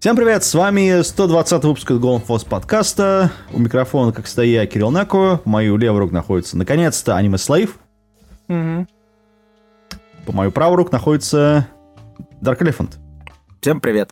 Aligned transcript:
Всем 0.00 0.16
привет, 0.16 0.42
с 0.44 0.54
вами 0.54 1.02
120 1.02 1.62
выпуск 1.62 1.90
Golden 1.90 2.24
Force 2.26 2.48
подкаста. 2.48 3.30
У 3.52 3.58
микрофона, 3.58 4.12
как 4.12 4.24
всегда, 4.24 4.44
я, 4.44 4.66
Кирилл 4.66 4.90
Нако. 4.90 5.42
Мою 5.44 5.76
левую 5.76 6.00
руку 6.00 6.14
находится, 6.14 6.56
наконец-то, 6.56 7.18
Аниме 7.18 7.36
Слейв. 7.36 7.78
Мгм. 8.48 8.88
По 10.24 10.32
мою 10.32 10.52
правую 10.52 10.78
руку 10.78 10.90
находится 10.90 11.66
Dark 12.40 12.60
Elephant. 12.60 12.94
Всем 13.60 13.78
привет. 13.78 14.10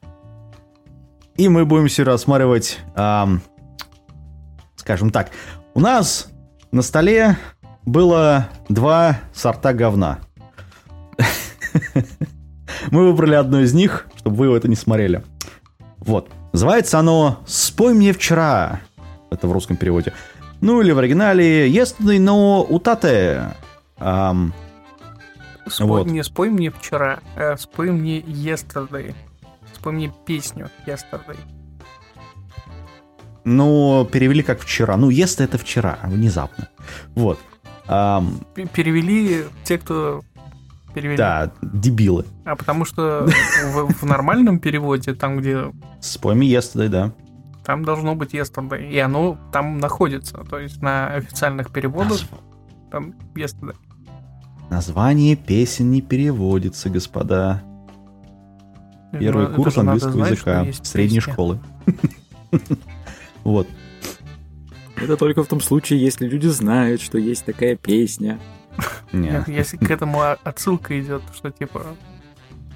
И 1.37 1.48
мы 1.48 1.65
будем 1.65 1.89
сегодня 1.89 2.12
рассматривать, 2.12 2.81
ам, 2.95 3.41
скажем 4.77 5.09
так, 5.09 5.31
у 5.73 5.81
нас 5.81 6.29
на 6.70 6.83
столе 6.83 7.39
было 7.87 8.51
два 8.69 9.20
сорта 9.33 9.73
говна. 9.73 10.19
Мы 12.91 13.07
выбрали 13.07 13.37
одно 13.37 13.61
из 13.61 13.73
них, 13.73 14.07
чтобы 14.17 14.37
вы 14.37 14.55
это 14.55 14.69
не 14.69 14.77
смотрели. 14.77 15.25
Вот. 16.09 16.30
Называется 16.53 16.98
оно 16.98 17.39
«Спой 17.47 17.93
мне 17.93 18.12
вчера». 18.15 18.80
Это 19.30 19.47
в 19.47 19.53
русском 19.53 19.77
переводе. 19.77 20.15
Ну 20.62 20.81
или 20.81 20.91
в 20.91 20.98
оригинале 20.98 21.69
«Yesterday 21.71 22.17
no 22.19 22.67
utate». 22.67 23.53
Ам, 23.98 24.55
Спой, 25.69 25.87
Вот. 25.87 26.07
Не 26.07 26.25
спой 26.25 26.48
мне 26.48 26.71
вчера, 26.71 27.19
а 27.37 27.57
спой 27.59 27.93
мне 27.93 28.21
yesterday. 28.21 29.15
Спой 29.75 29.93
мне 29.93 30.11
песню 30.25 30.70
yesterday. 30.86 31.36
ну, 33.45 34.06
перевели 34.11 34.42
как 34.42 34.61
«вчера». 34.61 34.97
Ну, 34.97 35.11
«Yesterday» 35.11 35.45
это 35.45 35.59
«вчера», 35.59 35.98
внезапно. 36.05 36.69
Вот. 37.14 37.39
П- 37.86 38.67
Перевели 38.73 39.45
те, 39.64 39.77
кто 39.79 40.23
перевели. 40.94 41.17
да, 41.17 41.53
дебилы. 41.62 42.25
А 42.44 42.56
потому 42.56 42.84
что 42.84 43.27
в, 43.72 43.92
в 43.92 44.03
нормальном 44.05 44.58
переводе, 44.58 45.14
там, 45.14 45.39
где 45.39 45.72
«Спой 46.00 46.34
мне 46.34 46.48
yesterday», 46.53 46.89
да. 46.89 47.12
там 47.64 47.84
должно 47.84 48.14
быть 48.14 48.34
yesterday, 48.34 48.89
и 48.91 48.98
оно 48.98 49.39
там 49.53 49.78
находится. 49.78 50.39
То 50.48 50.58
есть 50.58 50.80
на 50.83 51.08
официальных 51.14 51.70
переводах 51.70 52.12
Назв- 52.20 52.91
там 52.91 53.14
yesterday. 53.34 53.77
Название 54.70 55.34
песен 55.36 55.91
не 55.91 56.03
переводится, 56.03 56.91
господа. 56.91 57.62
Первый 59.19 59.48
Ну, 59.48 59.55
курс 59.55 59.78
английского 59.78 60.12
знать, 60.12 60.30
языка 60.33 60.67
средней 60.83 61.17
песня. 61.19 61.33
школы. 61.33 61.58
Вот. 63.45 63.67
Это 64.97 65.17
только 65.17 65.42
в 65.42 65.47
том 65.47 65.61
случае, 65.61 66.00
если 66.00 66.27
люди 66.27 66.48
знают, 66.48 67.00
что 67.00 67.17
есть 67.19 67.45
такая 67.47 67.77
песня. 67.77 68.39
Не. 69.12 69.31
Нет, 69.31 69.48
Если 69.48 69.77
к 69.77 69.91
этому 69.91 70.20
отсылка 70.42 71.01
идет, 71.01 71.23
что 71.34 71.51
типа 71.51 71.87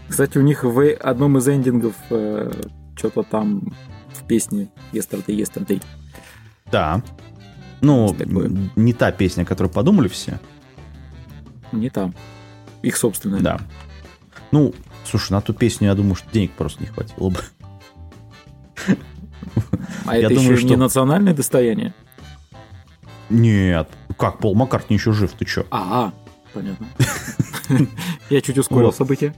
Кстати, 0.08 0.38
у 0.38 0.42
них 0.42 0.64
в 0.64 0.92
одном 0.94 1.38
из 1.38 1.48
эндингов 1.48 1.94
что-то 2.97 3.22
там 3.22 3.72
в 4.14 4.25
песне 4.27 4.69
Yesterday, 4.92 5.36
Yesterday. 5.36 5.83
Да. 6.70 7.03
Ну, 7.80 8.14
не 8.77 8.92
та 8.92 9.10
песня, 9.12 9.44
которую 9.44 9.72
подумали 9.72 10.08
все. 10.08 10.38
Не 11.72 11.91
там. 11.91 12.14
Их 12.83 12.97
собственная. 12.97 13.41
Да. 13.41 13.60
Ну, 14.53 14.75
слушай, 15.05 15.33
на 15.33 15.41
ту 15.41 15.53
песню, 15.55 15.88
я 15.88 15.94
думаю, 15.94 16.14
что 16.14 16.30
денег 16.30 16.53
просто 16.53 16.83
не 16.83 16.88
хватило 16.88 17.30
бы. 17.30 17.41
А 20.06 20.16
Я 20.16 20.27
это 20.27 20.34
думаю, 20.36 20.53
еще 20.53 20.60
что- 20.60 20.69
не 20.69 20.77
национальное 20.77 21.34
достояние? 21.34 21.94
Нет. 23.31 23.88
Как, 24.19 24.38
Пол 24.38 24.54
Маккартни 24.54 24.97
еще 24.97 25.12
жив, 25.12 25.32
ты 25.32 25.44
чё? 25.44 25.66
А, 25.70 26.12
понятно. 26.52 26.86
Я 28.30 28.40
чуть 28.40 28.58
ускорил 28.58 28.92
события. 28.92 29.34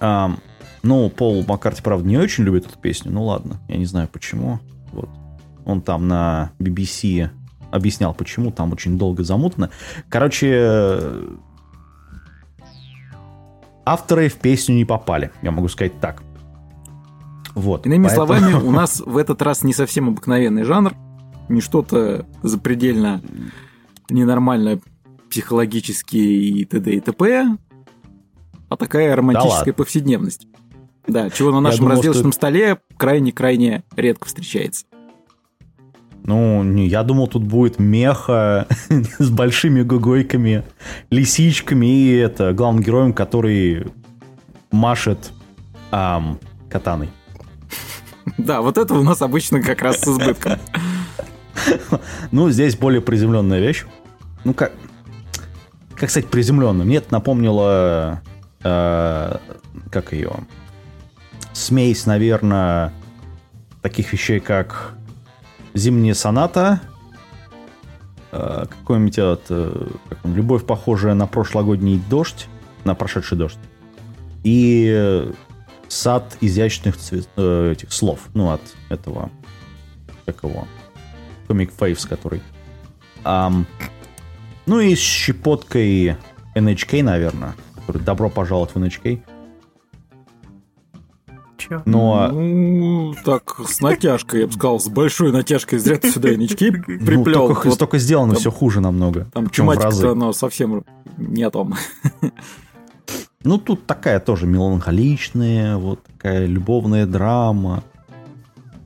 Ну, 0.00 1.10
Пол 1.10 1.44
Маккарти, 1.46 1.82
правда, 1.82 2.08
не 2.08 2.16
очень 2.16 2.44
любит 2.44 2.66
эту 2.66 2.78
песню. 2.78 3.12
Ну 3.12 3.24
ладно, 3.24 3.60
я 3.68 3.76
не 3.76 3.84
знаю 3.84 4.08
почему. 4.10 4.60
Вот. 4.92 5.10
Он 5.66 5.82
там 5.82 6.08
на 6.08 6.52
BBC 6.58 7.28
объяснял, 7.70 8.14
почему. 8.14 8.50
Там 8.50 8.72
очень 8.72 8.96
долго 8.96 9.22
замутно. 9.22 9.68
Короче, 10.08 11.02
авторы 13.84 14.30
в 14.30 14.36
песню 14.36 14.74
не 14.74 14.86
попали. 14.86 15.30
Я 15.42 15.50
могу 15.50 15.68
сказать 15.68 16.00
так. 16.00 16.22
Вот. 17.54 17.86
Иными 17.86 18.04
Поэтому- 18.06 18.26
словами, 18.26 18.54
у 18.66 18.70
нас 18.70 19.00
в 19.00 19.16
этот 19.18 19.42
раз 19.42 19.62
не 19.62 19.74
совсем 19.74 20.08
обыкновенный 20.08 20.62
жанр, 20.64 20.94
не 21.50 21.60
что-то 21.60 22.26
запредельно 22.42 23.20
ненормально 24.10 24.80
психологически 25.30 26.16
и 26.16 26.64
т.д. 26.64 26.92
и 26.92 27.00
т.п., 27.00 27.56
а 28.68 28.76
такая 28.76 29.14
романтическая 29.16 29.58
ладно. 29.58 29.72
повседневность. 29.72 30.46
Да, 31.06 31.28
чего 31.30 31.50
на 31.50 31.60
нашем 31.60 31.86
думал, 31.86 31.96
разделочном 31.96 32.32
столе 32.32 32.78
крайне-крайне 32.96 33.82
редко 33.96 34.26
встречается. 34.26 34.86
Ну, 36.24 36.62
не, 36.62 36.86
я 36.86 37.02
думал, 37.02 37.26
тут 37.26 37.42
будет 37.42 37.78
меха 37.78 38.66
с 39.18 39.30
большими 39.30 39.82
гугойками, 39.82 40.64
лисичками 41.10 41.86
и 41.86 42.12
это 42.12 42.52
главным 42.52 42.82
героем, 42.82 43.12
который 43.12 43.86
машет 44.70 45.32
ам, 45.90 46.38
катаной. 46.68 47.10
Да, 48.38 48.60
вот 48.60 48.78
это 48.78 48.94
у 48.94 49.02
нас 49.02 49.22
обычно 49.22 49.60
как 49.60 49.82
раз 49.82 50.00
с 50.00 50.08
избытком. 50.08 50.58
Ну, 52.30 52.48
здесь 52.50 52.76
более 52.76 53.02
приземленная 53.02 53.60
вещь. 53.60 53.84
Ну, 54.44 54.54
как... 54.54 54.72
Как 55.96 56.08
сказать, 56.10 56.30
приземленная? 56.30 56.86
Мне 56.86 56.96
это 56.96 57.12
напомнило... 57.12 58.22
э, 58.62 59.36
как 59.90 60.12
ее? 60.12 60.32
Смесь, 61.52 62.06
наверное, 62.06 62.92
таких 63.82 64.12
вещей, 64.12 64.40
как 64.40 64.94
«Зимняя 65.74 66.14
соната», 66.14 66.80
э, 68.32 68.64
какой-нибудь 68.68 69.18
этот, 69.18 69.42
э, 69.50 69.88
как 70.08 70.18
он, 70.24 70.34
«Любовь, 70.34 70.64
похожая 70.64 71.14
на 71.14 71.26
прошлогодний 71.26 72.00
дождь», 72.08 72.48
на 72.84 72.94
прошедший 72.94 73.36
дождь, 73.36 73.58
и 74.42 75.30
«Сад 75.88 76.38
изящных 76.40 76.96
цве- 76.96 77.26
э, 77.36 77.72
этих 77.72 77.92
слов», 77.92 78.20
ну, 78.32 78.52
от 78.52 78.62
этого, 78.88 79.30
как 80.24 80.42
его, 80.44 80.66
Comic 81.48 81.72
Faves, 81.76 82.08
который. 82.08 82.40
Ам, 83.24 83.66
ну 84.66 84.80
и 84.80 84.94
с 84.94 84.98
щепоткой 84.98 86.16
NHK, 86.54 87.02
наверное. 87.02 87.54
Добро 87.88 88.30
пожаловать 88.30 88.70
в 88.72 88.76
NHK. 88.76 89.20
чё? 91.56 91.82
Но 91.84 92.28
Ну, 92.32 93.14
так, 93.24 93.60
с 93.66 93.80
натяжкой, 93.80 94.40
я 94.42 94.46
бы 94.46 94.52
сказал, 94.52 94.78
с 94.80 94.88
большой 94.88 95.32
натяжкой. 95.32 95.78
Зря 95.78 95.96
ты 95.98 96.10
сюда 96.10 96.34
нички 96.34 96.70
ну, 96.70 96.82
приплел. 97.06 97.48
только, 97.48 97.68
Вот 97.68 97.78
только 97.78 97.98
сделано 97.98 98.32
там- 98.34 98.40
все 98.40 98.50
хуже 98.50 98.80
намного. 98.80 99.26
Там 99.32 99.48
тематика-то, 99.50 100.12
она 100.12 100.32
совсем 100.32 100.84
не 101.16 101.42
о 101.42 101.50
том. 101.50 101.74
Ну, 103.42 103.56
тут 103.56 103.86
такая 103.86 104.20
тоже 104.20 104.46
меланхоличная, 104.46 105.78
вот 105.78 106.02
такая 106.04 106.44
любовная 106.44 107.06
драма. 107.06 107.82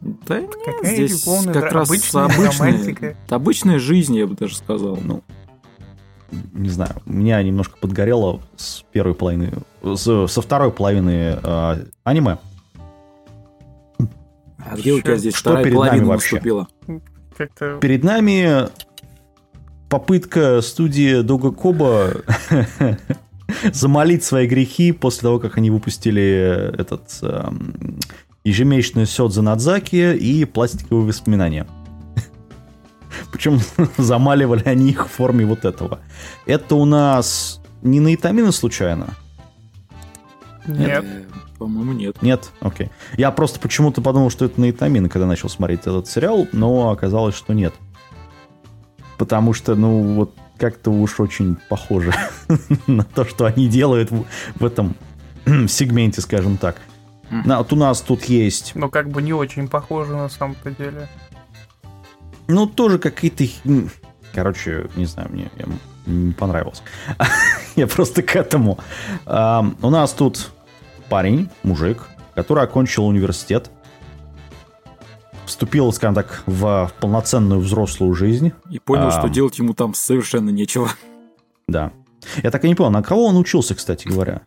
Да 0.00 0.40
нет, 0.40 0.54
Какая 0.64 0.94
здесь 0.94 1.26
любовная 1.26 1.54
как 1.54 1.72
раз 1.72 1.88
обычная 1.88 2.24
обычная, 2.26 2.70
романтика. 2.70 3.16
обычная 3.30 3.78
жизнь, 3.80 4.14
я 4.16 4.28
бы 4.28 4.36
даже 4.36 4.54
сказал. 4.56 4.96
Ну, 5.02 5.24
не 6.52 6.68
знаю, 6.68 6.92
меня 7.06 7.42
немножко 7.42 7.76
подгорело 7.78 8.40
с 8.56 8.82
первой 8.92 9.14
половины, 9.14 9.52
с- 9.82 10.26
со 10.28 10.40
второй 10.42 10.70
половины 10.70 11.38
э, 11.42 11.84
аниме. 12.04 12.38
А 14.66 14.76
где 14.76 14.92
у 14.92 15.00
тебя 15.00 15.16
здесь 15.16 15.34
что 15.34 15.50
вторая 15.50 15.64
перед 15.64 15.76
нами 15.78 15.88
половина 15.88 16.06
вообще? 16.08 16.40
Как-то 17.36 17.78
Перед 17.80 18.04
нами 18.04 18.68
попытка 19.88 20.60
студии 20.62 21.20
Дога 21.22 21.50
Коба 21.50 22.12
замолить 23.72 24.24
свои 24.24 24.46
грехи 24.46 24.92
после 24.92 25.22
того, 25.22 25.38
как 25.38 25.58
они 25.58 25.70
выпустили 25.70 26.72
этот 26.78 27.18
эм, 27.22 27.98
ежемесячный 28.44 29.06
Сёдзе 29.06 29.42
Надзаки 29.42 30.14
и 30.16 30.44
пластиковые 30.44 31.06
воспоминания. 31.06 31.66
Причем 33.34 33.58
замаливали 33.98 34.62
они 34.64 34.90
их 34.90 35.08
в 35.08 35.10
форме 35.10 35.44
вот 35.44 35.64
этого. 35.64 35.98
Это 36.46 36.76
у 36.76 36.84
нас 36.84 37.60
не 37.82 37.98
на 37.98 38.14
Итамина 38.14 38.52
случайно? 38.52 39.08
нет. 40.68 41.04
Э, 41.04 41.24
По-моему, 41.58 41.92
нет. 41.94 42.22
Нет? 42.22 42.52
Окей. 42.60 42.90
Я 43.16 43.32
просто 43.32 43.58
почему-то 43.58 44.00
подумал, 44.02 44.30
что 44.30 44.44
это 44.44 44.60
на 44.60 44.70
Итамина, 44.70 45.08
когда 45.08 45.26
начал 45.26 45.48
смотреть 45.48 45.80
этот 45.80 46.06
сериал, 46.06 46.46
но 46.52 46.90
оказалось, 46.90 47.34
что 47.34 47.54
нет. 47.54 47.74
Потому 49.18 49.52
что, 49.52 49.74
ну, 49.74 50.14
вот 50.14 50.32
как-то 50.56 50.92
уж 50.92 51.18
очень 51.18 51.56
похоже 51.68 52.14
на 52.86 53.02
то, 53.02 53.24
что 53.24 53.46
они 53.46 53.66
делают 53.66 54.12
в, 54.12 54.24
в 54.54 54.64
этом 54.64 54.94
сегменте, 55.68 56.20
скажем 56.20 56.56
так. 56.56 56.76
На- 57.30 57.58
вот 57.58 57.72
у 57.72 57.76
нас 57.76 58.00
тут 58.00 58.24
есть, 58.24 58.72
Но 58.76 58.88
как 58.88 59.10
бы 59.10 59.20
не 59.22 59.32
очень 59.32 59.66
похоже 59.66 60.12
на 60.14 60.28
самом-то 60.28 60.70
деле. 60.70 61.08
Ну, 62.48 62.66
тоже 62.66 62.98
какие-то... 62.98 63.44
Короче, 64.34 64.88
не 64.96 65.06
знаю, 65.06 65.28
мне 65.32 65.50
я- 65.56 65.66
не 66.06 66.32
понравилось. 66.32 66.82
Я 67.76 67.86
просто 67.86 68.22
к 68.22 68.36
этому. 68.36 68.78
У 69.26 69.90
нас 69.90 70.12
тут 70.12 70.50
парень, 71.08 71.48
мужик, 71.62 72.08
который 72.34 72.64
окончил 72.64 73.06
университет, 73.06 73.70
вступил, 75.46 75.92
скажем 75.92 76.14
так, 76.14 76.42
в 76.46 76.90
полноценную 77.00 77.60
взрослую 77.60 78.14
жизнь. 78.14 78.52
И 78.70 78.78
понял, 78.78 79.08
А. 79.08 79.10
что 79.12 79.28
делать 79.28 79.58
ему 79.58 79.72
там 79.74 79.94
совершенно 79.94 80.50
нечего. 80.50 80.90
Да. 81.68 81.92
Я 82.42 82.50
так 82.50 82.64
и 82.64 82.68
не 82.68 82.74
понял, 82.74 82.90
на 82.90 83.02
кого 83.02 83.26
он 83.26 83.36
учился, 83.36 83.74
кстати 83.74 84.08
говоря. 84.08 84.42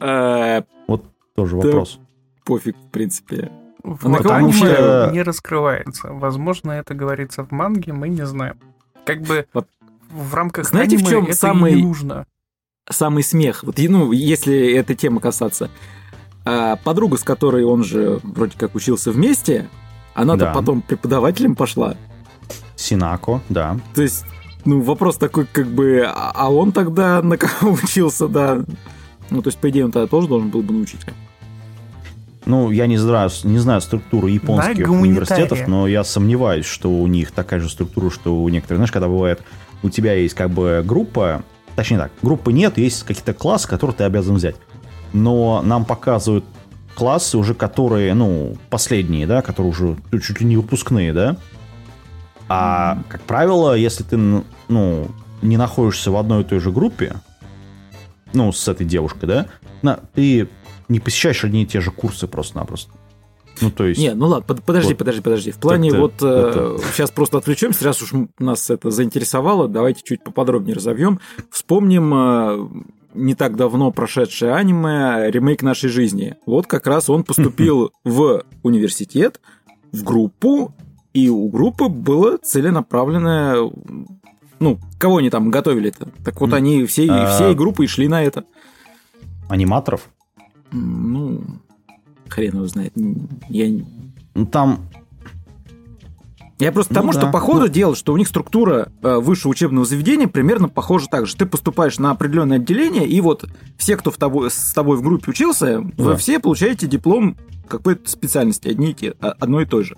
Э, 0.00 0.62
Вот 0.86 1.04
тоже 1.34 1.56
вопрос. 1.56 1.98
Пофиг, 2.44 2.76
в 2.76 2.90
принципе. 2.90 3.50
В 3.94 4.06
А 4.06 4.08
на 4.08 4.20
манге 4.22 4.52
что- 4.52 5.10
не 5.12 5.22
раскрывается. 5.22 6.08
Возможно, 6.12 6.72
это 6.72 6.94
говорится 6.94 7.44
в 7.44 7.50
манге, 7.50 7.92
мы 7.92 8.08
не 8.08 8.26
знаем. 8.26 8.56
Как 9.04 9.22
бы 9.22 9.46
Вот. 9.54 9.66
в 10.10 10.34
рамках 10.34 10.66
Знаете, 10.68 10.96
в 10.96 11.00
аниме 11.00 11.10
чем 11.10 11.22
это 11.24 11.32
и 11.32 11.34
самый- 11.34 11.74
не 11.76 11.82
нужно. 11.82 12.26
Самый 12.90 13.22
смех, 13.22 13.64
вот, 13.64 13.76
ну, 13.78 14.12
если 14.12 14.72
этой 14.72 14.96
темы 14.96 15.20
касаться. 15.20 15.70
А, 16.44 16.76
подруга, 16.76 17.18
с 17.18 17.22
которой 17.22 17.64
он 17.64 17.84
же 17.84 18.20
вроде 18.22 18.56
как 18.58 18.74
учился 18.74 19.12
вместе, 19.12 19.68
она-то 20.14 20.46
Да. 20.46 20.52
потом 20.54 20.80
преподавателем 20.82 21.54
пошла. 21.54 21.94
Синако, 22.76 23.40
да. 23.48 23.78
То 23.94 24.02
есть, 24.02 24.24
ну, 24.64 24.80
вопрос 24.80 25.16
такой, 25.18 25.46
как 25.50 25.66
бы, 25.66 26.04
а 26.06 26.32
а 26.34 26.50
он 26.52 26.72
тогда 26.72 27.20
на 27.22 27.36
кого 27.36 27.72
учился, 27.82 28.28
да? 28.28 28.64
Ну, 29.30 29.42
то 29.42 29.48
есть, 29.48 29.58
по 29.58 29.68
идее, 29.68 29.84
он 29.84 29.92
тогда 29.92 30.06
тоже 30.06 30.28
должен 30.28 30.48
был 30.48 30.62
бы 30.62 30.72
научить. 30.72 31.00
Ну, 32.48 32.70
я 32.70 32.86
не 32.86 32.96
знаю, 32.96 33.28
не 33.44 33.58
знаю 33.58 33.82
структуру 33.82 34.26
японских 34.26 34.86
гуманитария. 34.86 35.12
университетов, 35.12 35.68
но 35.68 35.86
я 35.86 36.02
сомневаюсь, 36.02 36.64
что 36.64 36.90
у 36.90 37.06
них 37.06 37.30
такая 37.30 37.60
же 37.60 37.68
структура, 37.68 38.08
что 38.08 38.34
у 38.42 38.48
некоторых. 38.48 38.78
Знаешь, 38.78 38.90
когда 38.90 39.06
бывает, 39.06 39.42
у 39.82 39.90
тебя 39.90 40.14
есть 40.14 40.34
как 40.34 40.48
бы 40.48 40.82
группа, 40.82 41.42
точнее 41.76 41.98
так, 41.98 42.10
группы 42.22 42.50
нет, 42.54 42.78
есть 42.78 43.02
какие-то 43.02 43.34
классы, 43.34 43.68
которые 43.68 43.96
ты 43.96 44.04
обязан 44.04 44.36
взять. 44.36 44.56
Но 45.12 45.60
нам 45.62 45.84
показывают 45.84 46.46
классы 46.94 47.36
уже, 47.36 47.52
которые, 47.52 48.14
ну, 48.14 48.56
последние, 48.70 49.26
да, 49.26 49.42
которые 49.42 49.70
уже 49.70 49.96
чуть 50.12 50.40
ли 50.40 50.46
не 50.46 50.56
выпускные, 50.56 51.12
да. 51.12 51.36
А, 52.48 53.02
как 53.10 53.20
правило, 53.24 53.74
если 53.74 54.04
ты, 54.04 54.16
ну, 54.16 55.08
не 55.42 55.58
находишься 55.58 56.10
в 56.10 56.16
одной 56.16 56.44
и 56.44 56.44
той 56.44 56.60
же 56.60 56.72
группе, 56.72 57.16
ну, 58.32 58.52
с 58.52 58.66
этой 58.68 58.86
девушкой, 58.86 59.26
да, 59.26 59.46
на, 59.82 60.00
ты 60.14 60.48
не 60.88 61.00
посещаешь 61.00 61.44
одни 61.44 61.62
и 61.62 61.66
те 61.66 61.80
же 61.80 61.90
курсы 61.90 62.26
просто-напросто. 62.26 62.92
Ну, 63.60 63.70
то 63.70 63.84
есть... 63.86 64.00
Не, 64.00 64.14
ну 64.14 64.26
ладно, 64.28 64.44
под- 64.46 64.62
подожди, 64.62 64.90
Вот. 64.90 64.98
подожди, 64.98 65.20
подожди. 65.20 65.50
В 65.50 65.56
плане 65.58 65.90
Так-то 65.90 66.02
вот 66.02 66.14
это- 66.22 66.78
сейчас 66.92 67.10
просто 67.10 67.38
отвлечемся, 67.38 67.84
раз 67.84 68.00
уж 68.02 68.12
нас 68.38 68.70
это 68.70 68.90
заинтересовало, 68.90 69.68
давайте 69.68 70.02
чуть 70.04 70.22
поподробнее 70.22 70.76
разовьем. 70.76 71.18
Вспомним 71.50 72.14
э, 72.14 72.68
не 73.14 73.34
так 73.34 73.56
давно 73.56 73.90
прошедшее 73.90 74.54
аниме 74.54 75.28
ремейк 75.30 75.62
нашей 75.62 75.90
жизни. 75.90 76.36
Вот 76.46 76.66
как 76.68 76.86
раз 76.86 77.10
он 77.10 77.24
поступил 77.24 77.90
в 78.04 78.44
университет, 78.62 79.40
в 79.92 80.04
группу, 80.04 80.72
и 81.12 81.28
у 81.28 81.48
группы 81.48 81.88
было 81.88 82.38
целенаправленное 82.38 83.70
ну, 84.60 84.80
кого 84.98 85.18
они 85.18 85.30
там 85.30 85.50
готовили-то? 85.50 86.08
Так 86.24 86.40
вот 86.40 86.52
они 86.52 86.84
всей, 86.84 87.08
А. 87.08 87.32
всей 87.34 87.54
группой 87.54 87.84
и 87.84 87.88
шли 87.88 88.08
на 88.08 88.22
это. 88.24 88.44
Аниматоров. 89.48 90.08
Ну, 90.72 91.42
хрен 92.28 92.54
его 92.56 92.66
знает. 92.66 92.92
Я, 93.48 93.82
Ну, 94.34 94.46
там... 94.46 94.80
я 96.58 96.72
просто 96.72 96.92
Ну 96.92 97.00
тому, 97.00 97.12
да. 97.12 97.20
что 97.20 97.30
по 97.30 97.40
ходу 97.40 97.60
Ну. 97.62 97.68
дело, 97.68 97.94
что 97.96 98.12
у 98.12 98.16
них 98.16 98.28
структура 98.28 98.90
э, 99.02 99.16
высшего 99.18 99.52
учебного 99.52 99.86
заведения 99.86 100.28
примерно 100.28 100.68
похожа 100.68 101.06
так 101.10 101.26
же. 101.26 101.36
Ты 101.36 101.46
поступаешь 101.46 101.98
на 101.98 102.10
определенное 102.10 102.58
отделение, 102.58 103.06
и 103.06 103.20
вот 103.20 103.48
все, 103.76 103.96
кто 103.96 104.10
в 104.10 104.16
тобой, 104.16 104.50
с 104.50 104.72
тобой 104.72 104.96
в 104.96 105.02
группе 105.02 105.30
учился, 105.30 105.80
вы 105.80 106.10
Да. 106.12 106.16
все 106.16 106.38
получаете 106.40 106.86
диплом 106.86 107.36
какой-то 107.68 108.08
специальности, 108.10 108.68
одни 108.68 108.90
и 108.90 108.94
те, 108.94 109.14
а- 109.20 109.34
одной 109.38 109.64
и 109.64 109.66
той 109.66 109.84
же. 109.84 109.96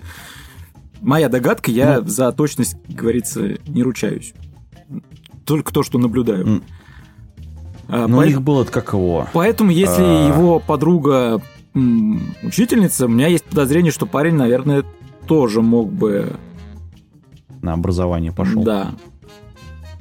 Моя 1.00 1.28
догадка, 1.28 1.70
я 1.70 2.00
Ну. 2.00 2.06
за 2.08 2.30
точность, 2.32 2.76
как 2.86 2.94
говорится, 2.96 3.56
не 3.66 3.82
ручаюсь. 3.82 4.34
Только 5.46 5.72
то, 5.72 5.82
что 5.82 5.98
наблюдаю. 5.98 6.46
М. 6.46 6.62
А, 7.92 8.06
Ну, 8.06 8.16
у 8.18 8.20
поэт- 8.20 8.28
них 8.28 8.42
было 8.42 8.64
как 8.64 8.92
его... 8.92 9.26
Поэтому, 9.32 9.70
если 9.70 10.02
А. 10.02 10.28
его 10.28 10.58
подруга 10.60 11.40
учительница, 12.42 13.06
у 13.06 13.08
меня 13.08 13.26
есть 13.28 13.44
подозрение, 13.44 13.92
что 13.92 14.06
парень, 14.06 14.34
наверное, 14.34 14.84
тоже 15.26 15.60
мог 15.62 15.92
бы... 15.92 16.32
на 17.62 17.72
образование 17.74 18.32
пошел. 18.32 18.62
Да. 18.62 18.88
Ну, 18.92 18.98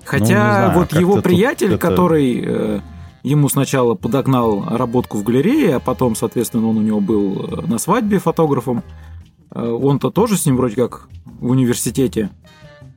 Хотя 0.06 0.24
не 0.24 0.28
знаю, 0.34 0.72
вот 0.80 0.94
его 0.94 1.16
тут 1.16 1.24
приятель, 1.26 1.74
это- 1.74 1.78
который 1.78 2.42
э, 2.44 2.80
ему 3.24 3.48
сначала 3.50 3.94
подогнал 3.96 4.66
работку 4.70 5.18
в 5.18 5.24
галерее, 5.24 5.76
а 5.76 5.80
потом, 5.80 6.16
соответственно, 6.16 6.68
он 6.68 6.78
у 6.78 6.82
него 6.82 7.00
был 7.00 7.46
э, 7.46 7.62
на 7.68 7.78
свадьбе 7.78 8.18
фотографом, 8.18 8.84
э, 9.54 9.62
он-то 9.70 10.10
тоже 10.10 10.38
с 10.38 10.46
ним 10.48 10.58
вроде 10.58 10.76
как 10.76 11.10
в 11.40 11.50
университете. 11.52 12.30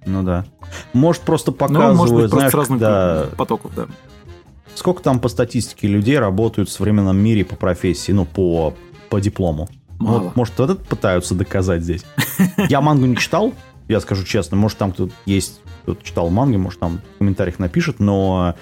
Ну 0.07 0.23
да. 0.23 0.47
Может, 0.95 1.23
просто 1.23 1.51
Ну, 1.51 1.57
показывают, 1.59 1.97
может 1.99 2.15
быть, 2.15 2.31
просто 2.31 2.39
знаешь, 2.39 2.55
разных 2.55 2.79
когда... 2.81 3.27
потоков, 3.37 3.73
да. 3.77 3.87
Сколько 4.75 5.03
там 5.03 5.21
по 5.21 5.29
статистике 5.29 5.87
людей 5.89 6.19
работают 6.19 6.69
в 6.69 6.73
современном 6.73 7.17
мире 7.19 7.45
по 7.45 7.57
профессии, 7.57 8.13
ну, 8.13 8.25
по, 8.25 8.75
по 9.11 9.21
диплому? 9.21 9.69
Мало. 9.99 10.19
Вот, 10.19 10.37
может, 10.37 10.59
вот 10.59 10.71
это 10.71 10.85
пытаются 10.85 11.35
доказать 11.35 11.83
здесь. 11.83 12.05
Я 12.69 12.81
мангу 12.81 13.07
не 13.07 13.17
читал, 13.17 13.53
я 13.89 14.01
скажу 14.01 14.25
честно. 14.25 14.57
Может, 14.57 14.79
там 14.79 14.93
кто-то 14.93 15.13
есть, 15.27 15.61
кто 15.83 15.95
читал 15.97 16.29
мангу, 16.31 16.59
может, 16.59 16.81
там 16.81 17.01
в 17.15 17.19
комментариях 17.19 17.59
напишет, 17.59 18.01
но 18.01 18.55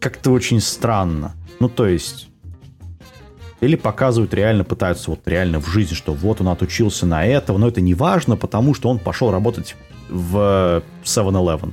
как-то 0.00 0.32
очень 0.32 0.60
странно. 0.60 1.32
Ну, 1.60 1.68
то 1.68 1.86
есть... 1.86 2.28
Или 3.60 3.76
показывают 3.76 4.32
реально, 4.32 4.64
пытаются 4.64 5.10
вот 5.10 5.20
реально 5.26 5.60
в 5.60 5.66
жизни, 5.68 5.94
что 5.94 6.14
вот 6.14 6.40
он 6.40 6.48
отучился 6.48 7.04
на 7.06 7.26
этого, 7.26 7.58
но 7.58 7.68
это 7.68 7.82
не 7.82 7.92
важно, 7.92 8.36
потому 8.36 8.72
что 8.72 8.88
он 8.88 8.98
пошел 8.98 9.30
работать 9.30 9.76
в 10.08 10.82
7-Eleven. 11.04 11.72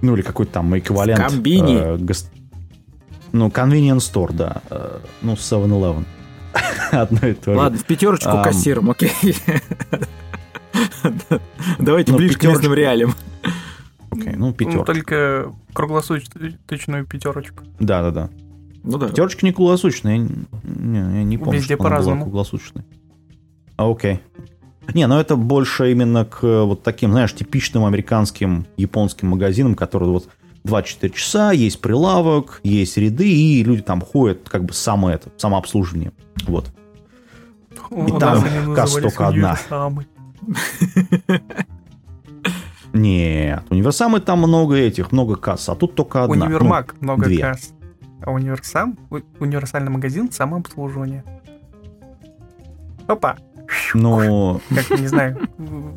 Ну, 0.00 0.14
или 0.14 0.22
какой-то 0.22 0.52
там 0.52 0.76
эквивалент. 0.78 1.20
В 1.20 1.28
комбине. 1.28 1.74
э, 1.76 1.96
гос- 1.96 2.30
Ну, 3.34 3.48
convenience 3.48 3.98
store, 4.12 4.32
да. 4.32 4.62
Э, 4.70 4.98
Ну, 5.22 5.32
7-Eleven. 5.32 6.04
Одно 6.92 7.26
и 7.26 7.34
то 7.34 7.52
же. 7.52 7.58
Ладно, 7.58 7.78
в 7.78 7.84
пятерочку 7.84 8.28
Ам. 8.30 8.44
кассиром, 8.44 8.90
окей. 8.90 9.10
Давайте 11.80 12.12
Ну, 12.12 12.18
ближе 12.18 12.38
к 12.38 12.44
местным 12.44 12.74
реалиям. 12.74 13.14
Окей, 14.10 14.34
ну, 14.36 14.46
Ну, 14.48 14.52
пятерка. 14.52 14.84
только 14.84 15.52
круглосуточную 15.72 17.04
пятерочку. 17.06 17.64
Да, 17.80 18.02
да, 18.02 18.10
да. 18.12 18.30
Ну 18.84 18.98
да. 18.98 19.08
Пятерочка 19.08 19.44
не 19.44 19.52
круглосуточная. 19.52 20.16
Я 20.18 20.28
не, 20.62 20.98
я 20.98 21.24
не 21.24 21.36
помню, 21.38 21.54
Везде 21.58 21.74
что 21.74 21.82
она 21.82 21.88
была 21.88 21.90
по-разному. 21.90 22.22
круглосуточной. 22.22 22.84
А, 23.76 23.90
окей. 23.90 24.20
Не, 24.92 25.06
ну 25.08 25.18
это 25.18 25.34
больше 25.34 25.90
именно 25.90 26.24
к 26.24 26.44
э, 26.44 26.62
вот 26.62 26.82
таким, 26.84 27.10
знаешь, 27.10 27.34
типичным 27.34 27.84
американским, 27.86 28.66
японским 28.76 29.28
магазинам, 29.28 29.74
которые 29.74 30.10
вот 30.10 30.28
24 30.64 31.12
часа, 31.12 31.52
есть 31.52 31.80
прилавок, 31.80 32.60
есть 32.64 32.96
ряды, 32.96 33.30
и 33.30 33.62
люди 33.62 33.82
там 33.82 34.00
ходят, 34.00 34.48
как 34.48 34.64
бы 34.64 34.72
само 34.72 35.10
это, 35.10 35.30
самообслуживание. 35.36 36.12
Вот. 36.46 36.72
У 37.90 38.18
там 38.18 38.36
нас 38.36 38.44
они 38.44 38.74
касса 38.74 39.00
только 39.02 39.28
одна. 39.28 39.58
Нет, 42.94 43.64
универсамы 43.70 44.20
там 44.20 44.38
много 44.38 44.76
этих, 44.76 45.12
много 45.12 45.36
касс, 45.36 45.68
а 45.68 45.74
тут 45.74 45.94
только 45.94 46.24
одна. 46.24 46.46
Универмаг 46.46 46.94
много 47.00 47.24
две. 47.24 47.38
касс. 47.38 47.72
А 48.22 48.30
универсам, 48.30 48.96
универсальный 49.40 49.90
магазин 49.90 50.30
самообслуживания. 50.30 51.24
Опа. 53.06 53.36
Ну, 53.94 54.60
ну, 54.70 54.76
Как, 54.76 54.98
не 54.98 55.06
знаю. 55.06 55.48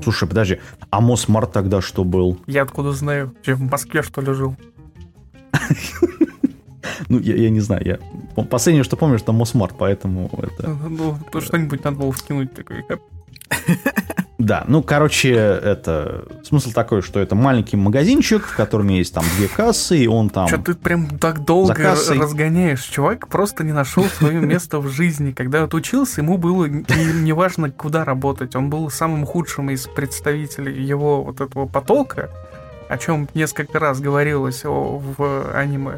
слушай, 0.04 0.28
подожди, 0.28 0.60
а 0.90 1.02
Мосмарт 1.02 1.52
тогда 1.52 1.82
что 1.82 2.04
был? 2.04 2.40
Я 2.48 2.64
откуда 2.64 2.92
знаю? 2.92 3.34
Я 3.46 3.56
в 3.56 3.62
Москве, 3.62 4.02
что 4.02 4.22
ли, 4.22 4.34
жил? 4.34 4.56
Ну, 7.10 7.20
я, 7.20 7.36
я 7.36 7.50
не 7.50 7.60
знаю, 7.60 7.86
я... 7.86 8.44
Последнее, 8.44 8.84
что 8.84 8.98
помню, 8.98 9.18
что 9.18 9.32
Мосмарт, 9.32 9.76
поэтому 9.78 10.30
это... 10.42 10.68
Ну, 10.90 11.18
то 11.32 11.42
что-нибудь 11.42 11.84
надо 11.84 11.98
было 11.98 12.12
вкинуть 12.12 12.54
такой. 12.54 12.84
Да, 14.38 14.64
ну, 14.68 14.84
короче, 14.84 15.34
это... 15.34 16.26
Смысл 16.44 16.72
такой, 16.72 17.02
что 17.02 17.20
это 17.20 17.34
маленький 17.34 17.76
магазинчик, 17.76 18.46
в 18.46 18.56
котором 18.56 18.88
есть 18.90 19.14
там 19.14 19.26
две 19.36 19.48
кассы, 19.48 19.98
и 19.98 20.08
он 20.08 20.30
там... 20.30 20.48
Что 20.48 20.60
ты 20.60 20.76
прям 20.76 21.18
так 21.18 21.44
долго 21.44 21.74
кассой. 21.74 22.20
разгоняешь? 22.20 22.84
Чувак 22.84 23.28
просто 23.30 23.64
не 23.64 23.74
нашел 23.74 24.04
свое 24.04 24.40
место 24.40 24.80
в 24.80 24.90
жизни. 24.90 25.32
Когда 25.32 25.64
отучился, 25.64 26.22
ему 26.22 26.38
было 26.38 26.66
не- 26.66 27.22
неважно, 27.22 27.72
куда 27.72 28.06
работать. 28.06 28.56
Он 28.56 28.70
был 28.70 28.92
самым 28.92 29.26
худшим 29.26 29.72
из 29.72 29.88
представителей 29.88 30.84
его 30.84 31.24
вот 31.24 31.42
этого 31.42 31.66
потока, 31.66 32.30
о 32.90 32.98
чем 33.00 33.28
несколько 33.34 33.80
раз 33.80 34.00
говорилось 34.00 34.62
в 34.64 35.52
аниме. 35.52 35.98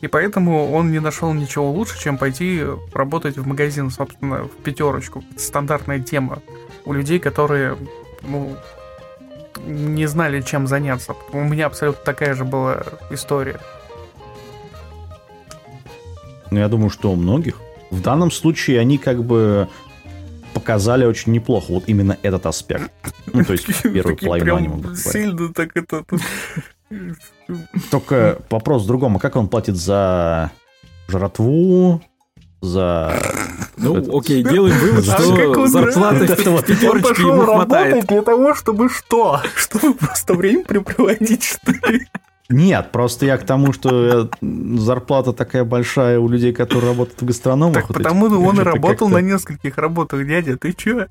И 0.00 0.08
поэтому 0.08 0.72
он 0.72 0.90
не 0.90 0.98
нашел 1.00 1.32
ничего 1.32 1.70
лучше, 1.70 1.98
чем 2.00 2.18
пойти 2.18 2.62
работать 2.92 3.38
в 3.38 3.46
магазин, 3.46 3.90
собственно, 3.90 4.44
в 4.44 4.62
пятерочку. 4.62 5.24
Стандартная 5.36 6.00
тема 6.00 6.40
у 6.84 6.92
людей, 6.92 7.18
которые 7.18 7.76
ну, 8.22 8.56
не 9.66 10.06
знали, 10.06 10.40
чем 10.40 10.66
заняться. 10.66 11.14
У 11.32 11.40
меня 11.40 11.66
абсолютно 11.66 12.04
такая 12.04 12.34
же 12.34 12.44
была 12.44 12.82
история. 13.10 13.60
Ну, 16.50 16.58
я 16.58 16.68
думаю, 16.68 16.90
что 16.90 17.12
у 17.12 17.16
многих. 17.16 17.60
в 17.90 18.00
данном 18.00 18.30
случае 18.30 18.80
они 18.80 18.98
как 18.98 19.22
бы 19.24 19.68
показали 20.54 21.04
очень 21.04 21.32
неплохо 21.32 21.66
вот 21.72 21.84
именно 21.86 22.18
этот 22.22 22.46
аспект. 22.46 22.90
Ну, 23.32 23.44
то 23.44 23.52
есть 23.52 23.66
первую 23.82 24.16
половину 24.16 24.66
грубо 24.66 24.82
говоря. 24.88 24.96
Сильно 24.96 25.52
так 25.52 25.70
это... 25.74 26.04
Только 27.90 28.38
вопрос 28.50 28.84
в 28.84 28.86
другом. 28.86 29.16
А 29.16 29.20
как 29.20 29.36
он 29.36 29.48
платит 29.48 29.76
за 29.76 30.50
жратву, 31.08 32.02
за... 32.60 33.14
Ну, 33.82 33.96
Это- 33.96 34.16
окей, 34.16 34.42
делаем 34.42 34.76
вывод, 34.78 35.04
А 35.08 35.12
как 35.12 35.20
что 35.20 35.34
это 35.44 36.50
вот. 36.50 36.62
в 36.62 36.66
пятерочке 36.66 37.22
Он 37.24 37.28
ему 37.30 37.40
пошел 37.40 37.54
хватает. 37.54 37.86
работать 37.94 38.08
для 38.08 38.22
того, 38.22 38.54
чтобы 38.54 38.88
что? 38.88 39.40
Чтобы 39.56 39.94
просто 39.94 40.34
время 40.34 40.64
препроводить, 40.64 41.44
что 41.44 41.72
ли? 41.90 42.06
Нет, 42.48 42.92
просто 42.92 43.24
я 43.26 43.38
к 43.38 43.44
тому, 43.46 43.72
что 43.72 44.28
э, 44.42 44.46
зарплата 44.78 45.32
такая 45.32 45.64
большая 45.64 46.18
у 46.18 46.28
людей, 46.28 46.52
которые 46.52 46.90
работают 46.90 47.20
в 47.22 47.24
гастрономах. 47.24 47.74
Так 47.74 47.88
вот 47.88 47.96
потому 47.98 48.26
этих, 48.26 48.36
он 48.38 48.60
и 48.60 48.62
работал 48.62 49.08
на 49.08 49.18
нескольких 49.22 49.78
работах, 49.78 50.26
дядя. 50.26 50.56
Ты 50.58 50.72
чё? 50.74 51.06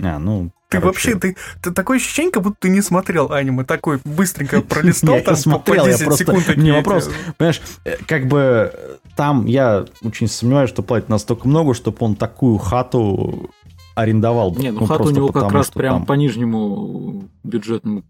А, 0.00 0.18
ну, 0.18 0.50
Ты 0.74 0.80
короче, 0.80 1.10
вообще, 1.12 1.18
ты, 1.18 1.36
ты 1.62 1.70
такое 1.70 1.98
ощущение, 1.98 2.32
как 2.32 2.42
будто 2.42 2.56
ты 2.60 2.68
не 2.68 2.80
смотрел 2.80 3.32
аниме. 3.32 3.64
Такой 3.64 4.00
быстренько 4.04 4.60
пролистал 4.62 5.20
там 5.20 5.34
я 5.34 5.36
смотрел, 5.36 5.84
по 5.84 5.88
я 5.88 5.92
10 5.92 6.04
просто... 6.04 6.24
секунд. 6.24 6.56
Не 6.56 6.72
вопрос. 6.72 7.10
Понимаешь, 7.36 7.60
э, 7.84 7.96
как 8.06 8.26
бы 8.26 8.72
э, 8.72 8.96
там 9.16 9.46
я 9.46 9.84
очень 10.02 10.28
сомневаюсь, 10.28 10.70
что 10.70 10.82
платит 10.82 11.08
настолько 11.08 11.48
много, 11.48 11.74
чтобы 11.74 11.98
он 12.00 12.16
такую 12.16 12.58
хату 12.58 13.50
арендовал. 13.94 14.50
бы. 14.50 14.60
Не, 14.60 14.70
ну 14.70 14.80
хата 14.80 14.94
у 14.94 14.96
просто 14.96 15.14
него 15.14 15.28
как 15.32 15.52
раз 15.52 15.70
прям 15.70 15.98
там, 15.98 16.06
по 16.06 16.12
нижнему 16.14 17.24
бюджетному. 17.42 18.02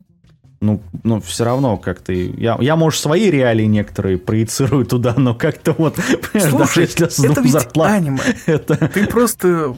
Ну, 0.61 0.81
ну, 1.03 1.21
все 1.21 1.45
равно 1.45 1.77
как-то... 1.77 2.13
Я, 2.13 2.57
я, 2.59 2.75
может, 2.75 2.99
свои 2.99 3.31
реалии 3.31 3.67
некоторые 3.67 4.17
проецирую 4.17 4.87
туда, 4.87 5.15
но 5.17 5.35
как-то 5.35 5.75
вот... 5.77 5.97
Понимаешь, 6.33 6.33
даже 6.33 6.51
Слушай, 6.51 6.83
если 6.85 7.31
это 7.31 7.41
ведь 7.43 7.53
зарплату, 7.53 7.93
аниме. 7.93 8.21
это... 8.47 8.77
Ты 8.89 9.07
просто 9.07 9.77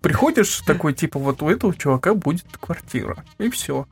приходишь 0.00 0.60
такой, 0.66 0.92
типа, 0.94 1.18
вот 1.18 1.42
у 1.42 1.48
этого 1.48 1.74
чувака 1.74 2.14
будет 2.14 2.44
квартира. 2.60 3.16
И 3.38 3.48
все. 3.50 3.86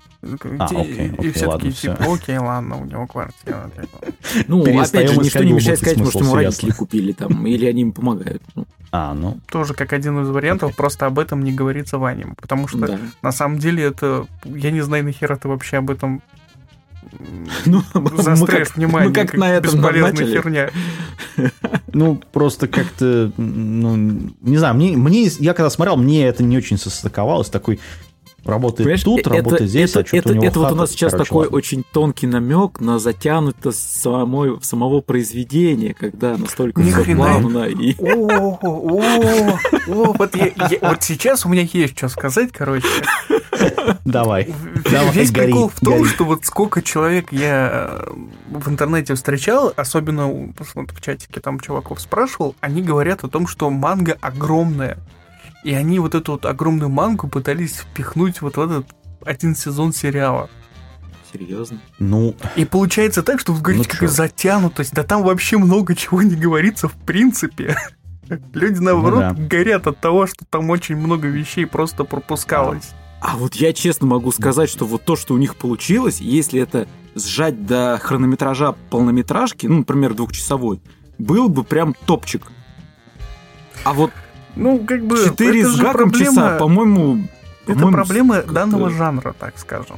А, 0.59 0.65
окей, 0.65 1.11
окей, 1.11 1.29
и 1.29 1.31
все 1.33 1.47
ладно, 1.47 1.71
такие, 1.71 1.97
типа, 1.97 2.15
окей, 2.15 2.39
ладно, 2.39 2.77
у 2.81 2.85
него 2.85 3.07
квартира. 3.07 3.71
типа. 3.75 3.99
Ну, 4.49 4.65
Перестаем 4.65 5.07
опять 5.07 5.11
же, 5.11 5.17
ничто 5.17 5.29
искать 5.29 5.45
не 5.45 5.53
мешает 5.53 5.79
сказать, 5.79 5.99
может, 5.99 6.15
ему 6.15 6.35
родители 6.35 6.71
купили 6.71 7.13
там, 7.13 7.47
или 7.47 7.67
они 7.67 7.83
им 7.83 7.93
помогают. 7.93 8.43
Ну, 8.55 8.67
А, 8.91 9.13
ну, 9.15 9.39
Тоже 9.51 9.75
как 9.75 9.93
один 9.93 10.23
из 10.23 10.29
вариантов, 10.29 10.75
просто 10.77 11.07
об 11.07 11.19
этом 11.19 11.43
не 11.45 11.53
говорится 11.53 11.99
в 11.99 12.05
аниме. 12.05 12.35
Потому 12.41 12.69
что 12.69 12.79
да. 12.79 12.99
на 13.23 13.33
самом 13.33 13.59
деле 13.59 13.85
это... 13.85 14.27
Я 14.45 14.71
не 14.71 14.81
знаю, 14.83 15.05
нахера 15.05 15.37
ты 15.37 15.49
вообще 15.49 15.79
об 15.79 15.91
этом 15.91 16.23
Ну, 17.67 17.83
мы 17.95 18.47
как- 18.47 18.77
внимание. 18.77 19.09
мы 19.09 19.15
как 19.15 19.35
на 19.35 19.51
этом 19.51 19.75
бесполезная 19.75 20.13
начали. 20.13 20.33
херня. 20.33 20.71
Ну, 21.95 22.21
просто 22.33 22.69
как-то, 22.69 23.33
ну, 23.37 23.97
не 23.97 24.57
знаю, 24.57 24.75
мне, 24.75 24.97
мне, 24.97 25.25
я 25.39 25.55
когда 25.55 25.71
смотрел, 25.71 25.97
мне 25.97 26.27
это 26.27 26.43
не 26.43 26.57
очень 26.57 26.77
состыковалось, 26.77 27.49
такой, 27.49 27.81
работает 28.45 28.79
Понимаешь, 28.87 29.03
тут, 29.03 29.21
это- 29.21 29.31
работает 29.31 29.71
здесь, 29.71 29.91
это, 29.91 30.01
а 30.01 30.07
что-то 30.07 30.19
это, 30.19 30.29
у 30.31 30.35
него 30.35 30.45
это 30.47 30.59
вот 30.59 30.65
у 30.65 30.69
хата, 30.69 30.77
нас 30.77 30.91
сейчас 30.91 31.13
короче, 31.13 31.29
такой 31.29 31.43
ладно. 31.47 31.57
очень 31.57 31.85
тонкий 31.93 32.27
намек 32.27 32.81
на 32.81 32.99
затянутость 32.99 34.01
самой, 34.03 34.59
самого 34.63 35.01
произведения, 35.01 35.95
когда 35.95 36.37
настолько 36.37 36.81
Ни 36.83 37.15
плавно 37.15 37.65
и... 37.65 37.95
О, 37.99 38.59
о, 38.63 39.03
о, 39.89 40.13
вот, 40.15 40.37
я- 40.37 40.53
я- 40.71 40.79
вот 40.91 41.03
сейчас 41.03 41.45
у 41.47 41.49
меня 41.49 41.67
есть 41.73 41.97
что 41.97 42.09
сказать, 42.09 42.51
короче. 42.53 42.87
Давай, 44.05 44.53
Весь 45.13 45.31
гори, 45.33 45.47
прикол 45.47 45.69
в 45.69 45.81
том, 45.81 45.99
гори. 45.99 46.09
что 46.11 46.25
вот 46.25 46.45
сколько 46.45 46.83
человек 46.83 47.33
я 47.33 48.01
э, 48.07 48.11
в 48.51 48.69
интернете 48.69 49.15
встречал, 49.15 49.73
особенно 49.77 50.27
в 50.29 51.01
чатике 51.01 51.41
там 51.41 51.61
чуваков 51.61 52.01
спрашивал, 52.01 52.55
они 52.61 52.83
говорят 52.83 53.25
о 53.25 53.29
том, 53.29 53.47
что 53.47 53.71
манга 53.71 54.17
огромная. 54.21 54.99
И 55.65 55.73
они 55.75 55.99
вот 55.99 56.15
эту 56.15 56.33
вот 56.33 56.45
огромную 56.47 56.91
мангу 56.91 57.27
пытались 57.29 57.79
впихнуть 57.79 58.41
вот 58.43 58.57
в 58.57 58.61
этот 58.61 58.87
один 59.25 59.57
сезон 59.57 59.93
сериала. 59.93 60.49
Серьезно? 61.33 61.81
Ну, 61.99 62.37
И 62.55 62.65
получается 62.65 63.23
так, 63.23 63.41
что 63.41 63.53
вы 63.53 63.61
говорите, 63.63 63.89
Ну 63.89 63.91
какая 63.93 64.09
чё? 64.09 64.15
затянутость, 64.15 64.93
да 64.93 65.03
там 65.03 65.23
вообще 65.25 65.57
много 65.59 65.95
чего 65.97 66.23
не 66.23 66.37
говорится 66.37 66.87
в 66.89 66.93
принципе. 66.95 67.77
Люди, 68.53 68.79
наоборот, 68.79 69.25
Ну 69.31 69.35
да. 69.35 69.49
горят 69.49 69.87
от 69.87 69.99
того, 69.99 70.27
что 70.27 70.45
там 70.49 70.71
очень 70.71 70.97
много 70.97 71.27
вещей 71.29 71.67
просто 71.67 72.05
пропускалось. 72.05 72.93
А 73.21 73.37
вот 73.37 73.55
я 73.55 73.73
честно 73.73 74.07
могу 74.07 74.31
сказать, 74.33 74.69
что 74.71 74.85
вот 74.87 75.05
то, 75.05 75.17
что 75.17 75.35
у 75.35 75.39
них 75.39 75.57
получилось, 75.57 76.21
если 76.21 76.61
это 76.61 76.87
сжать 77.15 77.65
до 77.67 77.99
хронометража 78.03 78.73
полнометражки, 78.91 79.67
ну, 79.67 79.79
например, 79.79 80.13
двухчасовой, 80.15 80.81
был 81.19 81.49
бы 81.49 81.65
прям 81.65 81.95
топчик. 82.07 82.43
А 83.83 83.93
вот 83.95 84.11
Ну, 84.57 84.85
как 84.85 85.05
бы... 85.05 85.17
4 85.25 85.61
это 85.61 85.71
с 85.71 85.77
гаком 85.77 86.11
проблема- 86.11 86.25
часа, 86.25 86.57
по-моему... 86.59 87.29
Это 87.67 87.73
по-моему, 87.75 87.93
проблема 87.93 88.43
данного 88.43 88.91
жанра, 88.91 89.35
так 89.39 89.59
скажем. 89.59 89.97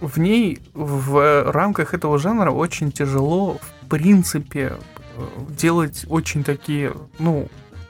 В 0.00 0.18
ней, 0.18 0.60
в 0.72 1.50
рамках 1.50 1.94
этого 1.94 2.18
жанра 2.18 2.50
очень 2.50 2.90
тяжело, 2.92 3.58
в 3.82 3.86
принципе, 3.88 4.76
э, 5.16 5.22
делать 5.50 6.04
очень 6.08 6.42
такие, 6.44 6.94
ну, 7.18 7.48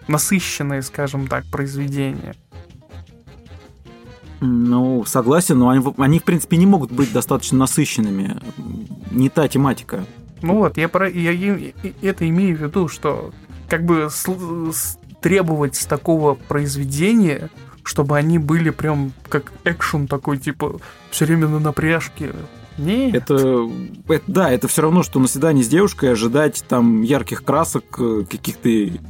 насыщенные, 0.09 0.83
скажем 0.83 1.27
так, 1.29 1.45
произведения. 1.47 2.35
Ну, 4.41 5.05
согласен, 5.07 5.59
но 5.59 5.71
они, 5.71 5.83
они, 5.99 6.19
в 6.19 6.25
принципе, 6.25 6.57
не 6.57 6.67
могут 6.67 6.93
быть 6.93 7.13
достаточно 7.13 7.59
насыщенными. 7.59 8.37
Не 9.11 9.31
та 9.31 9.49
тематика. 9.49 10.05
Ну 10.43 10.59
вот, 10.59 10.77
я, 10.77 10.89
про, 10.89 11.09
я 11.09 11.31
и- 11.33 11.73
это 12.03 12.29
имею 12.29 12.57
в 12.57 12.61
виду, 12.61 12.89
что 12.89 13.33
как 13.69 13.85
бы 13.85 14.09
сл- 14.11 14.73
с- 14.73 14.99
требовать 15.25 15.75
с 15.77 15.87
такого 15.87 16.35
произведения, 16.35 17.49
чтобы 17.83 18.19
они 18.19 18.39
были 18.39 18.69
прям 18.69 19.13
как 19.31 19.53
экшен 19.65 20.07
такой, 20.07 20.37
типа, 20.37 20.79
все 21.11 21.25
время 21.25 21.49
на 21.49 21.59
напряжке. 21.61 22.33
Не, 22.77 23.11
Это, 23.11 23.35
это- 24.07 24.23
да, 24.27 24.51
это 24.51 24.69
все 24.69 24.83
равно, 24.83 25.03
что 25.03 25.19
на 25.21 25.27
свидании 25.29 25.63
с 25.63 25.69
девушкой 25.69 26.13
ожидать 26.13 26.63
там 26.69 27.01
ярких 27.01 27.43
красок, 27.43 27.85
э, 27.99 28.25
каких-то 28.31 28.69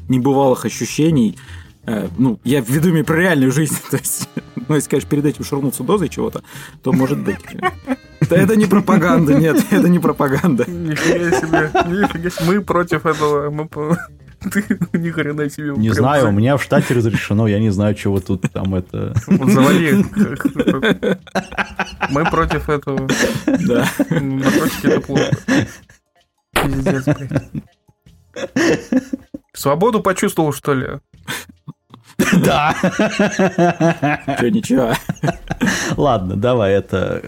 небывалых 0.08 0.64
ощущений. 0.66 1.36
Э, 1.84 2.06
Ну, 2.16 2.38
я 2.44 2.60
веду 2.60 2.90
именно 2.90 3.04
про 3.04 3.16
реальную 3.16 3.50
жизнь. 3.50 3.76
То 3.90 3.96
есть, 3.96 4.28
ну, 4.68 4.76
если, 4.76 4.88
конечно, 4.90 5.10
перед 5.10 5.24
этим 5.26 5.44
шурнуться 5.44 5.82
дозой 5.82 6.08
чего-то, 6.10 6.42
то 6.82 6.92
может 6.92 7.18
быть. 7.24 7.38
Это, 8.20 8.36
это 8.36 8.54
не 8.56 8.66
пропаганда, 8.66 9.34
нет, 9.34 9.64
это 9.70 9.88
не 9.88 9.98
пропаганда. 9.98 10.64
Нифига 10.70 11.40
себе, 11.40 11.70
нифига 11.88 12.30
себе. 12.30 12.46
Мы 12.46 12.60
против 12.60 13.04
этого. 13.04 13.50
Мы 13.50 13.68
Ты 14.52 14.98
ни 14.98 15.10
хрена 15.10 15.48
себе. 15.50 15.72
не 15.76 15.90
знаю, 15.90 16.28
у 16.28 16.32
меня 16.32 16.56
в 16.56 16.62
штате 16.62 16.94
разрешено, 16.94 17.46
я 17.46 17.58
не 17.58 17.70
знаю, 17.70 17.94
чего 17.94 18.20
тут 18.20 18.50
там 18.52 18.74
это... 18.74 19.14
Завали. 19.26 20.04
Мы 22.10 22.24
против 22.24 22.68
этого. 22.68 23.08
Да. 23.46 23.88
Наркотики 24.10 24.86
это 24.86 25.00
плохо. 25.00 25.30
Пиздец, 26.52 27.04
блядь. 27.04 27.42
Свободу 29.52 30.00
почувствовал, 30.00 30.52
что 30.52 30.74
ли? 30.74 30.88
Да. 32.44 32.74
Че, 34.40 34.50
ничего. 34.50 34.92
Ладно, 35.96 36.36
давай, 36.36 36.72
это... 36.72 37.22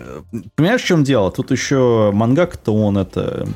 Понимаешь, 0.54 0.82
в 0.82 0.86
чем 0.86 1.04
дело? 1.04 1.30
Тут 1.30 1.50
еще 1.50 2.10
мангак-то 2.12 2.74
он 2.74 2.98
это... 2.98 3.46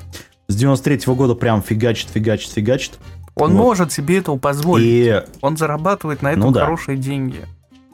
С 0.49 0.57
93 0.57 1.15
года 1.15 1.35
прям 1.35 1.63
фигачит, 1.63 2.09
фигачит, 2.11 2.51
фигачит. 2.51 2.99
Он 3.41 3.53
Вот. 3.53 3.59
может 3.59 3.93
себе 3.93 4.19
этого 4.19 4.37
позволить. 4.39 4.87
И 4.87 5.23
Он 5.41 5.57
зарабатывает 5.57 6.23
на 6.23 6.29
этом 6.33 6.41
Ну 6.45 6.51
да. 6.53 6.65
хорошие 6.65 6.97
деньги. 6.99 7.45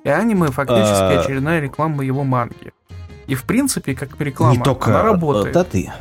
И 0.04 0.08
аниме 0.08 0.48
фактически 0.48 1.14
А. 1.14 1.20
очередная 1.20 1.60
реклама 1.60 2.04
его 2.04 2.24
манги. 2.24 2.72
И 3.26 3.34
в 3.34 3.44
принципе, 3.44 3.94
как 3.94 4.20
реклама, 4.20 4.56
не 4.56 4.62
только... 4.62 4.90
она 4.90 5.02
работает. 5.02 5.52
Да 5.54 5.64
ты. 5.64 5.92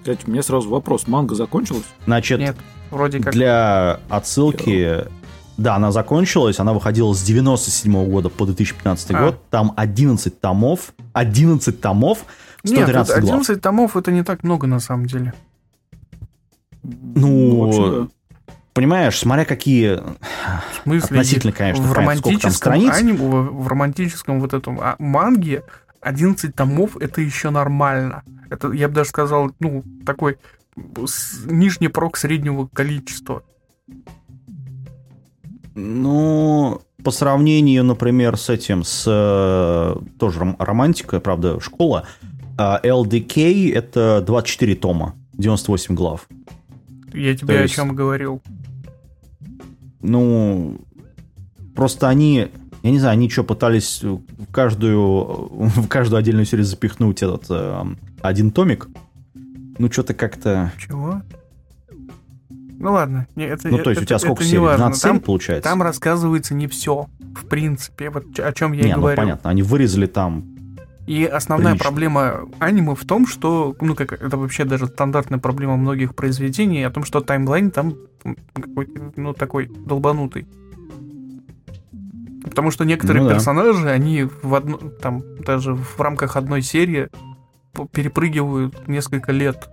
Кстати, 0.00 0.20
у 0.26 0.30
меня 0.30 0.42
сразу 0.42 0.68
вопрос. 0.68 1.06
Манга 1.06 1.34
закончилась? 1.36 1.84
Значит, 2.06 2.40
Нет, 2.40 2.56
вроде 2.90 3.20
как. 3.20 3.32
для 3.32 4.00
отсылки... 4.08 5.04
Да, 5.58 5.76
она 5.76 5.92
закончилась, 5.92 6.58
она 6.58 6.72
выходила 6.72 7.12
с 7.12 7.22
97 7.22 8.10
года 8.10 8.30
по 8.30 8.46
2015 8.46 9.10
А. 9.12 9.20
год. 9.26 9.50
Там 9.50 9.72
11 9.76 10.40
томов. 10.40 10.94
11 11.12 11.80
томов, 11.80 12.24
Нет, 12.64 12.78
113 12.78 13.12
это 13.12 13.20
глав. 13.20 13.32
11 13.34 13.60
томов 13.62 13.96
это 13.96 14.10
не 14.10 14.24
так 14.24 14.42
много 14.44 14.66
на 14.66 14.80
самом 14.80 15.06
деле. 15.06 15.34
Ну, 16.82 17.68
общем, 17.68 18.10
Понимаешь, 18.72 19.18
смотря 19.18 19.44
какие... 19.44 19.96
В 19.96 20.82
смысле, 20.84 21.18
Относительно, 21.18 21.52
конечно, 21.52 21.82
в 21.82 21.90
сколько 21.90 22.00
там 22.00 22.04
романтическом 22.04 22.50
страниц. 22.52 22.94
аниме, 22.94 23.18
в, 23.18 23.68
романтическом 23.68 24.40
вот 24.40 24.54
этом 24.54 24.78
а, 24.80 24.96
манге 24.98 25.62
11 26.00 26.54
томов 26.54 26.96
это 26.96 27.20
еще 27.20 27.50
нормально. 27.50 28.22
Это, 28.50 28.72
я 28.72 28.88
бы 28.88 28.94
даже 28.94 29.10
сказал, 29.10 29.52
ну, 29.60 29.84
такой 30.06 30.38
нижний 31.46 31.88
прок 31.88 32.16
среднего 32.16 32.66
количества. 32.66 33.42
Ну, 35.74 36.82
по 37.02 37.10
сравнению, 37.10 37.84
например, 37.84 38.36
с 38.36 38.48
этим, 38.50 38.84
с 38.84 39.04
э, 39.06 39.96
тоже 40.18 40.40
ром- 40.40 40.56
романтикой, 40.58 41.20
правда, 41.20 41.60
школа, 41.60 42.06
а, 42.58 42.80
LDK 42.82 43.72
это 43.74 44.22
24 44.26 44.74
тома, 44.76 45.14
98 45.32 45.94
глав. 45.94 46.26
Я 47.12 47.36
тебе 47.36 47.54
То 47.54 47.60
о 47.60 47.62
есть- 47.62 47.74
чем 47.74 47.94
говорил. 47.94 48.42
ну, 50.00 50.80
просто 51.74 52.08
они, 52.08 52.48
я 52.82 52.90
не 52.90 52.98
знаю, 52.98 53.12
они 53.14 53.28
что, 53.30 53.44
пытались 53.44 54.02
в 54.02 54.20
каждую, 54.50 54.98
в 55.50 55.88
каждую 55.88 56.18
отдельную 56.18 56.44
серию 56.46 56.64
запихнуть 56.66 57.22
этот 57.22 57.44
э, 57.50 57.84
один 58.20 58.50
томик? 58.50 58.88
Ну, 59.78 59.90
что-то 59.90 60.14
как-то... 60.14 60.72
Чего? 60.78 61.22
Ну 62.50 62.92
ладно, 62.92 63.28
это 63.36 63.68
Ну, 63.68 63.78
то 63.78 63.90
есть 63.90 63.98
это- 63.98 64.02
у 64.02 64.04
тебя 64.06 64.18
сколько 64.18 64.42
серий? 64.44 64.58
важно. 64.58 64.76
12 64.86 65.02
серий 65.02 65.20
получается? 65.20 65.68
там 65.70 65.82
рассказывается 65.82 66.54
не 66.54 66.66
все, 66.66 67.08
в 67.36 67.46
принципе, 67.46 68.10
вот 68.10 68.38
о 68.40 68.52
чем 68.52 68.72
я 68.72 68.82
не, 68.82 68.90
и 68.90 68.92
ну 68.94 68.98
говорю. 69.00 69.16
понятно, 69.16 69.50
они 69.50 69.62
вырезали 69.62 70.06
там... 70.06 70.51
И 71.06 71.24
основная 71.24 71.72
Прилично. 71.72 71.84
проблема 71.84 72.40
аниме 72.60 72.94
в 72.94 73.04
том, 73.04 73.26
что, 73.26 73.74
ну, 73.80 73.94
как 73.96 74.12
это 74.12 74.36
вообще 74.36 74.64
даже 74.64 74.86
стандартная 74.86 75.40
проблема 75.40 75.76
многих 75.76 76.14
произведений, 76.14 76.84
о 76.84 76.90
том, 76.90 77.04
что 77.04 77.20
таймлайн 77.20 77.70
там 77.72 77.96
ну, 79.16 79.34
такой 79.34 79.66
долбанутый. 79.66 80.46
Потому 82.44 82.70
что 82.70 82.84
некоторые 82.84 83.22
Ну 83.22 83.28
да. 83.28 83.34
персонажи, 83.34 83.88
они 83.88 84.28
в 84.42 84.54
одно, 84.54 84.76
там, 84.76 85.22
даже 85.44 85.74
в 85.74 86.00
рамках 86.00 86.36
одной 86.36 86.62
серии 86.62 87.08
перепрыгивают 87.92 88.86
несколько 88.86 89.32
лет. 89.32 89.68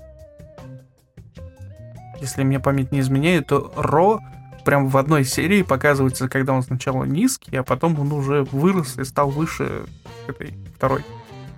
Если 2.22 2.44
мне 2.44 2.60
память 2.60 2.92
не 2.92 3.02
изменяет, 3.02 3.48
то 3.48 3.72
Ро 3.76 4.20
прям 4.66 4.88
в 4.88 4.98
одной 4.98 5.26
серии 5.26 5.62
показывается, 5.62 6.28
когда 6.28 6.54
он 6.54 6.64
сначала 6.64 7.04
низкий, 7.04 7.56
а 7.56 7.64
потом 7.64 8.00
он 8.00 8.12
уже 8.12 8.44
вырос 8.52 8.98
и 8.98 9.04
стал 9.04 9.30
выше 9.30 9.84
этой 10.28 10.54
второй 10.76 11.04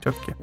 тетки. 0.03 0.35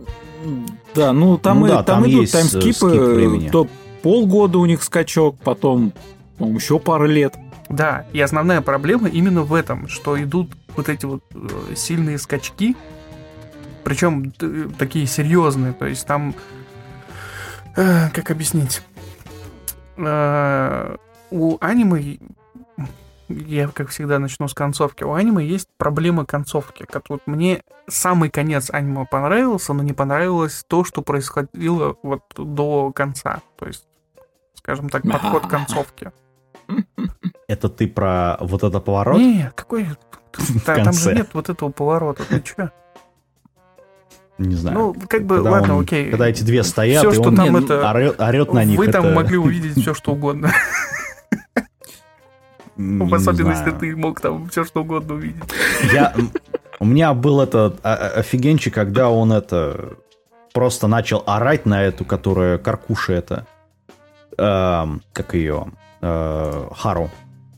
Да, 0.94 1.12
ну 1.12 1.36
там, 1.38 1.60
Ну 1.60 1.66
и, 1.66 1.68
да, 1.68 1.82
там, 1.82 2.02
там 2.02 2.10
идут 2.10 2.28
э, 2.28 2.32
таймскипы, 2.32 3.48
то 3.50 3.66
полгода 4.02 4.58
у 4.58 4.66
них 4.66 4.82
скачок, 4.82 5.36
потом 5.44 5.92
по-моему, 6.38 6.58
еще 6.58 6.78
пара 6.78 7.04
лет. 7.06 7.34
Да, 7.68 8.06
и 8.12 8.20
основная 8.20 8.62
проблема 8.62 9.08
именно 9.08 9.42
в 9.42 9.52
этом, 9.52 9.88
что 9.88 10.20
идут 10.22 10.52
вот 10.76 10.88
эти 10.88 11.04
вот 11.04 11.22
э, 11.34 11.74
сильные 11.74 12.18
скачки, 12.18 12.76
причем 13.84 14.30
т- 14.30 14.68
такие 14.78 15.06
серьезные, 15.06 15.72
то 15.72 15.84
есть 15.86 16.06
там, 16.06 16.34
э, 17.76 18.08
как 18.10 18.30
объяснить, 18.30 18.82
Э, 20.00 20.96
у 21.32 21.58
аниме, 21.60 22.18
я 23.28 23.68
как 23.68 23.88
всегда 23.90 24.18
начну 24.18 24.48
с 24.48 24.54
концовки, 24.54 25.04
у 25.04 25.12
аниме 25.12 25.44
есть 25.44 25.68
проблема 25.76 26.24
концовки. 26.26 26.84
Как 26.90 27.08
вот 27.10 27.22
мне 27.26 27.62
самый 27.88 28.30
конец 28.30 28.70
аниме 28.70 29.04
понравился, 29.10 29.72
но 29.74 29.82
не 29.82 29.92
понравилось 29.92 30.64
то, 30.66 30.84
что 30.84 31.02
происходило 31.02 31.96
вот 32.02 32.22
до 32.36 32.90
конца, 32.92 33.40
то 33.58 33.66
есть, 33.66 33.84
скажем 34.54 34.88
так, 34.88 35.02
подход 35.02 35.42
к 35.46 35.50
концовке. 35.50 36.12
Это 37.48 37.68
ты 37.68 37.86
про 37.88 38.36
вот 38.40 38.62
это 38.62 38.80
поворот? 38.80 39.18
Не, 39.18 39.50
какой... 39.54 39.86
Та- 40.66 40.84
Там 40.84 40.92
же 40.92 41.14
нет 41.14 41.30
вот 41.32 41.48
этого 41.48 41.70
поворота, 41.70 42.22
ты 42.24 42.40
чё? 42.40 42.70
Не 44.36 44.54
знаю. 44.54 44.78
Ну, 44.78 44.94
как 45.08 45.24
бы, 45.24 45.36
Когда 45.36 45.50
ладно, 45.50 45.76
он- 45.78 45.82
окей. 45.82 46.10
Когда 46.10 46.28
эти 46.28 46.44
две 46.44 46.62
стоят, 46.62 47.00
Всё, 47.02 47.10
и 47.10 47.14
что 47.14 47.22
он 47.30 47.36
там 47.36 47.52
не, 47.52 47.64
это- 47.64 47.90
орет, 47.90 48.20
орет 48.20 48.52
на 48.52 48.64
них. 48.64 48.78
Вы 48.78 48.86
там 48.88 49.06
это- 49.06 49.14
могли 49.16 49.36
увидеть 49.38 49.80
все, 49.80 49.94
что 49.94 50.12
угодно. 50.12 50.52
В 52.78 53.14
особенности 53.14 53.64
знаю. 53.64 53.78
ты 53.78 53.96
мог 53.96 54.20
там 54.20 54.48
все, 54.48 54.64
что 54.64 54.82
угодно 54.82 55.14
увидеть. 55.14 55.42
Я, 55.92 56.14
у 56.80 56.84
меня 56.86 57.12
был 57.12 57.40
этот 57.40 57.80
а- 57.82 57.94
а- 57.94 58.20
офигенчик, 58.20 58.72
когда 58.72 59.10
он 59.10 59.32
это 59.32 59.94
просто 60.54 60.86
начал 60.86 61.22
орать 61.26 61.66
на 61.66 61.82
эту, 61.82 62.04
которая 62.04 62.56
каркуша 62.58 63.14
это. 63.14 63.46
эм, 64.38 65.02
как 65.12 65.34
ее? 65.34 65.66
Э, 66.00 66.68
Хару. 66.76 67.10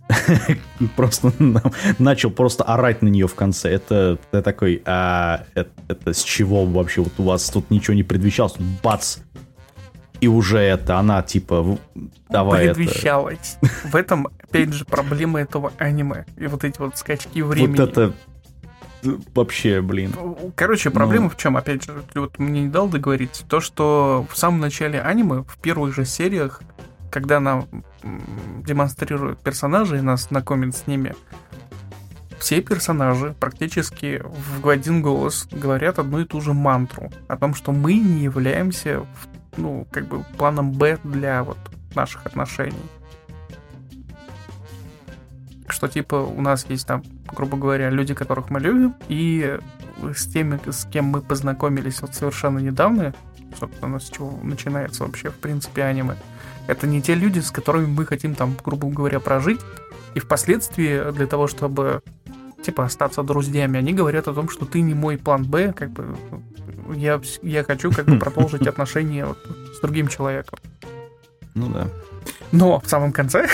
Просто 0.97 1.33
на- 1.39 1.63
начал 1.99 2.31
просто 2.31 2.65
орать 2.65 3.01
на 3.03 3.09
нее 3.09 3.29
в 3.29 3.35
конце. 3.35 3.71
Это 3.71 4.19
ты 4.33 4.43
такой, 4.43 4.83
а, 4.85 5.45
это, 5.55 5.71
это 5.89 6.13
с 6.13 6.23
чего 6.25 6.65
вообще 6.65 7.03
вот 7.03 7.13
у 7.19 7.23
вас 7.25 7.49
тут 7.51 7.71
ничего 7.71 7.95
не 7.95 8.03
предвещалось? 8.03 8.55
Тут 8.55 8.67
бац! 8.83 9.19
И 10.21 10.27
уже 10.29 10.59
это, 10.59 10.99
она 10.99 11.23
типа, 11.23 11.79
давай 12.29 12.67
это. 12.67 12.75
Предвещалось. 12.75 13.57
В 13.85 13.95
этом, 13.95 14.29
опять 14.51 14.73
же, 14.75 14.85
проблема 14.85 15.41
этого 15.41 15.73
аниме. 15.79 16.27
И 16.37 16.47
вот 16.47 16.65
эти 16.65 16.79
вот 16.79 16.99
скачки 16.99 17.41
времени. 17.43 17.77
Вот 17.77 17.81
это 17.89 18.13
вообще, 19.35 19.81
блин. 19.81 20.13
Короче, 20.57 20.91
проблема 20.91 21.25
Ну. 21.25 21.31
в 21.31 21.37
чем, 21.37 21.57
опять 21.57 21.85
же, 21.85 22.03
вот 22.15 22.39
мне 22.39 22.63
не 22.63 22.69
дал 22.69 22.89
договорить, 22.89 23.45
то, 23.49 23.61
что 23.61 24.27
в 24.31 24.37
самом 24.37 24.61
начале 24.61 25.01
аниме, 25.01 25.43
в 25.47 25.59
первых 25.59 25.95
же 25.95 26.05
сериях, 26.05 26.61
когда 27.11 27.41
нам 27.41 27.67
м, 28.03 28.23
демонстрируют 28.67 29.41
персонажей 29.41 30.01
нас 30.03 30.29
знакомят 30.29 30.77
с 30.77 30.87
ними, 30.87 31.15
все 32.39 32.61
персонажи 32.63 33.35
практически 33.39 34.23
в 34.61 34.69
один 34.69 35.03
голос 35.03 35.47
говорят 35.51 35.99
одну 35.99 36.21
и 36.21 36.25
ту 36.25 36.41
же 36.41 36.53
мантру 36.55 37.11
о 37.29 37.37
том, 37.37 37.55
что 37.55 37.73
мы 37.73 37.95
не 37.95 38.23
являемся, 38.25 39.05
ну, 39.57 39.87
как 39.91 40.07
бы 40.09 40.25
планом 40.39 40.73
Б 40.73 40.99
для 41.05 41.43
вот 41.43 41.59
наших 41.95 42.25
отношений. 42.27 42.73
Что 45.71 45.89
типа 45.89 46.17
у 46.17 46.41
нас 46.41 46.67
есть 46.69 46.87
там, 46.87 47.03
грубо 47.35 47.57
говоря, 47.57 47.91
люди, 47.91 48.15
которых 48.15 48.51
мы 48.51 48.61
любим, 48.61 48.95
и 49.09 49.59
с 50.15 50.27
теми, 50.27 50.59
с 50.71 50.85
кем 50.85 51.07
мы 51.07 51.21
познакомились 51.21 52.01
вот 52.03 52.15
совершенно 52.15 52.59
недавно, 52.59 53.15
собственно, 53.59 53.99
с 53.99 54.09
чего 54.09 54.39
начинается 54.43 55.05
вообще, 55.05 55.31
в 55.31 55.37
принципе, 55.37 55.85
аниме, 55.85 56.17
это 56.67 56.87
не 56.87 57.03
те 57.03 57.15
люди, 57.15 57.41
с 57.41 57.51
которыми 57.51 57.87
мы 57.87 58.07
хотим 58.07 58.35
там, 58.35 58.57
грубо 58.65 58.89
говоря, 58.89 59.21
прожить, 59.21 59.61
и 60.15 60.21
впоследствии 60.21 61.11
для 61.13 61.27
того, 61.27 61.47
чтобы 61.47 62.03
типа 62.63 62.85
остаться 62.85 63.23
друзьями, 63.23 63.79
они 63.79 63.93
говорят 63.93 64.29
о 64.29 64.35
том, 64.35 64.49
что 64.49 64.67
ты 64.67 64.81
не 64.81 64.95
мой 64.95 65.19
план 65.19 65.45
Б, 65.45 65.73
как 65.73 65.91
бы 65.91 66.17
я, 66.95 67.21
я 67.43 67.65
хочу 67.65 67.91
как 67.91 68.07
бы 68.07 68.19
продолжить 68.19 68.67
отношения 68.67 69.25
вот 69.25 69.39
с 69.75 69.81
другим 69.81 70.09
человеком. 70.09 70.59
Ну 71.55 71.69
да. 71.69 71.89
Но 72.53 72.81
в 72.81 72.89
самом 72.89 73.13
конце, 73.13 73.49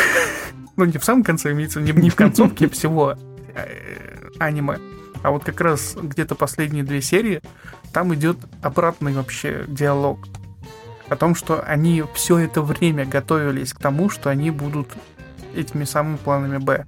ну 0.76 0.84
не 0.84 0.98
в 0.98 1.04
самом 1.04 1.24
конце, 1.24 1.52
имеется 1.52 1.80
не, 1.80 1.92
не 1.92 2.10
в 2.10 2.16
концовке 2.16 2.68
всего 2.70 3.16
э, 3.54 4.28
аниме, 4.38 4.78
а 5.22 5.30
вот 5.30 5.44
как 5.44 5.60
раз 5.60 5.96
где-то 6.00 6.34
последние 6.34 6.84
две 6.84 7.00
серии, 7.00 7.40
там 7.92 8.14
идет 8.14 8.38
обратный 8.62 9.12
вообще 9.12 9.64
диалог 9.68 10.18
о 11.08 11.16
том, 11.16 11.34
что 11.34 11.62
они 11.62 12.04
все 12.14 12.38
это 12.38 12.62
время 12.62 13.06
готовились 13.06 13.72
к 13.72 13.78
тому, 13.78 14.08
что 14.10 14.30
они 14.30 14.50
будут 14.50 14.88
этими 15.54 15.84
самыми 15.84 16.16
планами 16.16 16.58
Б. 16.58 16.86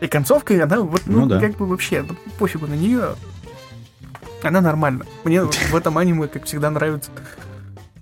И 0.00 0.06
концовка, 0.06 0.62
она 0.62 0.80
вот, 0.80 1.02
ну, 1.06 1.20
Ну 1.20 1.26
да. 1.26 1.40
как 1.40 1.56
бы 1.56 1.66
вообще, 1.66 2.02
ну, 2.06 2.14
пофигу 2.38 2.66
на 2.66 2.74
нее. 2.74 3.14
Она 4.42 4.60
нормальна. 4.60 5.06
Мне 5.24 5.42
в 5.44 5.74
этом 5.74 5.96
аниме, 5.96 6.28
как 6.28 6.44
всегда, 6.44 6.68
нравится 6.70 7.10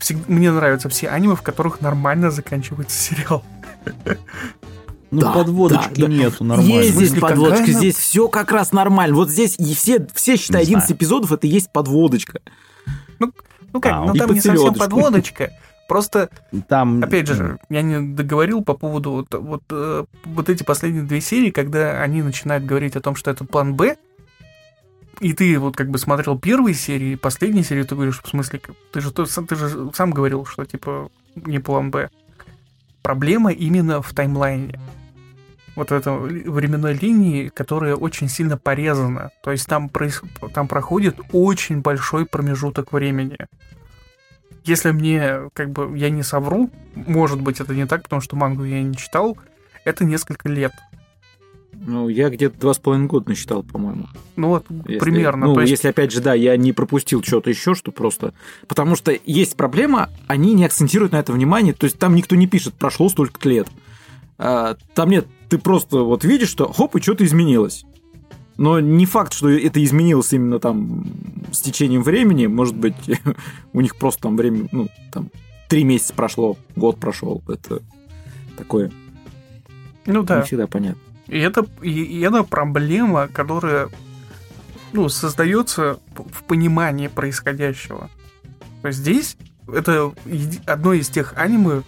всег- 0.01 0.25
мне 0.27 0.51
нравятся 0.51 0.89
все 0.89 1.09
аниме, 1.09 1.37
в 1.37 1.43
которых 1.43 1.81
нормально 1.81 2.31
заканчивается 2.31 2.99
сериал. 2.99 3.45
Ну, 5.11 5.21
Да, 5.21 5.33
подводочки 5.33 6.01
да, 6.01 6.07
да. 6.07 6.13
нету 6.13 6.43
нормально. 6.43 6.73
Есть 6.73 6.95
здесь 6.95 7.11
подводочка, 7.21 7.67
какая 7.67 7.77
здесь 7.77 7.97
все 7.97 8.29
как 8.29 8.51
раз 8.51 8.73
нормально. 8.73 9.15
Вот 9.15 9.29
здесь 9.29 9.57
и 9.59 9.75
все, 9.75 10.07
все 10.15 10.37
считай, 10.37 10.63
Не 10.63 10.67
знаю. 10.69 10.79
11 10.85 10.91
эпизодов, 10.93 11.33
это 11.33 11.47
и 11.47 11.51
есть 11.51 11.71
подводочка. 11.71 12.41
Ну 13.19 13.81
как, 13.81 13.93
А, 13.93 14.05
ну 14.07 14.15
там 14.15 14.33
не 14.33 14.41
совсем 14.41 14.75
подводочка. 14.75 15.51
Просто, 15.89 16.31
Там, 16.69 17.03
опять 17.03 17.27
же, 17.27 17.59
я 17.69 17.83
не 17.83 18.15
договорил 18.15 18.63
по 18.63 18.73
поводу 18.73 19.11
вот, 19.11 19.35
вот, 19.35 19.63
э, 19.71 20.05
вот 20.25 20.49
эти 20.49 20.63
последние 20.63 21.03
две 21.03 21.21
серии, 21.21 21.51
когда 21.51 22.01
они 22.01 22.23
начинают 22.23 22.65
говорить 22.65 22.97
о 22.97 23.01
том, 23.03 23.15
что 23.15 23.31
это 23.31 23.45
план 23.45 23.75
Б, 23.75 23.97
и 25.21 25.35
ты 25.35 25.59
вот 25.59 25.77
как 25.77 25.91
бы 25.91 25.99
смотрел 25.99 26.39
первые 26.39 26.75
серии, 26.75 27.17
последние 27.17 27.65
серии, 27.65 27.83
ты 27.83 27.95
говоришь, 27.95 28.23
в 28.23 28.29
смысле, 28.29 28.63
ты 28.93 29.01
же, 29.03 29.11
то- 29.13 29.27
ты 29.27 29.57
же 29.57 29.91
сам 29.93 30.13
говорил, 30.13 30.47
что 30.47 30.65
типа 30.65 31.11
не 31.35 31.59
план 31.59 31.91
Б. 31.91 32.09
Проблема 33.03 33.53
именно 33.53 34.01
в 34.01 34.13
таймлайне. 34.15 34.79
Вот 35.75 35.91
в 35.91 36.27
временной 36.51 36.95
линии, 36.95 37.49
которая 37.49 37.97
очень 37.97 38.29
сильно 38.29 38.59
порезана. 38.59 39.31
То 39.43 39.51
есть 39.51 39.67
там, 39.67 39.89
проис- 39.89 40.23
там 40.53 40.69
проходит 40.69 41.19
очень 41.33 41.81
большой 41.81 42.27
промежуток 42.27 42.93
времени. 42.93 43.39
Если 44.65 44.93
мне, 44.93 45.51
как 45.55 45.71
бы, 45.71 45.97
я 45.97 46.11
не 46.11 46.23
совру, 46.23 46.71
может 46.95 47.41
быть, 47.41 47.61
это 47.61 47.75
не 47.75 47.87
так, 47.87 48.03
потому 48.05 48.21
что 48.21 48.37
мангу 48.37 48.65
я 48.65 48.83
не 48.83 48.95
читал, 48.95 49.37
это 49.85 50.05
несколько 50.05 50.49
лет. 50.49 50.73
Ну, 51.85 52.09
я 52.09 52.31
где-то 52.31 52.59
два 52.61 52.75
с 52.75 52.79
половиной 52.79 53.09
года 53.09 53.31
насчитал, 53.31 53.63
по-моему. 53.65 54.07
Ну 54.37 54.49
вот, 54.49 54.67
Если- 54.87 54.99
примерно. 54.99 55.47
Ну, 55.47 55.61
есть, 55.61 55.71
если, 55.71 55.89
опять 55.89 56.13
же, 56.13 56.21
да, 56.21 56.33
я 56.35 56.57
не 56.57 56.73
пропустил 56.73 57.23
что-то 57.23 57.51
еще, 57.51 57.75
что 57.75 57.91
просто... 57.91 58.35
Потому 58.69 58.95
что 58.95 59.13
есть 59.25 59.57
проблема, 59.57 60.09
они 60.29 60.55
не 60.55 60.65
акцентируют 60.65 61.13
на 61.13 61.19
это 61.19 61.33
внимание, 61.33 61.75
то 61.75 61.85
есть 61.85 61.99
там 61.99 62.15
никто 62.15 62.37
не 62.37 62.47
пишет, 62.47 62.75
прошло 62.75 63.09
столько 63.09 63.49
лет. 63.49 63.69
А, 64.39 64.77
там 64.95 65.11
нет, 65.11 65.27
ты 65.49 65.59
просто 65.59 65.99
вот 65.99 66.25
видишь, 66.25 66.51
что 66.51 66.73
хоп, 66.73 66.95
и 66.97 67.01
что-то 67.01 67.25
изменилось. 67.25 67.85
Но 68.57 68.79
не 68.79 69.07
факт, 69.07 69.33
что 69.33 69.49
это 69.49 69.83
изменилось 69.83 70.33
именно 70.33 70.61
там 70.61 71.07
с 71.51 71.61
течением 71.61 72.03
времени. 72.03 72.47
Может 72.47 72.77
быть, 72.77 72.95
у 73.73 73.81
них 73.81 73.97
просто 73.97 74.23
там 74.23 74.37
время, 74.37 74.69
ну, 74.71 74.89
там, 75.11 75.31
три 75.69 75.85
месяца 75.85 76.15
прошло, 76.15 76.57
год 76.77 76.99
прошел. 77.01 77.43
Это 77.49 77.83
такое. 78.57 78.93
Ну 80.07 80.23
да. 80.23 80.39
Не 80.39 80.45
всегда 80.45 80.67
понятно. 80.67 81.01
И 81.33 81.39
это, 81.39 81.67
и, 81.81 81.91
и 81.91 82.21
это 82.21 82.43
проблема, 82.43 83.27
которая 83.27 83.89
ну, 84.93 85.09
создается 85.09 85.99
в 86.15 86.43
понимании 86.43 87.07
происходящего. 87.07 88.11
Здесь 88.85 89.39
это 89.67 90.13
одно 90.67 90.93
из 90.93 91.09
тех 91.09 91.33
аниме 91.39 91.85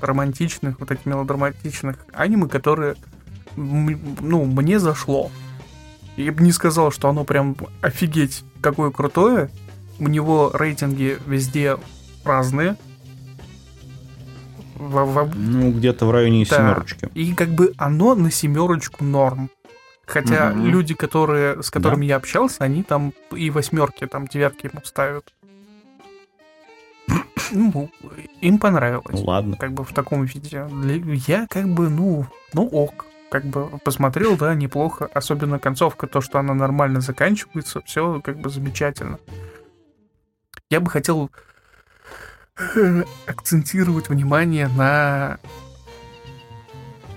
романтичных, 0.00 0.80
вот 0.80 0.90
этих 0.90 1.04
мелодраматичных 1.04 2.06
аниме, 2.14 2.48
которые 2.48 2.96
ну, 3.54 4.46
мне 4.46 4.78
зашло. 4.78 5.30
Я 6.16 6.32
бы 6.32 6.42
не 6.42 6.52
сказал, 6.52 6.90
что 6.90 7.10
оно 7.10 7.24
прям 7.24 7.54
офигеть 7.82 8.44
какое 8.62 8.90
крутое. 8.90 9.50
У 9.98 10.08
него 10.08 10.50
рейтинги 10.54 11.18
везде 11.26 11.76
разные. 12.24 12.78
В, 14.76 15.04
в... 15.04 15.36
Ну, 15.36 15.72
где-то 15.72 16.06
в 16.06 16.10
районе 16.10 16.46
да. 16.48 16.56
семерочки. 16.56 17.08
И 17.14 17.34
как 17.34 17.48
бы 17.48 17.72
оно 17.78 18.14
на 18.14 18.30
семерочку 18.30 19.04
норм. 19.04 19.50
Хотя 20.06 20.52
угу. 20.52 20.60
люди, 20.66 20.94
которые, 20.94 21.62
с 21.62 21.70
которыми 21.70 22.02
да. 22.02 22.10
я 22.10 22.16
общался, 22.16 22.62
они 22.62 22.82
там 22.82 23.12
и 23.34 23.50
восьмерки, 23.50 24.06
там 24.06 24.26
девятки 24.28 24.66
ему 24.66 24.80
ставят. 24.84 25.32
Ну, 27.52 27.90
им 28.40 28.58
понравилось. 28.58 29.04
Ну, 29.12 29.24
ладно. 29.24 29.56
Как 29.56 29.72
бы 29.72 29.84
в 29.84 29.92
таком 29.92 30.24
виде. 30.24 30.66
Я 31.26 31.46
как 31.48 31.68
бы, 31.68 31.88
ну, 31.88 32.26
ну 32.52 32.66
ок. 32.66 33.06
Как 33.30 33.44
бы 33.44 33.68
посмотрел, 33.84 34.36
да, 34.36 34.54
неплохо. 34.54 35.08
Особенно 35.12 35.58
концовка, 35.58 36.06
то, 36.06 36.20
что 36.20 36.38
она 36.38 36.54
нормально 36.54 37.00
заканчивается, 37.00 37.80
все 37.84 38.20
как 38.20 38.38
бы 38.38 38.50
замечательно. 38.50 39.18
Я 40.70 40.80
бы 40.80 40.90
хотел 40.90 41.30
акцентировать 43.26 44.08
внимание 44.08 44.68
на 44.68 45.38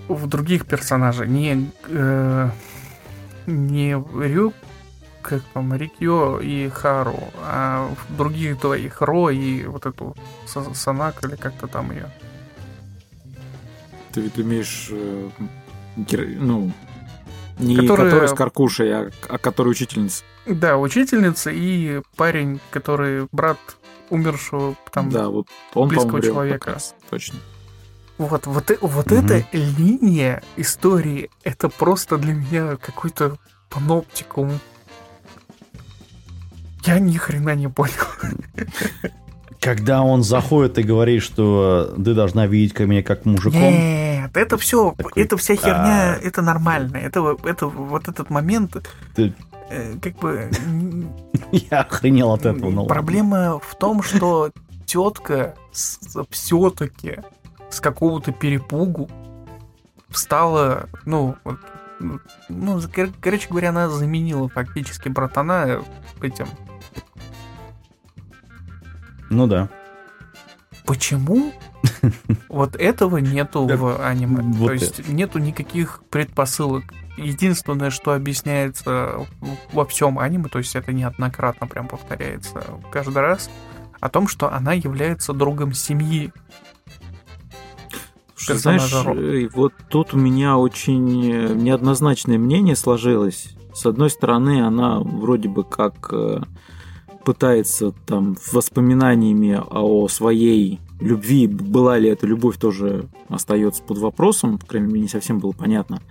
в 0.07 0.27
других 0.27 0.65
персонажей. 0.65 1.27
Не, 1.27 1.69
э, 1.87 2.49
не 3.45 3.91
Рю, 3.91 4.53
как 5.21 5.43
там, 5.53 5.73
Рикьо 5.73 6.39
и 6.39 6.69
Хару, 6.69 7.19
а 7.43 7.87
в 7.87 8.17
других 8.17 8.59
двоих, 8.59 9.01
Ро 9.01 9.29
и 9.29 9.65
вот 9.65 9.85
эту 9.85 10.15
Санак, 10.73 11.23
или 11.23 11.35
как-то 11.35 11.67
там 11.67 11.91
ее. 11.91 12.11
Ты 14.11 14.21
ведь 14.21 14.39
имеешь, 14.39 14.87
э, 14.91 15.29
ну, 15.95 16.71
не 17.59 17.75
который, 17.75 18.09
который 18.09 18.27
с 18.29 18.33
Каркушей, 18.33 18.93
а, 18.93 19.11
а 19.27 19.37
который 19.37 19.69
учительница. 19.69 20.23
Да, 20.47 20.77
учительница 20.77 21.51
и 21.51 22.01
парень, 22.15 22.59
который 22.71 23.27
брат 23.31 23.59
умершего 24.09 24.75
там 24.91 25.09
да, 25.09 25.29
вот 25.29 25.47
он 25.73 25.89
близкого 25.89 26.21
человека. 26.21 26.73
Раз, 26.73 26.95
точно. 27.09 27.39
Вот, 28.17 28.47
вот, 28.47 28.69
вот 28.81 29.11
угу. 29.11 29.15
эта 29.15 29.45
линия 29.53 30.43
истории, 30.57 31.29
это 31.43 31.69
просто 31.69 32.17
для 32.17 32.33
меня 32.33 32.75
какой-то 32.75 33.37
паноптикум. 33.69 34.59
Я 36.83 36.99
ни 36.99 37.15
хрена 37.15 37.55
не 37.55 37.69
понял. 37.69 37.93
Когда 39.61 40.01
он 40.01 40.23
заходит 40.23 40.77
и 40.77 40.83
говорит, 40.83 41.21
что 41.21 41.93
ты 41.95 42.13
должна 42.13 42.45
видеть 42.47 42.73
ко 42.73 42.83
мне 42.83 43.03
как 43.03 43.25
мужиком. 43.25 43.59
Нет, 43.61 44.35
это 44.35 44.57
все, 44.57 44.93
такой, 44.97 45.23
это 45.23 45.35
вся 45.37 45.55
херня, 45.55 46.13
а... 46.13 46.19
это 46.21 46.41
нормально. 46.41 46.97
Это, 46.97 47.37
это 47.43 47.67
вот 47.67 48.07
этот 48.07 48.29
момент, 48.29 48.77
ты... 49.15 49.33
э, 49.69 49.95
как 50.01 50.15
бы. 50.17 50.49
Я 51.51 51.81
охренел 51.81 52.31
от 52.31 52.45
этого. 52.45 52.69
Ну, 52.69 52.85
Проблема 52.85 53.59
в 53.59 53.75
том, 53.75 54.01
что 54.03 54.51
тетка 54.85 55.55
все-таки 56.29 57.19
с 57.69 57.79
какого-то 57.79 58.31
перепугу 58.31 59.09
встала, 60.09 60.89
ну, 61.05 61.35
вот, 61.43 61.57
ну, 62.49 62.81
кор- 62.93 63.13
короче 63.21 63.47
говоря, 63.49 63.69
она 63.69 63.89
заменила 63.89 64.49
фактически 64.49 65.09
братана 65.09 65.83
этим. 66.21 66.47
Ну 69.29 69.47
да. 69.47 69.69
Почему? 70.85 71.53
Вот 72.49 72.75
этого 72.75 73.17
нету 73.17 73.65
в 73.65 74.03
аниме. 74.05 74.65
То 74.65 74.73
есть 74.73 75.07
нету 75.07 75.39
никаких 75.39 76.01
предпосылок. 76.09 76.83
Единственное, 77.19 77.89
что 77.89 78.13
объясняется 78.13 79.27
во 79.73 79.85
всем 79.85 80.19
аниме, 80.19 80.47
то 80.49 80.59
есть 80.59 80.75
это 80.75 80.93
неоднократно 80.93 81.67
прям 81.67 81.87
повторяется 81.87 82.63
каждый 82.91 83.21
раз, 83.21 83.49
о 83.99 84.09
том, 84.09 84.27
что 84.27 84.51
она 84.51 84.73
является 84.73 85.33
другом 85.33 85.73
семьи. 85.73 86.31
Знаешь, 88.37 88.91
э, 89.05 89.49
вот 89.53 89.73
тут 89.89 90.13
у 90.13 90.17
меня 90.17 90.57
очень 90.57 91.31
э, 91.31 91.53
неоднозначное 91.53 92.37
мнение 92.37 92.75
сложилось. 92.75 93.49
С 93.73 93.85
одной 93.85 94.09
стороны, 94.09 94.65
она 94.65 94.99
вроде 95.01 95.49
бы 95.49 95.65
как 95.65 96.09
э, 96.13 96.41
пытается 97.25 97.91
там 98.07 98.37
воспоминаниями 98.51 99.61
о 99.69 100.07
своей 100.07 100.79
любви, 101.01 101.47
была 101.47 101.97
ли 101.97 102.09
эта 102.09 102.25
любовь, 102.25 102.57
тоже 102.57 103.09
остается 103.27 103.83
под 103.83 103.97
вопросом, 103.97 104.57
по 104.57 104.65
крайней 104.65 104.87
мере, 104.87 105.01
не 105.01 105.09
совсем 105.09 105.39
было 105.39 105.51
понятно 105.51 106.01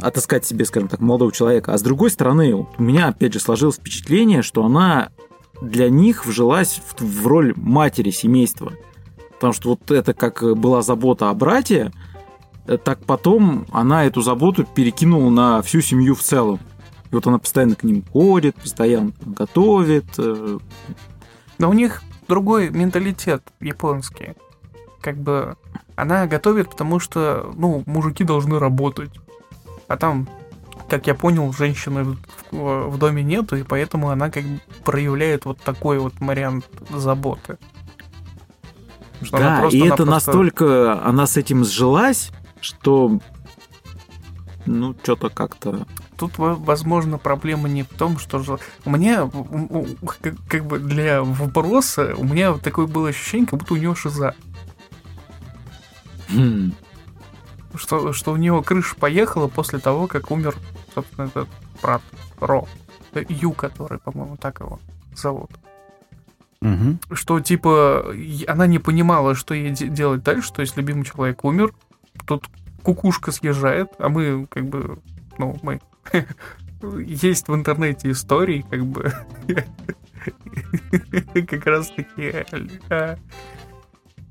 отыскать 0.00 0.44
себе, 0.44 0.64
скажем 0.64 0.88
так, 0.88 1.00
молодого 1.00 1.32
человека. 1.32 1.72
А 1.72 1.78
с 1.78 1.82
другой 1.82 2.10
стороны, 2.10 2.54
у 2.54 2.68
меня 2.78 3.08
опять 3.08 3.32
же 3.32 3.40
сложилось 3.40 3.76
впечатление, 3.76 4.42
что 4.42 4.64
она 4.64 5.10
для 5.60 5.88
них 5.88 6.26
вжилась 6.26 6.80
в, 6.84 7.02
в 7.02 7.26
роль 7.26 7.54
матери 7.56 8.10
семейства. 8.10 8.72
Потому 9.34 9.52
что 9.52 9.70
вот 9.70 9.90
это 9.90 10.14
как 10.14 10.42
была 10.56 10.82
забота 10.82 11.30
о 11.30 11.34
брате, 11.34 11.92
э, 12.66 12.78
так 12.78 13.04
потом 13.04 13.66
она 13.70 14.04
эту 14.04 14.22
заботу 14.22 14.64
перекинула 14.64 15.30
на 15.30 15.62
всю 15.62 15.80
семью 15.80 16.14
в 16.14 16.22
целом. 16.22 16.60
И 17.10 17.14
вот 17.14 17.26
она 17.26 17.38
постоянно 17.38 17.74
к 17.74 17.84
ним 17.84 18.04
ходит, 18.12 18.56
постоянно 18.56 19.12
готовит. 19.24 20.06
Э. 20.18 20.58
Но 21.58 21.70
у 21.70 21.72
них 21.72 22.02
другой 22.28 22.70
менталитет 22.70 23.42
японский. 23.60 24.34
Как 25.00 25.16
бы 25.16 25.56
она 26.02 26.26
готовит, 26.26 26.70
потому 26.70 27.00
что, 27.00 27.52
ну, 27.54 27.82
мужики 27.86 28.24
должны 28.24 28.58
работать. 28.58 29.10
А 29.88 29.96
там, 29.96 30.28
как 30.88 31.06
я 31.06 31.14
понял, 31.14 31.52
женщины 31.52 32.16
в, 32.50 32.88
в, 32.90 32.98
доме 32.98 33.22
нету, 33.22 33.56
и 33.56 33.62
поэтому 33.62 34.10
она 34.10 34.30
как 34.30 34.44
бы 34.44 34.60
проявляет 34.84 35.44
вот 35.44 35.58
такой 35.58 35.98
вот 35.98 36.14
вариант 36.20 36.66
заботы. 36.90 37.58
Что 39.22 39.38
да, 39.38 39.60
просто, 39.60 39.76
и 39.76 39.80
это 39.80 39.96
просто... 39.96 40.10
настолько 40.10 41.04
она 41.04 41.26
с 41.26 41.36
этим 41.36 41.64
сжилась, 41.64 42.32
что 42.60 43.20
ну, 44.66 44.94
что-то 45.02 45.28
как-то... 45.28 45.86
Тут, 46.16 46.32
возможно, 46.36 47.18
проблема 47.18 47.68
не 47.68 47.82
в 47.82 47.88
том, 47.88 48.18
что 48.18 48.38
же... 48.40 48.58
У 48.84 48.90
меня, 48.90 49.30
как, 50.48 50.66
бы 50.66 50.78
для 50.78 51.22
вопроса, 51.22 52.14
у 52.16 52.24
меня 52.24 52.54
такое 52.54 52.86
было 52.86 53.08
ощущение, 53.08 53.46
как 53.46 53.58
будто 53.58 53.74
у 53.74 53.76
него 53.76 53.94
шиза. 53.94 54.34
Хм. 56.34 56.72
Что, 57.74 58.12
что 58.12 58.32
у 58.32 58.36
него 58.36 58.62
крыша 58.62 58.94
поехала 58.96 59.48
после 59.48 59.78
того, 59.78 60.06
как 60.06 60.30
умер, 60.30 60.54
собственно, 60.94 61.26
этот 61.26 61.48
брат 61.80 62.02
Ро. 62.38 62.68
Ю, 63.28 63.52
который, 63.52 63.98
по-моему, 63.98 64.36
так 64.36 64.60
его 64.60 64.78
зовут. 65.14 65.50
Угу. 66.60 67.14
Что, 67.14 67.40
типа, 67.40 68.14
она 68.46 68.66
не 68.66 68.78
понимала, 68.78 69.34
что 69.34 69.54
ей 69.54 69.72
делать 69.72 70.22
дальше, 70.22 70.52
то 70.52 70.62
есть 70.62 70.76
любимый 70.76 71.04
человек 71.04 71.44
умер, 71.44 71.74
тут 72.26 72.46
кукушка 72.82 73.32
съезжает, 73.32 73.90
а 73.98 74.08
мы, 74.08 74.46
как 74.46 74.66
бы, 74.66 74.98
ну, 75.38 75.58
мы... 75.62 75.80
Есть 77.06 77.46
в 77.46 77.54
интернете 77.54 78.10
истории, 78.10 78.66
как 78.68 78.84
бы, 78.84 79.12
как 81.46 81.66
раз 81.66 81.90
таки 81.90 82.44
о 82.90 83.18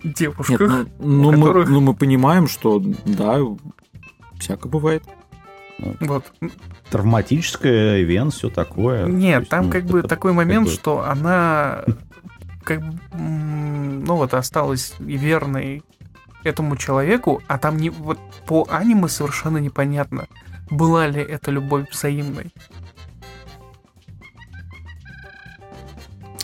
девушках. 0.04 0.60
Нет, 0.60 0.88
ну, 1.00 1.32
ну, 1.32 1.42
которых... 1.42 1.68
мы, 1.68 1.74
ну, 1.74 1.82
мы 1.82 1.94
понимаем, 1.94 2.48
что, 2.48 2.82
да, 3.06 3.40
всяко 4.40 4.68
бывает. 4.68 5.04
Вот. 6.00 6.32
Травматическое 6.90 8.02
ивент, 8.04 8.34
все 8.34 8.50
такое. 8.50 9.06
Нет, 9.08 9.40
есть, 9.40 9.50
там 9.50 9.66
ну, 9.66 9.72
как 9.72 9.86
бы 9.86 10.04
такой 10.04 10.34
момент, 10.34 10.68
как 10.68 10.74
бы... 10.74 10.80
что 10.80 11.04
она 11.04 11.84
как 12.64 12.82
ну 13.14 14.16
вот 14.16 14.34
осталась 14.34 14.94
верной 15.00 15.84
этому 16.44 16.76
человеку, 16.76 17.42
а 17.48 17.58
там 17.58 17.78
не 17.78 17.90
вот 17.90 18.20
по 18.46 18.68
аниме 18.70 19.08
совершенно 19.08 19.58
непонятно, 19.58 20.28
была 20.70 21.08
ли 21.08 21.22
эта 21.22 21.52
любовь 21.52 21.90
взаимной. 21.92 22.52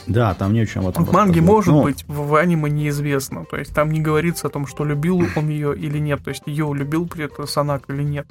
Да, 0.08 0.34
там 0.34 0.54
не 0.54 0.62
очень 0.62 0.82
об 0.82 0.88
этом. 0.88 1.06
В 1.06 1.12
манге 1.12 1.42
может 1.42 1.74
но... 1.74 1.84
быть, 1.84 2.06
в 2.08 2.36
аниме 2.36 2.70
неизвестно. 2.70 3.46
То 3.46 3.58
есть 3.58 3.74
там 3.74 3.92
не 3.92 4.00
говорится 4.00 4.48
о 4.48 4.50
том, 4.50 4.66
что 4.66 4.86
любил 4.86 5.22
он 5.36 5.50
ее 5.50 5.78
или 5.78 6.00
нет. 6.00 6.24
То 6.24 6.30
есть 6.30 6.44
ее 6.46 6.72
любил 6.74 7.08
при 7.08 7.26
этом 7.26 7.48
Санак 7.48 7.90
или 7.90 8.04
нет. 8.04 8.28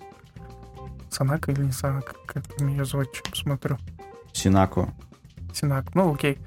Санак 1.10 1.48
или 1.48 1.62
не 1.62 1.72
Санак? 1.72 2.14
Как 2.26 2.44
ее 2.60 2.84
звать? 2.84 3.08
Посмотрю. 3.30 3.78
Синако. 4.32 4.88
Синак, 5.54 5.94
ну 5.94 6.14
окей. 6.14 6.38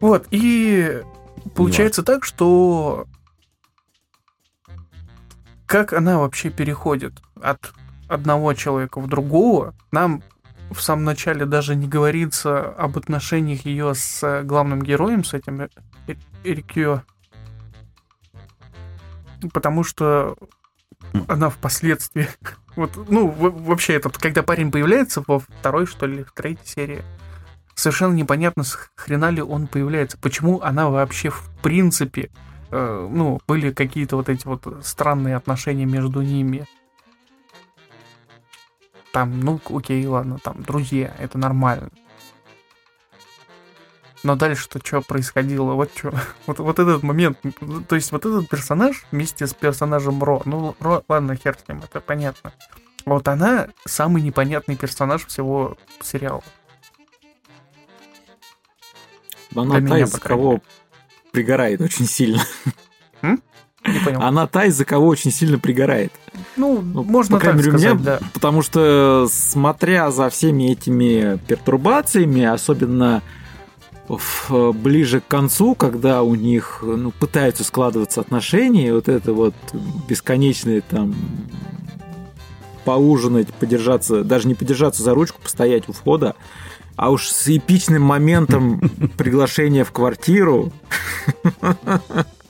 Вот, 0.00 0.26
и 0.30 1.02
получается 1.54 2.02
так, 2.02 2.24
что 2.24 3.06
как 5.66 5.92
она 5.92 6.18
вообще 6.18 6.50
переходит 6.50 7.14
от 7.40 7.72
одного 8.08 8.54
человека 8.54 9.00
в 9.00 9.08
другого, 9.08 9.74
нам 9.90 10.22
в 10.72 10.80
самом 10.80 11.04
начале 11.04 11.46
даже 11.46 11.74
не 11.74 11.88
говорится 11.88 12.60
об 12.60 12.96
отношениях 12.98 13.64
ее 13.64 13.94
с 13.94 14.42
главным 14.44 14.82
героем, 14.82 15.24
с 15.24 15.34
этим 15.34 15.68
Эрикио. 16.44 17.02
Потому 19.52 19.84
что 19.84 20.36
она 21.28 21.50
впоследствии... 21.50 22.28
Вот, 22.74 22.96
ну, 23.10 23.28
вообще, 23.28 23.96
этот, 23.96 24.16
когда 24.16 24.42
парень 24.42 24.70
появляется 24.70 25.22
во 25.26 25.40
второй, 25.40 25.84
что 25.84 26.06
ли, 26.06 26.24
в 26.24 26.32
третьей 26.32 26.66
серии, 26.66 27.02
совершенно 27.74 28.14
непонятно, 28.14 28.64
с 28.64 28.78
хрена 28.94 29.28
ли 29.28 29.42
он 29.42 29.66
появляется. 29.66 30.16
Почему 30.16 30.62
она 30.62 30.88
вообще, 30.88 31.28
в 31.28 31.50
принципе, 31.62 32.30
э, 32.70 33.08
ну, 33.12 33.42
были 33.46 33.72
какие-то 33.72 34.16
вот 34.16 34.30
эти 34.30 34.46
вот 34.46 34.66
странные 34.82 35.36
отношения 35.36 35.84
между 35.84 36.22
ними. 36.22 36.66
Там, 39.12 39.40
ну, 39.40 39.60
окей, 39.70 40.06
ладно, 40.06 40.38
там, 40.42 40.62
друзья, 40.62 41.14
это 41.18 41.36
нормально. 41.38 41.90
Но 44.22 44.36
дальше-то 44.36 44.80
что 44.84 45.02
происходило? 45.02 45.72
Вот 45.72 45.90
что. 45.94 46.12
Вот, 46.46 46.58
вот 46.58 46.78
этот 46.78 47.02
момент. 47.02 47.38
То 47.88 47.96
есть 47.96 48.12
вот 48.12 48.24
этот 48.24 48.48
персонаж 48.48 49.04
вместе 49.10 49.46
с 49.46 49.54
персонажем 49.54 50.22
Ро. 50.22 50.42
Ну, 50.44 50.76
Ро, 50.80 51.02
ладно, 51.08 51.36
хер 51.36 51.56
с 51.58 51.68
ним, 51.68 51.82
это 51.82 52.00
понятно. 52.00 52.52
Вот 53.04 53.26
она 53.28 53.68
самый 53.84 54.22
непонятный 54.22 54.76
персонаж 54.76 55.26
всего 55.26 55.76
сериала. 56.00 56.42
Она 59.54 59.80
та, 59.86 59.98
из-за 59.98 60.20
кого 60.20 60.62
пригорает 61.32 61.80
очень 61.80 62.06
сильно. 62.06 62.42
М? 63.22 63.42
Не 63.84 63.98
понял. 63.98 64.22
Она 64.22 64.46
та, 64.46 64.64
из-за 64.66 64.84
кого 64.84 65.08
очень 65.08 65.32
сильно 65.32 65.58
пригорает. 65.58 66.12
Ну, 66.56 66.82
ну 66.82 67.02
можно 67.02 67.36
по 67.36 67.40
крайней 67.40 67.62
так 67.62 67.72
мере, 67.72 67.78
сказать, 67.78 68.00
меня, 68.00 68.18
да. 68.20 68.26
Потому 68.32 68.62
что, 68.62 69.26
смотря 69.30 70.10
за 70.10 70.28
всеми 70.28 70.72
этими 70.72 71.38
пертурбациями, 71.46 72.44
особенно 72.44 73.22
в, 74.08 74.72
ближе 74.72 75.20
к 75.20 75.26
концу, 75.26 75.74
когда 75.74 76.22
у 76.22 76.34
них 76.34 76.80
ну, 76.82 77.10
пытаются 77.10 77.64
складываться 77.64 78.20
отношения, 78.20 78.92
вот 78.92 79.08
это 79.08 79.32
вот 79.32 79.54
бесконечное 80.08 80.82
там 80.82 81.14
поужинать, 82.84 83.52
подержаться, 83.54 84.24
даже 84.24 84.48
не 84.48 84.54
подержаться 84.54 85.02
за 85.02 85.14
ручку, 85.14 85.40
постоять 85.40 85.88
у 85.88 85.92
входа, 85.92 86.34
а 86.96 87.10
уж 87.10 87.28
с 87.28 87.48
эпичным 87.48 88.02
моментом 88.02 88.80
приглашения 89.16 89.84
в 89.84 89.92
квартиру, 89.92 90.72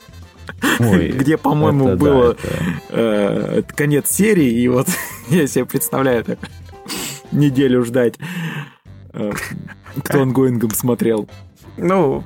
Ой, 0.79 1.07
где, 1.17 1.37
по-моему, 1.37 1.95
было 1.95 2.35
да, 2.35 2.49
это... 2.49 2.63
э, 2.89 3.61
конец 3.75 4.09
серии, 4.09 4.49
и 4.49 4.67
вот 4.67 4.87
я 5.29 5.47
себе 5.47 5.65
представляю 5.65 6.23
так 6.23 6.39
неделю 7.31 7.83
ждать, 7.83 8.15
э, 9.13 9.31
кто 10.03 10.21
ongoing 10.21 10.60
ом 10.60 10.71
смотрел. 10.71 11.29
Ну, 11.77 12.23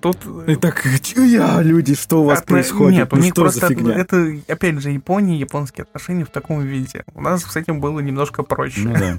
Тут... 0.00 0.18
И 0.46 0.56
так, 0.56 0.84
я, 1.16 1.62
люди, 1.62 1.94
что 1.94 2.22
у 2.22 2.24
вас 2.24 2.40
Отно... 2.40 2.56
происходит? 2.56 2.98
Нет, 2.98 3.08
ну, 3.12 3.18
у 3.18 3.20
них 3.20 3.32
что 3.32 3.42
просто 3.42 3.60
за 3.60 3.68
фигня? 3.68 3.94
это, 3.94 4.34
опять 4.48 4.80
же, 4.80 4.90
Япония, 4.90 5.38
японские 5.38 5.84
отношения 5.84 6.24
в 6.24 6.30
таком 6.30 6.60
виде. 6.60 7.04
У 7.14 7.20
нас 7.20 7.44
с 7.44 7.56
этим 7.56 7.80
было 7.80 8.00
немножко 8.00 8.42
проще. 8.42 8.80
Ну 8.80 8.92
да. 8.94 9.18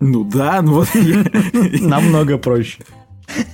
Ну 0.00 0.24
да, 0.24 0.62
ну 0.62 0.74
вот... 0.74 0.88
Намного 1.80 2.38
проще. 2.38 2.84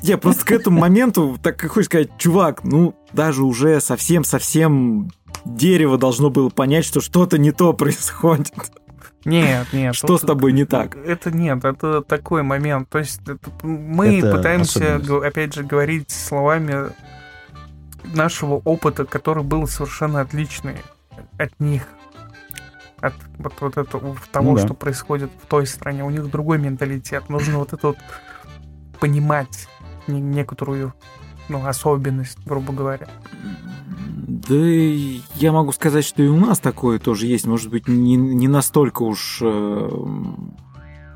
Я 0.03 0.19
просто 0.19 0.45
к 0.45 0.53
этому 0.53 0.81
моменту, 0.81 1.39
так 1.43 1.57
как 1.57 1.73
хочешь 1.73 1.87
сказать, 1.87 2.11
чувак, 2.19 2.65
ну, 2.65 2.95
даже 3.13 3.45
уже 3.45 3.81
совсем-совсем 3.81 5.11
дерево 5.45 5.99
должно 5.99 6.31
было 6.31 6.49
понять, 6.51 6.85
что 6.85 7.01
что-то 7.01 7.39
не 7.39 7.53
то 7.53 7.73
происходит. 7.73 8.53
Нет, 9.25 9.67
нет. 9.73 9.95
Что 9.95 10.17
с 10.17 10.23
тобой 10.23 10.53
не 10.53 10.65
так? 10.65 10.97
Это 10.97 11.31
нет, 11.31 11.65
это 11.65 12.03
такой 12.03 12.43
момент. 12.43 12.89
То 12.89 12.99
есть 12.99 13.21
это, 13.27 13.51
мы 13.63 14.19
это 14.19 14.37
пытаемся, 14.37 15.01
опять 15.25 15.55
же, 15.55 15.65
говорить 15.65 16.11
словами 16.11 16.93
нашего 18.05 18.55
опыта, 18.55 19.05
который 19.05 19.43
был 19.43 19.67
совершенно 19.67 20.21
отличный 20.21 20.77
от 21.37 21.59
них. 21.61 21.83
От 23.01 23.15
вот, 23.39 23.53
вот 23.61 23.77
этого, 23.77 24.17
того, 24.33 24.51
ну, 24.51 24.57
да. 24.57 24.65
что 24.65 24.75
происходит 24.75 25.31
в 25.43 25.47
той 25.47 25.67
стране. 25.67 26.05
У 26.05 26.11
них 26.11 26.29
другой 26.31 26.59
менталитет. 26.59 27.29
Нужно 27.29 27.59
вот 27.59 27.73
это 27.73 27.89
вот 27.89 27.99
понимать 29.01 29.69
некоторую 30.07 30.95
ну, 31.49 31.67
особенность, 31.67 32.39
грубо 32.45 32.73
говоря. 32.73 33.09
Да 34.27 34.55
я 34.57 35.53
могу 35.53 35.73
сказать, 35.73 36.05
что 36.05 36.23
и 36.23 36.29
у 36.29 36.37
нас 36.37 36.59
такое 36.59 36.99
тоже 36.99 37.27
есть. 37.27 37.47
Может 37.47 37.71
быть, 37.71 37.89
не, 37.89 38.17
не 38.17 38.49
настолько 38.49 39.03
уж 39.03 39.41
э, 39.43 39.91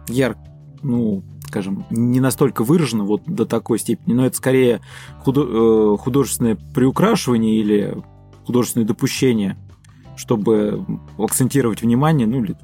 ярко, 0.08 0.40
ну, 0.82 1.22
скажем, 1.46 1.84
не 1.90 2.20
настолько 2.20 2.64
выражено 2.64 3.04
вот 3.04 3.24
до 3.26 3.44
такой 3.44 3.78
степени, 3.78 4.14
но 4.14 4.26
это 4.26 4.36
скорее 4.36 4.80
худо, 5.18 5.42
э, 5.42 5.96
художественное 5.98 6.56
приукрашивание 6.74 7.56
или 7.56 8.02
художественное 8.46 8.86
допущение, 8.86 9.56
чтобы 10.16 10.84
акцентировать 11.18 11.82
внимание, 11.82 12.26
ну 12.26 12.42
или 12.42 12.56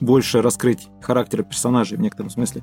больше 0.00 0.42
раскрыть 0.42 0.88
характер 1.00 1.44
персонажей 1.44 1.98
в 1.98 2.00
некотором 2.00 2.30
смысле. 2.30 2.62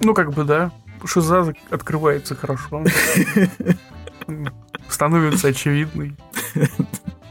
Ну, 0.00 0.14
как 0.14 0.32
бы, 0.32 0.44
да. 0.44 0.70
Шиза 1.04 1.52
открывается 1.70 2.34
хорошо. 2.34 2.84
становится 4.88 5.48
очевидной. 5.48 6.16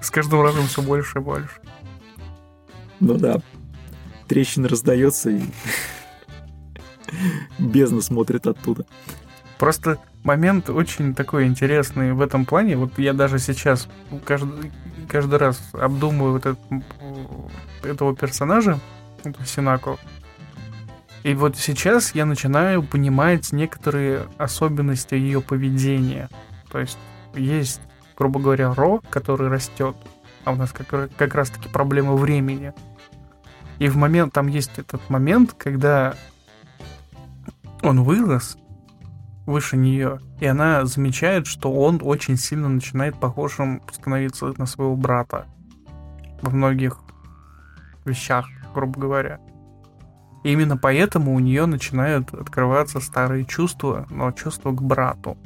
С 0.02 0.10
каждым 0.10 0.42
разом 0.42 0.68
все 0.68 0.82
больше 0.82 1.20
и 1.20 1.22
больше. 1.22 1.60
Ну 3.00 3.16
да. 3.16 3.38
Трещина 4.28 4.68
раздается 4.68 5.30
и 5.30 5.42
бездна 7.58 8.02
смотрит 8.02 8.48
оттуда. 8.48 8.86
Просто 9.58 9.98
момент 10.24 10.70
очень 10.70 11.16
такой 11.16 11.48
интересный 11.48 12.14
в 12.14 12.22
этом 12.22 12.46
плане. 12.46 12.78
Вот 12.78 13.00
я 13.00 13.14
даже 13.14 13.40
сейчас 13.40 13.88
каждый, 14.26 14.72
каждый 15.08 15.40
раз 15.40 15.60
обдумываю 15.74 16.34
вот 16.34 16.46
этот, 16.46 16.60
этого 17.84 18.16
персонажа, 18.16 18.80
Синако. 19.46 19.98
И 21.24 21.34
вот 21.34 21.58
сейчас 21.58 22.16
я 22.16 22.26
начинаю 22.26 22.84
понимать 22.84 23.52
некоторые 23.52 24.28
особенности 24.38 25.16
ее 25.16 25.42
поведения. 25.42 26.30
То 26.72 26.80
есть 26.80 26.98
есть, 27.36 27.82
грубо 28.18 28.40
говоря, 28.40 28.74
Ро, 28.74 29.02
который 29.10 29.50
растет, 29.50 29.96
а 30.46 30.52
у 30.52 30.56
нас 30.56 30.72
как, 30.72 31.12
как 31.16 31.36
раз-таки 31.36 31.70
проблема 31.70 32.14
времени. 32.14 32.74
И 33.80 33.90
в 33.90 33.98
момент, 33.98 34.34
там 34.34 34.48
есть 34.48 34.78
этот 34.78 35.10
момент, 35.10 35.54
когда 35.58 36.16
он 37.84 38.04
вырос 38.04 38.58
выше 39.46 39.78
нее, 39.78 40.20
и 40.40 40.46
она 40.46 40.86
замечает, 40.86 41.48
что 41.48 41.72
он 41.72 42.00
очень 42.04 42.38
сильно 42.38 42.68
начинает 42.68 43.18
похожим 43.20 43.82
становиться 43.92 44.54
на 44.58 44.66
своего 44.66 44.96
брата 44.96 45.46
во 46.42 46.52
многих 46.52 47.00
вещах, 48.04 48.48
грубо 48.74 49.00
говоря. 49.00 49.40
И 50.48 50.52
именно 50.54 50.78
поэтому 50.78 51.36
у 51.36 51.40
нее 51.40 51.66
начинают 51.66 52.34
открываться 52.34 53.02
старые 53.02 53.44
чувства, 53.44 54.08
но 54.10 54.32
чувства 54.32 54.72
к 54.72 54.82
брату. 54.82 55.38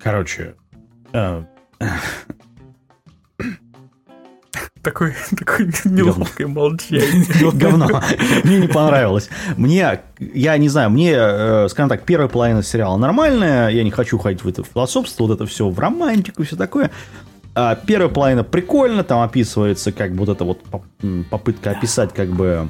Короче, 0.00 0.56
э, 1.12 1.44
такой, 4.82 5.14
такой 5.38 5.72
неловкое 5.84 6.46
молчание. 6.46 7.52
Говно. 7.52 8.02
Мне 8.44 8.58
не 8.58 8.68
понравилось. 8.68 9.28
Мне, 9.56 10.00
я 10.18 10.56
не 10.58 10.68
знаю, 10.68 10.90
мне, 10.90 11.14
э, 11.14 11.68
скажем 11.70 11.88
так, 11.88 12.04
первая 12.04 12.28
половина 12.28 12.62
сериала 12.62 12.96
нормальная. 12.96 13.68
Я 13.68 13.84
не 13.84 13.90
хочу 13.90 14.18
ходить 14.18 14.44
в 14.44 14.48
это 14.48 14.62
философство, 14.62 15.26
вот 15.26 15.34
это 15.34 15.46
все 15.46 15.68
в 15.68 15.78
романтику 15.78 16.42
и 16.42 16.44
все 16.44 16.56
такое. 16.56 16.90
А 17.54 17.74
первая 17.74 18.08
половина 18.08 18.44
прикольно, 18.44 19.04
там 19.04 19.20
описывается 19.20 19.92
как 19.92 20.12
бы 20.12 20.24
вот 20.24 20.30
эта 20.30 20.44
вот 20.44 20.60
попытка 21.30 21.70
описать 21.70 22.14
как 22.14 22.30
бы 22.30 22.68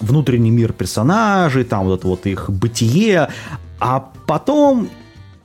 внутренний 0.00 0.50
мир 0.50 0.72
персонажей, 0.72 1.64
там 1.64 1.84
вот 1.86 1.98
это 1.98 2.08
вот 2.08 2.26
их 2.26 2.48
бытие. 2.50 3.28
А 3.80 4.10
потом 4.26 4.88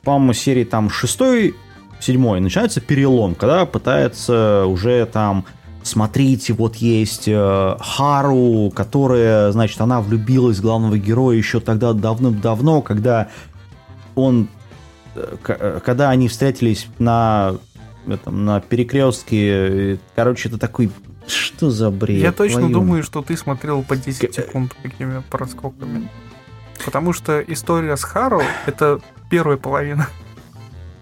по-моему, 0.05 0.33
серии 0.33 0.63
там 0.63 0.89
шестой, 0.89 1.55
седьмой 1.99 2.39
начинается 2.39 2.79
перелом, 2.79 3.35
когда 3.35 3.65
пытается 3.65 4.65
уже 4.67 5.05
там 5.07 5.45
смотрите, 5.86 6.54
вот 6.54 6.76
есть 6.78 7.28
э, 7.28 7.78
Хару, 7.80 8.71
которая, 8.76 9.52
значит, 9.52 9.80
она 9.80 10.02
влюбилась 10.02 10.58
в 10.58 10.62
главного 10.62 10.98
героя 10.98 11.38
еще 11.38 11.60
тогда 11.60 11.93
давным-давно, 11.93 12.82
когда 12.82 13.30
он, 14.15 14.50
э, 15.15 15.38
э, 15.48 15.80
когда 15.86 16.10
они 16.10 16.28
встретились 16.28 16.88
на 16.98 17.58
этом, 18.08 18.45
на 18.45 18.62
перекрестке, 18.62 20.00
короче, 20.15 20.50
это 20.50 20.58
такой 20.58 20.91
что 21.28 21.69
за 21.69 21.89
бред? 21.91 22.21
Я 22.21 22.32
точно 22.32 22.62
твою... 22.62 22.74
думаю, 22.74 23.04
что 23.04 23.21
ты 23.21 23.38
смотрел 23.38 23.84
по 23.84 23.95
10 23.95 24.34
секунд 24.34 24.76
какими 24.82 25.21
проскоками. 25.30 26.10
потому 26.84 27.13
что 27.13 27.41
история 27.41 27.95
с 27.95 28.04
Хару— 28.04 28.41
это 28.65 29.00
первая 29.30 29.58
половина. 29.58 30.08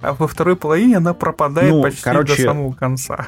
А 0.02 0.13
во 0.13 0.28
второй 0.28 0.58
половине 0.58 0.98
она 0.98 1.13
пропадает 1.13 1.72
Ну, 1.72 1.82
почти 1.82 2.04
короче, 2.04 2.36
до 2.36 2.41
самого 2.41 2.74
конца. 2.74 3.28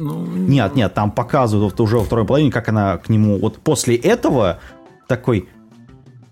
Ну, 0.00 0.24
Нет, 0.24 0.74
нет, 0.74 0.94
там 0.94 1.10
показывают 1.10 1.78
уже 1.78 1.98
во 1.98 2.04
второй 2.04 2.24
половине, 2.24 2.50
как 2.50 2.68
она 2.70 2.96
к 2.96 3.08
нему... 3.10 3.38
Вот 3.38 3.58
после 3.58 3.96
этого 3.96 4.58
такой... 5.06 5.48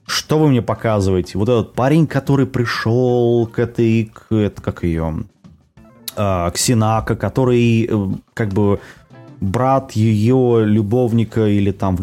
Что 0.06 0.38
вы 0.38 0.48
мне 0.48 0.62
показываете? 0.62 1.36
Вот 1.36 1.50
этот 1.50 1.74
парень, 1.74 2.06
который 2.06 2.46
пришел 2.46 3.46
к 3.46 3.58
этой... 3.58 4.06
К, 4.06 4.34
это, 4.34 4.62
как 4.62 4.82
ее... 4.84 5.24
а, 6.16 6.50
к 6.50 6.56
Синака, 6.56 7.14
который 7.14 7.86
э, 7.86 8.08
как 8.32 8.54
бы 8.54 8.80
брат 9.40 9.92
ее 9.92 10.64
любовника 10.64 11.46
или 11.46 11.70
там 11.70 11.96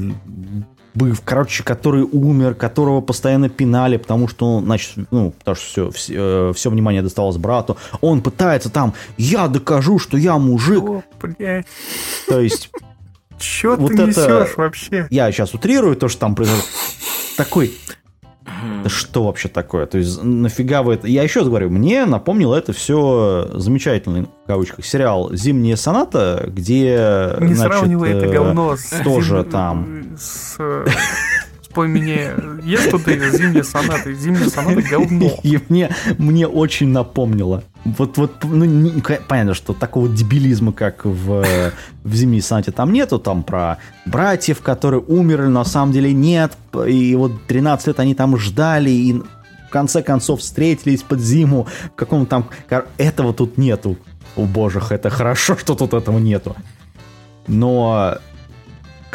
быв, 0.95 1.21
короче, 1.23 1.63
который 1.63 2.03
умер, 2.03 2.55
которого 2.55 3.01
постоянно 3.01 3.49
пинали, 3.49 3.97
потому 3.97 4.27
что, 4.27 4.62
значит, 4.62 4.93
ну, 5.12 5.31
потому 5.31 5.55
что 5.55 5.91
все, 5.91 6.51
все, 6.55 6.69
внимание 6.69 7.01
досталось 7.01 7.38
брату. 7.38 7.77
Он 8.01 8.21
пытается 8.21 8.69
там, 8.69 8.93
я 9.17 9.47
докажу, 9.47 9.99
что 9.99 10.17
я 10.17 10.38
мужик. 10.38 10.84
О, 10.84 11.03
блядь, 11.21 11.65
То 12.27 12.39
есть, 12.39 12.69
чё 13.38 13.75
Вот 13.75 13.89
ты 13.89 13.93
это- 13.95 14.05
несешь 14.08 14.58
вообще? 14.58 15.08
я 15.10 15.31
сейчас 15.31 15.53
утрирую 15.53 15.95
то, 15.95 16.08
что 16.08 16.21
там 16.21 16.36
произошло. 16.36 16.63
Такой, 17.38 17.73
да 18.86 18.89
что 18.89 19.24
вообще 19.24 19.50
такое? 19.50 19.88
То 19.88 19.98
есть, 19.98 20.21
нафига 20.21 20.84
вы 20.84 20.93
это... 20.93 21.08
Я 21.08 21.24
еще 21.24 21.39
раз 21.39 21.50
говорю, 21.50 21.71
мне 21.71 22.06
напомнило 22.06 22.54
это 22.56 22.71
все 22.71 23.50
замечательный, 23.56 24.28
в 24.43 24.45
кавычках, 24.45 24.86
сериал 24.86 25.34
«Зимняя 25.34 25.76
соната», 25.76 26.43
где, 26.45 27.36
Не 27.39 27.56
значит, 27.56 27.78
сравнивай 27.78 28.12
это 28.12 28.28
э, 28.28 28.32
говно 28.32 28.78
с... 28.78 29.02
тоже 29.04 29.43
там. 29.43 30.15
С... 30.19 30.58
э, 30.60 30.86
Вспомни 31.63 32.30
Yesterday, 32.63 33.36
зимняя 33.36 33.63
соната. 33.63 34.13
Зимняя 34.13 34.50
соната 34.50 34.84
говно. 34.84 35.32
И 35.43 35.60
мне, 35.67 35.89
мне 36.19 36.48
очень 36.48 36.89
напомнило. 36.89 37.63
Вот, 37.86 38.17
вот, 38.17 38.43
ну, 38.43 38.65
не- 38.65 39.00
понятно, 39.28 39.54
что 39.54 39.74
такого 39.74 40.10
дебилизма, 40.10 40.74
как 40.74 41.06
в, 41.06 41.45
в 42.04 42.15
«Зимней 42.15 42.41
санте» 42.41 42.71
там 42.71 42.91
нету, 42.91 43.19
там 43.19 43.43
про 43.43 43.78
братьев, 44.08 44.62
которые 44.62 45.02
умерли, 45.02 45.45
но 45.45 45.60
на 45.60 45.65
самом 45.65 45.91
деле 45.91 46.12
нет, 46.12 46.54
и 46.88 47.15
вот 47.15 47.45
13 47.45 47.88
лет 47.88 48.00
они 48.00 48.15
там 48.15 48.38
ждали, 48.38 48.89
и 48.89 49.13
в 49.13 49.69
конце 49.69 50.02
концов 50.02 50.39
встретились 50.39 51.04
под 51.04 51.19
зиму 51.19 51.67
в 51.91 51.95
каком 51.95 52.26
там... 52.26 52.50
Этого 52.98 53.34
тут 53.34 53.58
нету. 53.58 53.98
О 54.36 54.45
боже, 54.45 54.82
это 54.89 55.12
хорошо, 55.12 55.56
что 55.56 55.76
тут 55.76 55.93
этого 55.93 56.17
нету. 56.17 56.56
Но 57.48 58.17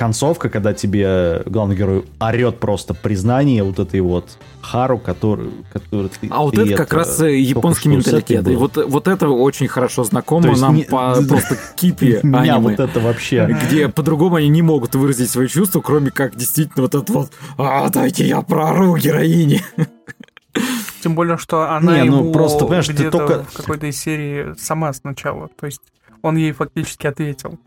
концовка, 0.01 0.49
когда 0.49 0.73
тебе 0.73 1.43
главный 1.45 1.77
герой 1.77 2.05
орет 2.19 2.59
просто 2.59 2.95
признание 2.95 3.63
вот 3.63 3.79
этой 3.79 4.01
вот 4.01 4.39
Хару, 4.63 4.99
который... 4.99 5.51
который 5.73 6.09
ты- 6.09 6.29
А 6.31 6.43
вот 6.43 6.55
ты 6.55 6.63
это 6.63 6.75
как 6.77 6.93
раз 6.95 7.21
э, 7.21 7.37
японский 7.39 7.91
менталитет. 7.91 8.49
И 8.49 8.57
вот, 8.57 8.77
вот 8.77 9.09
это 9.09 9.29
очень 9.29 9.69
хорошо 9.69 10.05
знакомо 10.05 10.57
нам 10.57 10.75
не- 10.77 10.85
по 10.85 11.15
просто 11.29 11.59
кипе 11.77 12.21
Меня 12.23 12.55
аниме. 12.55 12.59
вот 12.77 12.81
это 12.81 12.99
вообще... 13.01 13.55
где 13.67 13.89
по-другому 13.89 14.37
они 14.37 14.49
не 14.49 14.63
могут 14.63 14.95
выразить 14.95 15.29
свои 15.29 15.49
чувства, 15.49 15.83
кроме 15.83 16.11
как 16.11 16.35
действительно 16.35 16.83
вот 16.85 16.95
это 16.95 17.13
вот 17.13 17.31
«А, 17.59 17.89
дайте 17.91 18.27
я 18.27 18.41
проору 18.41 18.97
героине». 18.97 19.63
Тем 21.03 21.15
более, 21.15 21.37
что 21.37 21.71
она 21.71 21.99
Не, 22.03 22.05
ну 22.11 22.21
ему 22.21 22.33
просто, 22.33 22.65
понимаешь, 22.65 22.87
ты 22.87 23.11
только- 23.11 23.45
в 23.45 23.53
какой-то 23.53 23.87
из 23.87 24.01
серии 24.01 24.55
сама 24.59 24.93
сначала. 24.95 25.49
То 25.59 25.67
есть 25.67 25.81
он 26.23 26.37
ей 26.37 26.53
фактически 26.53 27.07
ответил. 27.07 27.59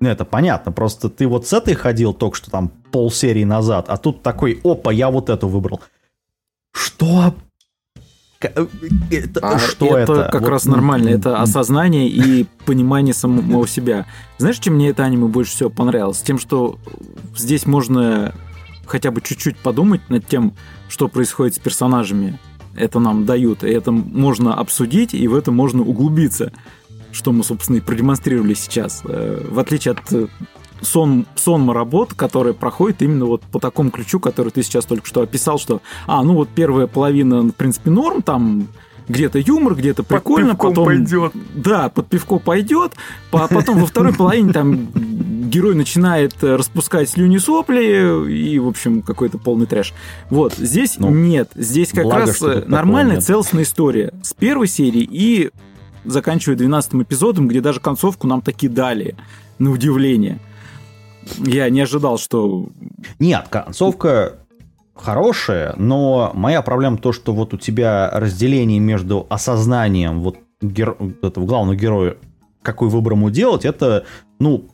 Ну, 0.00 0.08
это 0.08 0.24
понятно, 0.24 0.70
просто 0.72 1.08
ты 1.08 1.26
вот 1.26 1.46
с 1.46 1.52
этой 1.52 1.74
ходил 1.74 2.12
только 2.14 2.36
что 2.36 2.50
там 2.50 2.68
полсерии 2.92 3.44
назад, 3.44 3.86
а 3.88 3.96
тут 3.96 4.22
такой, 4.22 4.60
опа, 4.62 4.92
я 4.92 5.10
вот 5.10 5.28
эту 5.28 5.48
выбрал. 5.48 5.80
Что? 6.72 7.34
Э, 8.40 8.66
это- 9.10 9.40
А 9.42 9.58
что 9.58 9.98
это? 9.98 10.12
это 10.12 10.28
как 10.30 10.42
Вот, 10.42 10.50
раз 10.50 10.64
нормально, 10.66 11.08
это 11.08 11.30
м. 11.30 11.42
осознание 11.42 12.08
и 12.08 12.44
понимание 12.64 13.12
самого 13.12 13.66
себя. 13.66 14.06
Знаешь, 14.38 14.58
чем 14.60 14.74
мне 14.74 14.90
это 14.90 15.02
аниме 15.04 15.26
больше 15.26 15.50
всего 15.52 15.70
понравилось? 15.70 16.20
Тем, 16.22 16.38
что 16.38 16.78
здесь 17.36 17.66
можно 17.66 18.32
хотя 18.86 19.10
бы 19.10 19.20
чуть-чуть 19.20 19.56
подумать 19.58 20.08
над 20.08 20.26
тем, 20.28 20.54
что 20.88 21.08
происходит 21.08 21.56
с 21.56 21.58
персонажами. 21.58 22.38
Это 22.76 23.00
нам 23.00 23.26
дают, 23.26 23.64
и 23.64 23.68
это 23.70 23.90
можно 23.90 24.54
обсудить, 24.54 25.12
и 25.12 25.26
в 25.26 25.34
это 25.34 25.50
можно 25.50 25.82
углубиться, 25.82 26.52
что 27.12 27.32
мы, 27.32 27.44
собственно, 27.44 27.76
и 27.76 27.80
продемонстрировали 27.80 28.54
сейчас. 28.54 29.02
Э, 29.04 29.44
В 29.50 29.58
отличие 29.58 29.92
от 29.92 30.12
э, 30.12 30.26
сон, 30.82 31.26
сонма 31.34 31.74
работ, 31.74 32.14
которая 32.14 32.52
проходит 32.54 33.02
именно 33.02 33.24
вот 33.26 33.42
по 33.42 33.58
такому 33.58 33.90
ключу, 33.90 34.20
который 34.20 34.50
ты 34.50 34.62
сейчас 34.62 34.84
только 34.84 35.06
что 35.06 35.22
описал, 35.22 35.58
что, 35.58 35.80
а, 36.06 36.22
ну 36.22 36.34
вот 36.34 36.48
первая 36.54 36.86
половина, 36.86 37.42
в 37.42 37.52
принципе, 37.52 37.90
норм, 37.90 38.22
там 38.22 38.68
где-то 39.08 39.38
юмор, 39.38 39.74
где-то 39.74 40.02
прикольно, 40.02 40.54
Под 40.54 40.68
потом... 40.68 40.84
пойдет. 40.84 41.32
Да, 41.54 41.88
под 41.88 42.08
пивко 42.08 42.38
пойдет, 42.38 42.92
по- 43.30 43.48
потом 43.48 43.78
во 43.78 43.86
второй 43.86 44.12
половине 44.12 44.52
там 44.52 44.88
герой 45.48 45.74
начинает 45.74 46.34
э, 46.42 46.56
распускать 46.56 47.08
слюни 47.08 47.38
сопли 47.38 48.30
и, 48.30 48.58
в 48.58 48.68
общем, 48.68 49.00
какой-то 49.00 49.38
полный 49.38 49.64
трэш. 49.66 49.94
Вот, 50.28 50.54
здесь 50.58 50.96
Ну, 50.98 51.08
нет, 51.08 51.50
здесь 51.54 51.88
как 51.90 52.04
благо, 52.04 52.26
раз 52.26 52.40
нормальная 52.66 53.20
целостная 53.22 53.62
история 53.62 54.12
с 54.22 54.34
первой 54.34 54.68
серии 54.68 55.08
и 55.10 55.50
заканчивая 56.04 56.56
12 56.56 56.94
эпизодом, 56.94 57.48
где 57.48 57.60
даже 57.60 57.80
концовку 57.80 58.26
нам 58.26 58.40
таки 58.40 58.68
дали, 58.68 59.16
на 59.58 59.70
удивление. 59.70 60.38
Я 61.38 61.68
не 61.70 61.80
ожидал, 61.80 62.18
что... 62.18 62.68
Нет, 63.18 63.46
концовка 63.50 64.38
хорошая, 64.94 65.74
но 65.76 66.32
моя 66.34 66.62
проблема 66.62 66.98
то, 66.98 67.12
что 67.12 67.32
вот 67.32 67.54
у 67.54 67.56
тебя 67.56 68.10
разделение 68.12 68.80
между 68.80 69.26
осознанием 69.28 70.20
вот 70.20 70.38
гер- 70.60 70.96
этого 71.22 71.46
главного 71.46 71.76
героя, 71.76 72.16
какой 72.62 72.88
выбор 72.88 73.12
ему 73.14 73.30
делать, 73.30 73.64
это, 73.64 74.04
ну, 74.38 74.70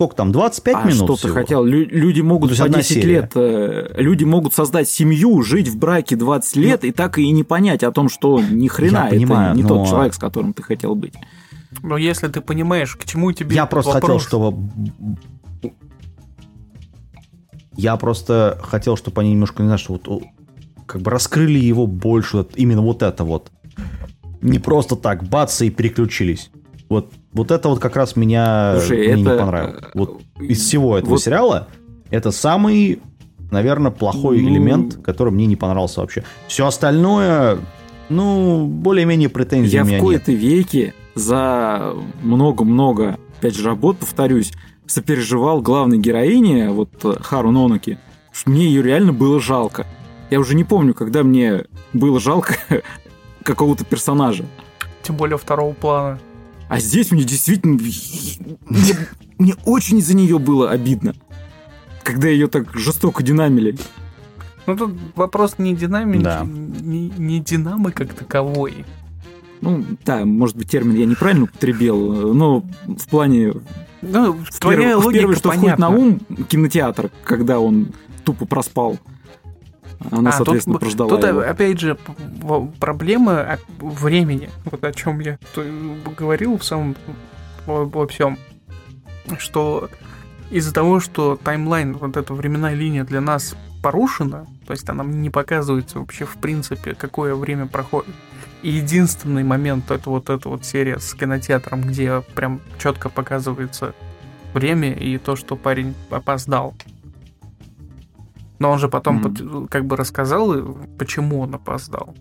сколько 0.00 0.16
там, 0.16 0.32
25 0.32 0.74
а 0.74 0.84
минут 0.84 0.94
что 0.94 1.06
ты 1.08 1.18
всего? 1.18 1.34
хотел? 1.34 1.62
Лю- 1.62 1.86
люди 1.86 2.22
могут 2.22 2.56
по 2.56 2.64
одна 2.64 2.78
10 2.78 2.88
серия. 2.88 3.06
лет, 3.06 3.32
э, 3.34 3.92
люди 3.98 4.24
могут 4.24 4.54
создать 4.54 4.88
семью, 4.88 5.42
жить 5.42 5.68
в 5.68 5.76
браке 5.76 6.16
20 6.16 6.56
лет 6.56 6.84
и 6.84 6.90
так 6.90 7.18
и 7.18 7.30
не 7.30 7.44
понять 7.44 7.82
о 7.82 7.92
том, 7.92 8.08
что 8.08 8.40
ни 8.40 8.66
хрена 8.66 9.04
Я 9.04 9.10
понимаю, 9.10 9.48
это 9.50 9.56
не 9.58 9.62
но- 9.62 9.68
тот 9.68 9.88
человек, 9.88 10.14
с 10.14 10.16
которым 10.16 10.54
ты 10.54 10.62
хотел 10.62 10.94
быть. 10.94 11.12
Но 11.82 11.98
если 11.98 12.28
ты 12.28 12.40
понимаешь, 12.40 12.96
к 12.96 13.04
чему 13.04 13.30
тебе 13.32 13.54
Я 13.54 13.66
просто 13.66 13.92
вопрос, 13.92 14.24
хотел, 14.24 14.40
чтобы... 14.40 14.70
Я 17.76 17.96
просто 17.96 18.58
хотел, 18.62 18.96
чтобы 18.96 19.20
они 19.20 19.32
немножко, 19.32 19.62
не 19.62 19.68
знаю, 19.68 19.78
что 19.78 20.00
вот 20.02 20.22
как 20.86 21.02
бы 21.02 21.10
раскрыли 21.10 21.58
его 21.58 21.86
больше, 21.86 22.38
вот 22.38 22.52
именно 22.56 22.80
вот 22.80 23.02
это 23.02 23.22
вот. 23.22 23.50
Не 24.40 24.58
просто 24.58 24.96
так, 24.96 25.24
бац, 25.24 25.60
и 25.60 25.68
переключились. 25.68 26.50
Вот, 26.88 27.12
вот 27.32 27.50
это 27.50 27.68
вот 27.68 27.78
как 27.78 27.96
раз 27.96 28.16
меня 28.16 28.76
Слушай, 28.80 28.98
мне 28.98 29.06
это, 29.08 29.16
не 29.18 29.24
понравилось. 29.38 29.82
э, 29.82 29.90
Вот 29.94 30.20
из 30.40 30.60
всего 30.64 30.98
этого 30.98 31.10
вот- 31.12 31.22
сериала 31.22 31.68
это 32.10 32.30
самый, 32.32 33.00
наверное, 33.50 33.90
плохой 33.92 34.40
Ну- 34.40 34.48
элемент, 34.48 34.96
который 35.02 35.32
мне 35.32 35.46
не 35.46 35.56
понравился 35.56 36.00
вообще. 36.00 36.24
Все 36.48 36.66
остальное, 36.66 37.58
ну, 38.08 38.66
более-менее 38.66 39.28
претензий 39.28 39.76
Я 39.76 39.82
у 39.82 39.84
в 39.84 39.88
меня 39.88 39.98
нет. 39.98 40.04
кои-то 40.04 40.32
веки 40.32 40.92
за 41.14 41.94
много-много, 42.22 43.18
опять 43.38 43.54
же, 43.54 43.64
работ, 43.64 43.98
повторюсь, 43.98 44.52
сопереживал 44.86 45.60
главной 45.62 45.98
героине, 45.98 46.70
вот 46.70 46.90
э, 47.04 47.14
Хару 47.20 47.52
Нонуки, 47.52 47.98
что 48.32 48.50
мне 48.50 48.64
ее 48.66 48.82
реально 48.82 49.12
было 49.12 49.38
жалко. 49.40 49.86
Я 50.30 50.40
уже 50.40 50.54
не 50.56 50.64
помню, 50.64 50.94
когда 50.94 51.22
мне 51.22 51.64
было 51.92 52.18
жалко 52.20 52.54
какого-то 53.44 53.84
персонажа. 53.84 54.44
тем 55.02 55.16
более 55.16 55.38
второго 55.38 55.72
плана. 55.74 56.18
А 56.70 56.78
здесь 56.78 57.10
мне 57.10 57.24
действительно... 57.24 57.72
Мне, 58.68 58.96
мне 59.38 59.54
очень 59.64 59.98
из-за 59.98 60.14
нее 60.14 60.38
было 60.38 60.70
обидно. 60.70 61.14
Когда 62.04 62.28
ее 62.28 62.46
так 62.46 62.74
жестоко 62.78 63.22
динамили. 63.24 63.76
Ну 64.66 64.76
тут 64.76 64.94
вопрос 65.16 65.56
не 65.58 65.74
динамики, 65.74 66.22
Да. 66.22 66.42
не, 66.44 67.10
не 67.10 67.40
динамы 67.40 67.90
как 67.90 68.14
таковой. 68.14 68.84
Ну, 69.60 69.84
да, 70.06 70.24
может 70.24 70.56
быть, 70.56 70.70
термин 70.70 70.96
я 70.96 71.06
неправильно 71.06 71.44
употребил, 71.44 72.32
но 72.34 72.60
в 72.86 73.08
плане... 73.08 73.52
Ну, 74.00 74.32
В 74.50 74.58
твоя 74.60 74.78
первое, 74.78 74.96
в 74.96 75.04
логика 75.04 75.20
первое, 75.20 75.36
что 75.36 75.48
входит 75.50 75.62
понятна. 75.76 75.90
на 75.90 75.96
ум, 75.96 76.20
кинотеатр, 76.48 77.10
когда 77.24 77.58
он 77.58 77.88
тупо 78.24 78.46
проспал. 78.46 78.96
Она, 80.10 80.30
А, 80.30 80.32
соответственно, 80.32 80.74
тут, 80.74 80.80
прождала 80.80 81.10
тут, 81.10 81.24
его. 81.24 81.40
опять 81.40 81.78
же, 81.78 81.96
проблема 82.78 83.58
времени. 83.78 84.50
Вот 84.64 84.82
о 84.84 84.92
чем 84.92 85.20
я 85.20 85.38
т- 85.54 85.70
говорил 86.16 86.58
в 86.58 86.64
самом 86.64 86.96
во, 87.66 87.84
во 87.84 88.06
всем. 88.06 88.38
Что 89.38 89.88
из-за 90.50 90.72
того, 90.72 91.00
что 91.00 91.36
таймлайн, 91.42 91.94
вот 91.96 92.16
эта 92.16 92.32
временная 92.34 92.74
линия 92.74 93.04
для 93.04 93.20
нас 93.20 93.54
порушена, 93.82 94.46
то 94.66 94.72
есть 94.72 94.88
она 94.88 95.04
не 95.04 95.30
показывается 95.30 95.98
вообще 96.00 96.24
в 96.24 96.36
принципе, 96.36 96.94
какое 96.94 97.34
время 97.34 97.66
проходит. 97.66 98.14
И 98.62 98.70
единственный 98.70 99.42
момент 99.44 99.90
это 99.90 100.10
вот 100.10 100.28
эта 100.28 100.48
вот 100.48 100.64
серия 100.64 100.98
с 100.98 101.14
кинотеатром, 101.14 101.82
где 101.82 102.22
прям 102.34 102.60
четко 102.78 103.08
показывается 103.08 103.94
время 104.52 104.92
и 104.92 105.16
то, 105.18 105.36
что 105.36 105.56
парень 105.56 105.94
опоздал. 106.10 106.74
Но 108.60 108.70
он 108.70 108.78
же 108.78 108.88
потом 108.88 109.22
под- 109.22 109.70
как 109.70 109.86
бы 109.86 109.96
рассказал, 109.96 110.54
э, 110.54 110.62
почему 110.98 111.40
он 111.40 111.54
опоздал. 111.54 112.14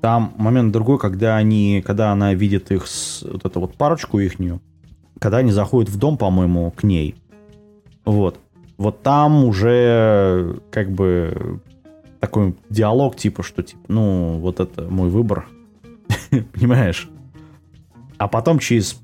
Там 0.00 0.32
момент 0.38 0.72
другой, 0.72 0.98
когда 0.98 1.36
они, 1.36 1.82
когда 1.84 2.12
она 2.12 2.32
видит 2.32 2.70
их, 2.70 2.86
вот 3.22 3.44
эту 3.44 3.60
вот 3.60 3.74
парочку 3.76 4.20
ихнюю, 4.20 4.62
когда 5.18 5.38
они 5.38 5.50
заходят 5.50 5.90
в 5.90 5.98
дом, 5.98 6.16
по-моему, 6.16 6.70
к 6.70 6.84
ней. 6.84 7.16
Вот. 8.04 8.38
Вот 8.78 9.02
там 9.02 9.44
уже 9.44 10.60
как 10.70 10.92
бы 10.92 11.60
такой 12.20 12.54
диалог, 12.70 13.16
типа, 13.16 13.42
что, 13.42 13.64
типа, 13.64 13.82
ну, 13.88 14.38
вот 14.38 14.60
это 14.60 14.82
мой 14.82 15.08
выбор. 15.08 15.48
Понимаешь? 16.54 17.08
А 18.18 18.28
потом 18.28 18.60
через 18.60 19.00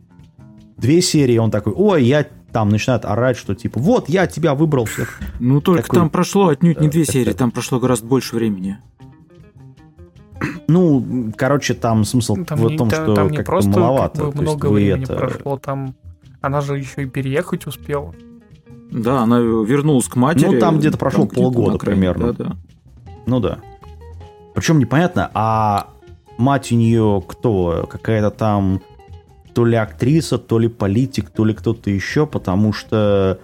две 0.77 1.03
серии 1.03 1.39
он 1.39 1.51
такой, 1.51 1.73
ой, 1.73 2.05
я 2.05 2.27
там 2.53 2.69
начинает 2.69 3.05
орать, 3.05 3.37
что 3.37 3.55
типа, 3.55 3.81
вот, 3.81 4.09
я 4.09 4.27
тебя 4.27 4.55
выбрал. 4.55 4.85
Всё. 4.85 5.05
Ну, 5.41 5.61
только 5.61 5.83
Такой, 5.85 5.99
там 6.01 6.11
прошло 6.11 6.49
отнюдь 6.49 6.81
не 6.81 6.89
две 6.89 7.05
серии, 7.05 7.33
там 7.33 7.51
прошло 7.51 7.81
гораздо 7.81 8.07
больше 8.07 8.37
времени. 8.37 8.79
Ну, 10.69 11.33
короче, 11.37 11.75
там 11.75 12.05
смысл 12.05 12.37
Там 12.45 12.59
в 12.59 12.71
не, 12.71 12.77
том, 12.77 12.89
та- 12.91 12.97
что 13.05 13.15
там 13.15 13.31
не 13.31 13.39
просто 13.43 13.71
маловато. 13.71 14.19
как 14.23 14.27
бы 14.29 14.33
То 14.33 14.43
есть 14.43 14.55
много 14.57 14.67
времени 14.73 15.05
это- 15.05 15.15
прошло, 15.17 15.59
там 15.59 15.95
она 16.41 16.61
же 16.61 16.77
еще 16.79 17.03
и 17.03 17.07
переехать 17.07 17.67
успела. 17.67 18.15
Да, 18.91 19.21
она 19.23 19.39
вернулась 19.39 20.09
к 20.09 20.17
матери. 20.17 20.47
Ну, 20.47 20.59
там 20.59 20.79
где-то 20.79 20.99
прошло 20.99 21.25
где-то 21.25 21.41
полгода 21.41 21.77
окраине, 21.77 22.01
примерно. 22.01 22.33
Да, 22.33 22.45
да. 22.45 22.57
Ну 23.27 23.41
да. 23.41 23.59
Причем 24.55 24.79
непонятно, 24.79 25.31
а 25.33 25.89
мать 26.39 26.73
у 26.73 26.75
нее 26.75 27.23
кто? 27.27 27.87
Какая-то 27.91 28.31
там 28.31 28.83
то 29.55 29.65
ли 29.65 29.77
актриса, 29.77 30.39
то 30.39 30.59
ли 30.59 30.69
политик, 30.69 31.31
то 31.31 31.45
ли 31.45 31.55
кто-то 31.55 31.91
еще, 31.91 32.27
потому 32.27 32.73
что 32.73 33.39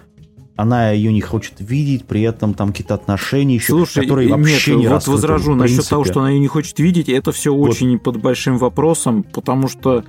она 0.55 0.91
ее 0.91 1.13
не 1.13 1.21
хочет 1.21 1.53
видеть, 1.59 2.05
при 2.05 2.21
этом 2.21 2.53
там 2.53 2.69
какие-то 2.71 2.93
отношения 2.95 3.55
еще, 3.55 3.67
Слушай, 3.73 4.03
которые 4.03 4.29
вообще 4.29 4.71
нет, 4.71 4.79
не 4.81 4.87
вот 4.87 4.93
раскрыты 4.95 5.15
возражу 5.15 5.55
насчет 5.55 5.87
того, 5.87 6.03
что 6.03 6.19
она 6.19 6.31
ее 6.31 6.39
не 6.39 6.47
хочет 6.47 6.79
видеть, 6.79 7.07
это 7.07 7.31
все 7.31 7.53
Вот. 7.53 7.69
очень 7.69 7.97
под 7.97 8.17
большим 8.17 8.57
вопросом, 8.57 9.23
потому 9.23 9.69
что 9.69 10.03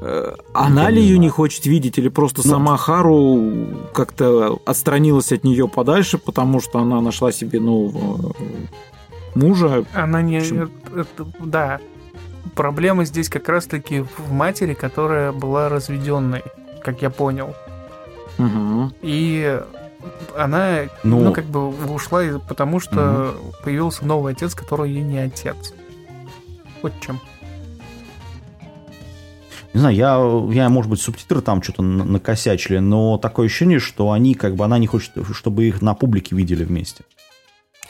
э, 0.00 0.32
она 0.52 0.90
ли 0.90 1.00
ее 1.00 1.18
не 1.18 1.28
хочет 1.28 1.64
видеть, 1.66 1.96
или 1.98 2.08
просто 2.08 2.42
Ну. 2.44 2.50
сама 2.50 2.76
Хару 2.76 3.52
как-то 3.94 4.58
отстранилась 4.66 5.30
от 5.32 5.44
нее 5.44 5.68
подальше, 5.68 6.18
потому 6.18 6.60
что 6.60 6.80
она 6.80 7.00
нашла 7.00 7.30
себе 7.30 7.60
нового 7.60 8.34
э, 8.38 8.44
мужа. 9.38 9.84
Она 9.94 10.22
не... 10.22 10.40
Почему? 10.40 10.68
это- 10.96 11.26
да. 11.44 11.80
Проблема 12.54 13.04
здесь 13.04 13.28
как 13.28 13.48
раз-таки 13.48 14.00
в 14.00 14.32
матери, 14.32 14.74
которая 14.74 15.32
была 15.32 15.68
разведенной, 15.68 16.42
как 16.82 17.02
я 17.02 17.10
понял. 17.10 17.54
Мгм. 18.38 18.94
И 19.02 19.60
она, 20.36 20.82
Ну. 21.02 21.20
ну, 21.20 21.32
как 21.32 21.44
бы 21.44 21.68
ушла, 21.92 22.22
потому 22.48 22.80
что 22.80 23.34
появился 23.62 24.04
новый 24.06 24.32
отец, 24.32 24.54
который 24.54 24.90
ей 24.90 25.02
не 25.02 25.18
отец. 25.18 25.74
Вот 26.82 26.92
чем. 27.00 27.20
Не 29.74 29.80
знаю, 29.80 29.94
я, 29.94 30.62
я, 30.62 30.68
может 30.68 30.90
быть, 30.90 31.00
субтитры 31.00 31.40
там 31.40 31.62
что-то 31.62 31.82
накосячили, 31.82 32.78
но 32.78 33.18
такое 33.18 33.46
ощущение, 33.46 33.78
что 33.78 34.12
они, 34.12 34.34
как 34.34 34.54
бы, 34.56 34.64
она 34.64 34.78
не 34.78 34.86
хочет, 34.86 35.12
чтобы 35.32 35.66
их 35.66 35.82
на 35.82 35.94
публике 35.94 36.34
видели 36.34 36.64
вместе. 36.64 37.04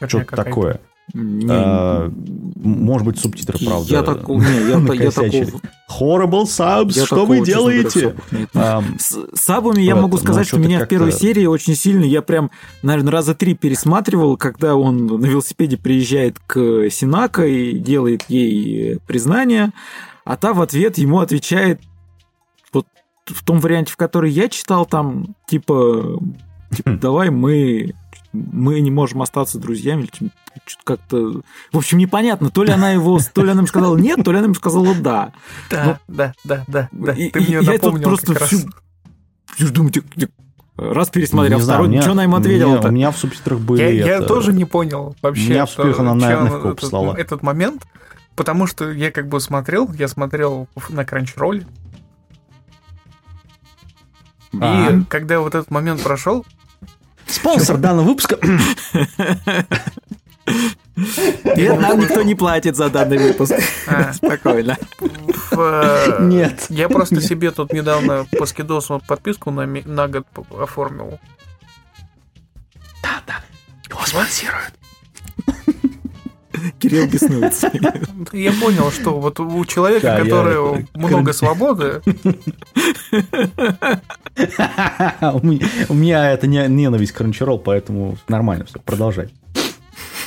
Что-то 0.06 0.36
такое. 0.36 0.80
Не, 1.14 1.46
А, 1.50 2.12
Может 2.56 3.06
быть, 3.06 3.18
субтитры, 3.18 3.58
правда. 3.64 3.88
Я 3.88 4.02
такого, 4.02 4.40
не, 4.40 4.68
я, 4.68 4.78
я 4.94 5.10
такого, 5.10 5.60
Horrible 5.88 6.44
subs, 6.44 6.92
я 6.94 7.06
что 7.06 7.24
вы 7.24 7.40
делаете? 7.40 8.14
Ам, 8.54 8.96
С 8.98 9.18
сабами 9.34 9.80
я 9.80 9.96
могу 9.96 10.16
ну, 10.16 10.22
сказать, 10.22 10.46
что 10.46 10.58
меня 10.58 10.84
в 10.84 10.88
первой 10.88 11.12
серии 11.12 11.46
очень 11.46 11.74
сильно, 11.74 12.04
я 12.04 12.20
прям, 12.20 12.50
наверное, 12.82 13.12
раза 13.12 13.34
три 13.34 13.54
пересматривал, 13.54 14.36
когда 14.36 14.76
он 14.76 15.06
на 15.06 15.26
велосипеде 15.26 15.78
приезжает 15.78 16.38
к 16.46 16.90
Синака 16.90 17.46
и 17.46 17.78
делает 17.78 18.24
ей 18.28 18.94
э, 18.94 18.98
признание, 19.06 19.72
а 20.24 20.36
та 20.36 20.52
в 20.52 20.60
ответ 20.60 20.98
ему 20.98 21.20
отвечает 21.20 21.80
вот 22.72 22.86
в 23.24 23.42
том 23.44 23.60
варианте, 23.60 23.92
в 23.92 23.96
который 23.96 24.30
я 24.30 24.48
читал, 24.48 24.84
там, 24.84 25.34
типа, 25.46 26.20
типа 26.76 26.90
давай 27.00 27.30
мы, 27.30 27.94
мы 28.32 28.80
не 28.80 28.90
можем 28.90 29.22
остаться 29.22 29.58
друзьями, 29.58 30.02
или 30.02 30.30
что-то 30.66 30.82
как-то... 30.84 31.40
В 31.72 31.76
общем, 31.78 31.98
непонятно, 31.98 32.50
то 32.50 32.62
ли 32.64 32.72
она 32.72 32.90
его, 32.92 33.18
то 33.32 33.42
ли 33.42 33.50
она 33.50 33.60
ему 33.60 33.66
сказала 33.68 33.96
нет, 33.96 34.22
то 34.24 34.32
ли 34.32 34.38
она 34.38 34.44
ему 34.46 34.54
сказала 34.54 34.94
да. 34.94 35.32
Да, 35.70 35.98
да, 36.08 36.34
да, 36.44 36.64
да, 36.68 36.88
да. 36.92 37.12
И- 37.12 37.30
Ты 37.30 37.40
и 37.40 37.42
мне 37.58 37.58
я 37.72 37.78
тут 37.78 38.02
просто 38.02 38.34
всю- 38.46 38.68
Я 39.58 39.68
думаю, 39.68 39.92
типа, 39.92 40.20
типа, 40.20 40.32
раз 40.76 41.08
пересмотрел, 41.08 41.58
не 41.58 41.64
знаю, 41.64 41.78
второй, 41.78 41.88
меня- 41.90 42.02
что 42.02 42.12
она 42.12 42.22
ему 42.24 42.36
ответила-то? 42.36 42.88
У 42.88 42.92
меня 42.92 43.10
в 43.10 43.16
субтитрах 43.18 43.60
были... 43.60 43.80
Я, 43.82 43.88
я 43.90 44.16
это- 44.18 44.26
тоже 44.26 44.52
не 44.52 44.64
понял 44.66 45.16
вообще. 45.22 45.50
Меня 45.50 45.66
в 45.66 45.70
что- 45.70 45.82
вспыхнуло, 45.82 46.10
она, 46.12 46.20
наверное, 46.26 46.50
она- 46.60 46.70
этот, 46.70 46.88
слала. 46.88 47.14
этот 47.16 47.42
момент, 47.42 47.86
потому 48.36 48.66
что 48.66 48.90
я 48.92 49.10
как 49.10 49.28
бы 49.28 49.40
смотрел, 49.40 49.90
я 49.94 50.06
смотрел 50.06 50.68
на 50.90 51.00
Crunchyroll, 51.00 51.64
А. 54.60 54.90
и 54.90 55.04
когда 55.04 55.40
вот 55.40 55.54
этот 55.54 55.70
момент 55.70 56.02
прошел, 56.02 56.44
Спонсор 57.28 57.76
данного 57.76 58.06
выпуска... 58.06 58.38
Нет, 61.56 61.80
нам 61.80 62.00
никто 62.00 62.22
не 62.22 62.34
платит 62.34 62.74
за 62.74 62.90
данный 62.90 63.18
выпуск. 63.18 63.54
А. 63.86 64.12
Спокойно. 64.14 64.76
в, 64.98 65.60
э, 65.60 66.16
Нет. 66.22 66.66
я 66.70 66.88
просто 66.88 67.20
себе 67.20 67.52
тут 67.52 67.72
недавно 67.72 68.26
по 68.36 68.46
скидосу 68.46 69.00
подписку 69.06 69.50
на, 69.50 69.66
на 69.66 70.08
год 70.08 70.26
оформил. 70.58 71.20
Его 73.88 74.06
спонсируют. 74.06 74.74
Кирилл 76.78 77.06
беснуется. 77.08 77.70
Я 78.32 78.52
понял, 78.52 78.90
что 78.90 79.18
вот 79.20 79.40
у 79.40 79.64
человека, 79.64 80.06
Да, 80.06 80.18
я 80.18 80.24
который 80.24 80.80
это- 80.82 80.98
много 80.98 81.32
свободы, 81.32 82.00
У 85.88 85.94
меня- 85.94 86.30
это 86.32 86.46
не- 86.46 86.68
ненависть 86.68 87.12
к 87.12 87.20
Crunchyroll, 87.20 87.58
поэтому 87.58 88.16
нормально 88.28 88.64
все, 88.64 88.78
продолжай. 88.80 89.32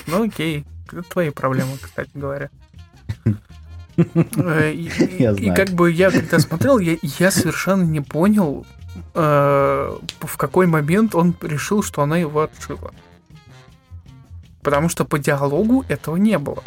ну 0.07 0.23
окей, 0.23 0.65
это 0.91 1.03
твои 1.03 1.29
проблемы, 1.29 1.77
кстати 1.81 2.09
говоря. 2.13 2.49
Э, 3.97 4.71
И, 4.73 4.87
и- 4.87 5.21
Я 5.21 5.31
и 5.31 5.35
знаю. 5.35 5.55
как 5.55 5.69
бы 5.69 5.91
я 5.91 6.11
когда 6.11 6.39
смотрел, 6.39 6.79
я, 6.79 6.97
я 7.01 7.29
совершенно 7.31 7.83
не 7.83 8.01
понял, 8.01 8.65
э, 9.13 9.91
в 10.21 10.37
какой 10.37 10.65
момент 10.67 11.13
он 11.15 11.35
решил, 11.41 11.83
что 11.83 12.01
она 12.01 12.17
его 12.17 12.41
отшила. 12.41 12.91
Потому 14.61 14.89
что 14.89 15.05
по 15.05 15.19
диалогу 15.19 15.85
этого 15.89 16.15
не 16.17 16.37
было. 16.37 16.63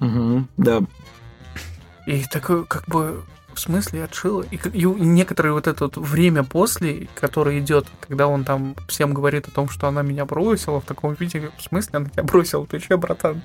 Мгм, 0.00 0.48
Да. 0.56 0.80
И 2.06 2.22
такое, 2.30 2.64
как 2.64 2.86
бы, 2.86 3.22
в 3.54 3.60
смысле 3.60 4.04
отшила? 4.04 4.42
И, 4.50 4.56
и 4.56 4.84
некоторое 4.84 5.52
вот 5.52 5.66
это 5.66 5.84
вот 5.84 5.96
время 5.96 6.42
после, 6.44 7.08
которое 7.14 7.60
идет, 7.60 7.86
когда 8.00 8.26
он 8.26 8.44
там 8.44 8.74
всем 8.88 9.14
говорит 9.14 9.48
о 9.48 9.50
том, 9.50 9.68
что 9.70 9.88
она 9.88 10.02
меня 10.02 10.26
бросила 10.26 10.80
в 10.80 10.84
таком 10.84 11.14
виде, 11.14 11.50
в 11.56 11.62
смысле 11.62 11.98
она 11.98 12.08
тебя 12.10 12.24
бросила? 12.24 12.66
Ты 12.66 12.78
че, 12.80 12.98
братан? 12.98 13.42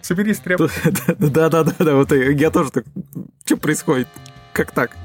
Соберись 0.00 0.38
тряпку. 0.38 0.68
Да, 1.18 1.48
да, 1.48 1.64
да, 1.64 1.74
да, 1.78 1.94
вот 1.94 2.12
я 2.12 2.50
тоже 2.50 2.70
так. 2.70 2.84
Что 3.44 3.56
происходит? 3.56 4.06
Как 4.52 4.70
так? 4.70 4.96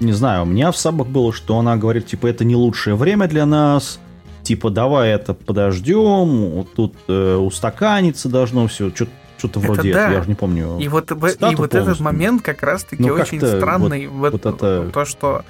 Не 0.00 0.12
знаю, 0.12 0.42
у 0.42 0.46
меня 0.46 0.72
в 0.72 0.76
сабах 0.76 1.06
было, 1.08 1.32
что 1.32 1.58
она 1.58 1.76
говорит, 1.76 2.06
типа, 2.06 2.26
это 2.26 2.44
не 2.44 2.56
лучшее 2.56 2.96
время 2.96 3.28
для 3.28 3.46
нас, 3.46 4.00
типа, 4.44 4.70
давай 4.70 5.10
это 5.10 5.34
подождем, 5.34 6.50
вот 6.50 6.72
тут 6.74 6.94
э, 7.08 7.34
устаканиться 7.36 8.28
должно 8.28 8.66
все, 8.68 8.90
что-то 8.90 9.60
вроде 9.60 9.92
да. 9.92 10.02
этого, 10.02 10.14
я 10.14 10.22
же 10.22 10.28
не 10.28 10.34
помню. 10.34 10.78
И 10.78 10.88
вот, 10.88 11.10
и 11.10 11.14
вот 11.14 11.30
этот 11.30 11.70
полностью. 11.70 12.04
момент 12.04 12.42
как 12.42 12.62
раз-таки 12.62 13.02
Ну, 13.02 13.14
очень 13.14 13.40
странный. 13.40 14.06
в 14.06 14.12
вот 14.14 14.34
этом- 14.34 14.54
это- 14.54 14.90
То, 14.92 15.04
что 15.04 15.44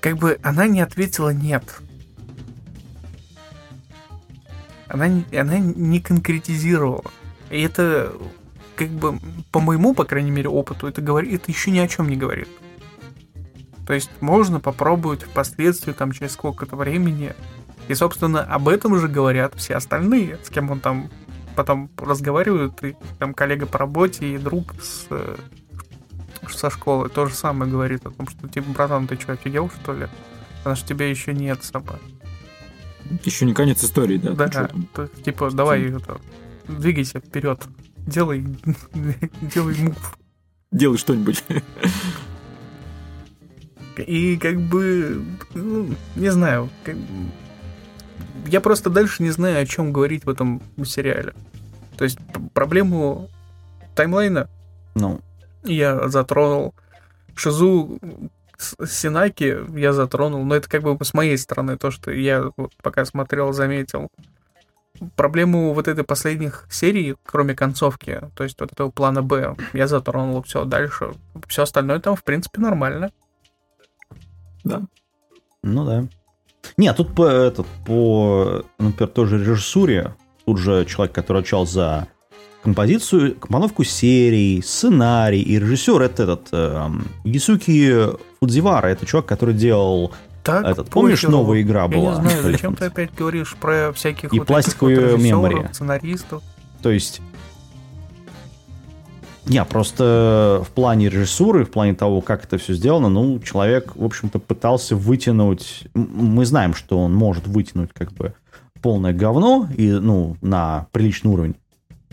как 0.00 0.18
бы 0.18 0.38
она 0.42 0.66
не 0.66 0.80
ответила 0.80 1.30
«нет». 1.30 1.62
Она, 4.88 5.06
она 5.32 5.58
не 5.58 6.00
конкретизировала. 6.00 7.04
И 7.50 7.62
это, 7.62 8.12
как 8.76 8.88
бы, 8.90 9.18
по 9.50 9.60
моему, 9.60 9.94
по 9.94 10.04
крайней 10.04 10.30
мере, 10.30 10.48
опыту, 10.50 10.86
это, 10.86 11.00
говорит, 11.00 11.32
это 11.32 11.50
еще 11.50 11.70
ни 11.70 11.78
о 11.78 11.88
чем 11.88 12.08
не 12.10 12.16
говорит. 12.16 12.48
То 13.86 13.94
есть 13.94 14.10
можно 14.20 14.60
попробовать 14.60 15.22
впоследствии, 15.22 15.92
там, 15.92 16.12
через 16.12 16.32
сколько-то 16.32 16.76
времени. 16.76 17.34
И, 17.88 17.94
собственно, 17.94 18.42
об 18.42 18.68
этом 18.68 18.98
же 18.98 19.08
говорят 19.08 19.54
все 19.56 19.74
остальные, 19.74 20.38
с 20.44 20.50
кем 20.50 20.70
он 20.70 20.80
там 20.80 21.10
потом 21.56 21.90
разговаривают, 21.98 22.82
и 22.82 22.96
там 23.18 23.34
коллега 23.34 23.66
по 23.66 23.78
работе 23.78 24.34
и 24.34 24.38
друг 24.38 24.72
с, 24.80 25.06
э, 25.10 25.36
со 26.48 26.70
школы 26.70 27.08
то 27.08 27.26
же 27.26 27.34
самое 27.34 27.70
говорит 27.70 28.06
о 28.06 28.10
том, 28.10 28.26
что 28.28 28.48
типа, 28.48 28.70
братан, 28.70 29.06
ты 29.06 29.20
что, 29.20 29.32
офигел, 29.32 29.70
что 29.82 29.92
ли? 29.92 30.08
Потому 30.58 30.76
что 30.76 30.88
тебя 30.88 31.08
еще 31.08 31.34
нет 31.34 31.62
сама. 31.62 31.98
Еще 33.24 33.44
не 33.44 33.52
конец 33.52 33.82
истории, 33.84 34.16
да? 34.16 34.32
Да, 34.32 34.70
то 34.94 35.08
типа, 35.08 35.50
давай 35.50 35.82
это, 35.82 36.20
двигайся 36.68 37.20
вперед, 37.20 37.62
делай, 37.98 38.46
делай 39.42 39.76
мув. 39.78 40.18
Делай 40.70 40.96
что-нибудь. 40.96 41.44
И 43.98 44.36
как 44.36 44.60
бы, 44.60 45.22
ну, 45.54 45.94
не 46.16 46.30
знаю, 46.30 46.70
как... 46.84 46.96
я 48.46 48.60
просто 48.60 48.90
дальше 48.90 49.22
не 49.22 49.30
знаю, 49.30 49.62
о 49.62 49.66
чем 49.66 49.92
говорить 49.92 50.24
в 50.24 50.30
этом 50.30 50.62
сериале. 50.84 51.34
То 51.96 52.04
есть 52.04 52.18
проблему 52.54 53.28
таймлайна 53.94 54.48
Ну, 54.94 55.20
я 55.64 56.08
затронул. 56.08 56.74
Шизу 57.34 57.98
Синаки 58.58 59.58
я 59.78 59.92
затронул, 59.92 60.44
но 60.44 60.54
это 60.54 60.68
как 60.68 60.82
бы 60.82 61.04
с 61.04 61.14
моей 61.14 61.36
стороны, 61.38 61.76
то, 61.76 61.90
что 61.90 62.10
я 62.10 62.50
вот 62.56 62.72
пока 62.82 63.04
смотрел, 63.04 63.52
заметил. 63.52 64.08
Проблему 65.16 65.72
вот 65.72 65.88
этой 65.88 66.04
последних 66.04 66.66
серий, 66.70 67.16
кроме 67.24 67.54
концовки, 67.54 68.20
то 68.36 68.44
есть 68.44 68.60
вот 68.60 68.72
этого 68.72 68.90
плана 68.90 69.22
Б, 69.22 69.56
я 69.72 69.86
затронул 69.88 70.42
все 70.42 70.64
дальше. 70.64 71.12
Все 71.48 71.62
остальное 71.62 71.98
там, 71.98 72.14
в 72.14 72.22
принципе, 72.22 72.60
нормально. 72.60 73.10
Да. 74.64 74.82
ну 75.62 75.84
да. 75.84 76.04
Нет, 76.76 76.96
тут 76.96 77.14
по, 77.14 77.26
этот, 77.26 77.66
по, 77.86 78.62
например, 78.78 79.08
тоже 79.10 79.38
режиссуре, 79.38 80.14
тут 80.46 80.58
же 80.58 80.84
человек, 80.86 81.14
который 81.14 81.38
отвечал 81.38 81.66
за 81.66 82.06
композицию, 82.62 83.34
компоновку 83.34 83.82
серий, 83.82 84.62
сценарий 84.62 85.42
и 85.42 85.58
режиссер 85.58 86.00
это 86.00 86.22
этот 86.22 86.48
эм, 86.52 87.08
Ясуки 87.24 87.92
Фудзивара, 88.40 88.86
это 88.86 89.04
чувак, 89.04 89.26
который 89.26 89.54
делал 89.54 90.12
Так, 90.44 90.64
этот, 90.64 90.88
помнишь, 90.88 91.22
похеру. 91.22 91.32
новая 91.32 91.62
игра 91.62 91.82
Я 91.82 91.88
была? 91.88 92.10
не 92.10 92.14
знаю, 92.28 92.42
зачем 92.44 92.76
ты 92.76 92.84
опять 92.84 93.12
говоришь 93.14 93.56
про 93.60 93.92
всяких 93.92 94.32
И 94.32 94.38
вот 94.38 94.46
пластиковые 94.46 95.16
вот 95.16 95.20
мемори. 95.20 95.66
сценаристов. 95.72 96.42
То 96.82 96.90
есть... 96.92 97.20
Не, 99.46 99.64
просто 99.64 100.62
в 100.64 100.70
плане 100.70 101.08
режиссуры, 101.08 101.64
в 101.64 101.70
плане 101.70 101.94
того, 101.94 102.20
как 102.20 102.44
это 102.44 102.58
все 102.58 102.74
сделано, 102.74 103.08
ну, 103.08 103.40
человек, 103.40 103.96
в 103.96 104.04
общем-то, 104.04 104.38
пытался 104.38 104.94
вытянуть... 104.94 105.84
Мы 105.94 106.46
знаем, 106.46 106.74
что 106.74 106.98
он 106.98 107.12
может 107.14 107.46
вытянуть 107.46 107.90
как 107.92 108.12
бы 108.12 108.34
полное 108.80 109.12
говно 109.12 109.68
и, 109.76 109.90
ну, 109.90 110.36
на 110.42 110.86
приличный 110.92 111.32
уровень. 111.32 111.56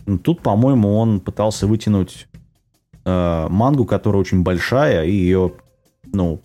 Но 0.06 0.18
тут, 0.18 0.42
по-моему, 0.42 0.98
он 0.98 1.20
пытался 1.20 1.68
вытянуть 1.68 2.28
э, 3.06 3.48
мангу, 3.50 3.86
которая 3.86 4.22
очень 4.22 4.42
большая, 4.42 5.06
и 5.06 5.12
ее, 5.12 5.52
ну, 6.12 6.42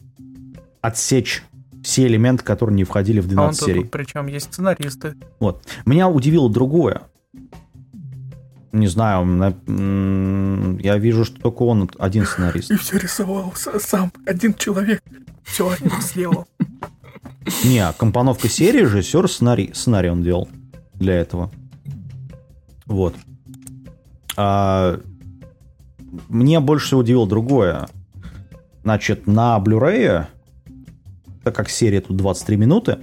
отсечь 0.83 1.43
все 1.83 2.07
элементы, 2.07 2.45
которые 2.45 2.77
не 2.77 2.85
входили 2.85 3.21
в 3.21 3.25
А 3.25 3.29
он 3.29 3.35
12 3.53 3.61
тут, 3.61 3.69
серий. 3.69 3.85
причем 3.85 4.27
есть 4.27 4.47
сценаристы. 4.47 5.15
Вот. 5.39 5.65
Меня 5.87 6.09
удивило 6.09 6.51
другое. 6.51 7.03
Не 8.75 8.89
знаю, 8.89 9.25
на- 9.25 9.55
я 10.81 10.99
вижу, 10.99 11.25
что 11.25 11.41
только 11.41 11.63
он 11.63 11.89
один 11.97 12.27
сценарист. 12.27 12.73
И 12.73 12.77
все 12.77 12.99
рисовал 12.99 13.53
сам, 13.55 14.13
один 14.27 14.53
человек. 14.55 15.01
Все 15.45 15.71
один 15.71 15.93
сделал. 16.01 16.47
Не, 17.65 17.93
компоновка 17.97 18.49
серии, 18.49 18.81
режиссер, 18.81 19.31
сценарий, 19.31 19.71
сценарий 19.75 20.09
он 20.11 20.25
делал 20.25 20.49
для 20.95 21.15
этого. 21.15 21.53
Вот. 22.87 23.15
А, 24.37 24.99
мне 26.29 26.59
больше 26.59 26.87
всего 26.87 27.01
удивило 27.01 27.29
другое. 27.29 27.87
Значит, 28.83 29.29
на 29.29 29.57
Blu-ray, 29.59 30.27
так 31.45 31.55
как 31.55 31.71
серия 31.71 32.01
тут 32.01 32.17
23 32.17 32.57
минуты, 32.57 32.99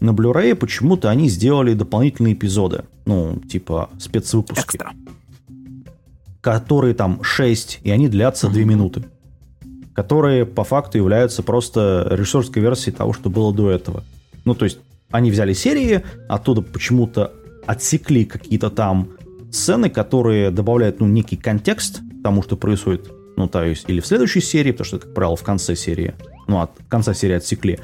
на 0.00 0.10
Blu-ray 0.10 0.54
почему-то 0.54 1.10
они 1.10 1.28
сделали 1.28 1.74
дополнительные 1.74 2.32
эпизоды. 2.32 2.84
Ну, 3.04 3.40
типа 3.40 3.90
спецвыпуски. 3.98 4.62
Экстра. 4.64 4.92
Которые 6.42 6.94
там 6.94 7.22
6, 7.22 7.80
и 7.84 7.90
они 7.90 8.08
длятся 8.08 8.48
2 8.48 8.62
минуты. 8.64 9.04
Которые 9.94 10.44
по 10.44 10.64
факту 10.64 10.98
являются 10.98 11.42
просто 11.42 12.06
режиссерской 12.10 12.60
версией 12.60 12.94
того, 12.94 13.14
что 13.14 13.30
было 13.30 13.54
до 13.54 13.70
этого. 13.70 14.02
Ну, 14.44 14.54
то 14.54 14.64
есть, 14.64 14.78
они 15.10 15.30
взяли 15.30 15.52
серии, 15.52 16.02
оттуда 16.28 16.60
почему-то 16.60 17.32
отсекли 17.66 18.24
какие-то 18.24 18.70
там 18.70 19.10
сцены, 19.52 19.88
которые 19.88 20.50
добавляют, 20.50 21.00
ну, 21.00 21.06
некий 21.06 21.36
контекст 21.36 22.00
тому, 22.24 22.42
что 22.42 22.56
происходит. 22.56 23.10
Ну, 23.36 23.48
то 23.48 23.64
есть, 23.64 23.88
или 23.88 24.00
в 24.00 24.06
следующей 24.06 24.40
серии, 24.40 24.72
потому 24.72 24.86
что, 24.86 24.98
как 24.98 25.14
правило, 25.14 25.36
в 25.36 25.42
конце 25.42 25.76
серии. 25.76 26.14
Ну, 26.48 26.60
от 26.60 26.72
конца 26.88 27.14
серии 27.14 27.36
отсекли. 27.36 27.78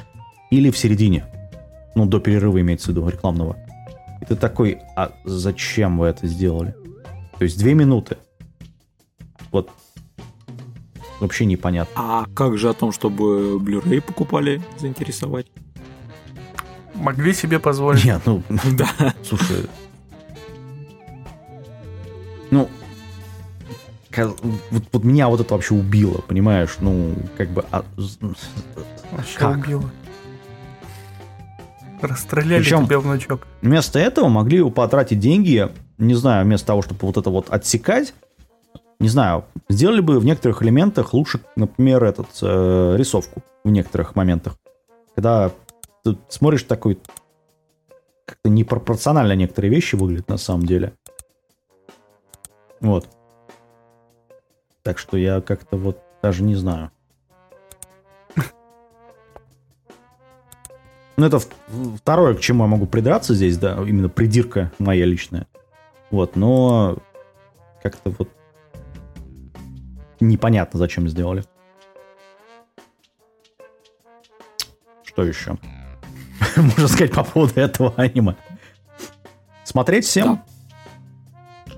Или 0.51 0.71
в 0.71 0.79
середине. 0.79 1.27
Ну, 1.95 2.07
до 2.07 2.19
перерыва 2.19 2.61
имеется 2.61 2.87
в 2.87 2.91
виду, 2.91 3.09
рекламного. 3.09 3.57
И 4.21 4.25
ты 4.25 4.35
такой, 4.35 4.79
а 4.97 5.13
зачем 5.25 5.99
вы 5.99 6.07
это 6.07 6.27
сделали? 6.27 6.75
То 7.39 7.45
есть 7.45 7.57
две 7.59 7.75
минуты. 7.75 8.17
Вот 9.51 9.71
вообще 11.21 11.45
непонятно. 11.47 11.93
А 11.97 12.25
как 12.35 12.59
же 12.59 12.69
о 12.69 12.75
том, 12.75 12.93
чтобы 12.93 13.59
Blu-ray 13.59 14.01
покупали, 14.01 14.63
заинтересовать? 14.79 15.47
Могли 16.95 17.33
себе 17.33 17.59
позволить. 17.59 18.05
Нет, 18.05 18.23
ну, 18.27 18.43
Да. 18.73 19.15
слушай. 19.25 19.67
Ну, 22.51 22.69
вот, 24.17 24.41
вот 24.93 25.05
меня 25.05 25.29
вот 25.29 25.41
это 25.41 25.55
вообще 25.55 25.75
убило, 25.75 26.21
понимаешь? 26.27 26.77
Ну, 26.81 27.15
как 27.37 27.51
бы... 27.51 27.65
а, 27.71 27.85
Вообще 29.13 29.39
Как? 29.39 29.59
убило. 29.59 29.91
Расстреляли 32.01 32.63
Причем- 32.63 32.87
тебя, 32.87 33.01
внучок. 33.01 33.47
Вместо 33.61 33.99
этого 33.99 34.29
могли 34.29 34.63
бы 34.63 34.71
потратить 34.71 35.19
деньги, 35.19 35.69
не 35.99 36.15
знаю, 36.15 36.45
вместо 36.45 36.69
того, 36.69 36.83
чтобы 36.83 36.99
вот 37.03 37.17
это 37.17 37.29
вот 37.31 37.51
отсекать, 37.51 38.15
не 39.01 39.09
знаю, 39.09 39.45
сделали 39.69 40.01
бы 40.01 40.19
в 40.19 40.25
некоторых 40.25 40.63
элементах 40.63 41.15
лучше, 41.15 41.41
например, 41.57 42.03
этот, 42.05 42.29
э, 42.43 42.97
рисовку 42.97 43.43
в 43.63 43.71
некоторых 43.71 44.17
моментах. 44.17 44.57
Когда 45.15 45.53
ты 46.05 46.17
смотришь 46.29 46.65
такой, 46.65 46.99
как-то 48.25 48.51
непропорционально 48.51 49.33
некоторые 49.33 49.71
вещи 49.71 49.95
выглядят 49.95 50.29
на 50.29 50.37
самом 50.37 50.67
деле. 50.67 50.95
Вот. 52.81 53.09
Так 54.83 54.99
что 54.99 55.17
я 55.17 55.41
как-то 55.41 55.77
вот 55.77 56.03
даже 56.23 56.43
не 56.43 56.57
знаю. 56.57 56.91
Ну, 61.17 61.27
это 61.27 61.41
второе, 61.97 62.35
к 62.35 62.41
чему 62.41 62.63
я 62.63 62.69
могу 62.69 62.87
придраться 62.87 63.35
здесь, 63.35 63.59
да, 63.59 63.77
именно 63.85 64.09
придирка 64.09 64.71
моя 64.79 65.05
личная. 65.05 65.49
Вот, 66.13 66.37
но 66.37 66.99
как-то 67.83 68.11
вот 68.17 68.29
непонятно, 70.21 70.79
зачем 70.79 71.09
сделали. 71.09 71.45
Что 75.05 75.25
еще? 75.25 75.59
Можно 76.57 76.89
сказать 76.89 77.13
по 77.13 77.25
поводу 77.25 77.61
этого 77.61 77.93
аниме. 77.97 78.37
Смотреть 79.65 80.05
всем? 80.05 80.37
Да. 81.67 81.73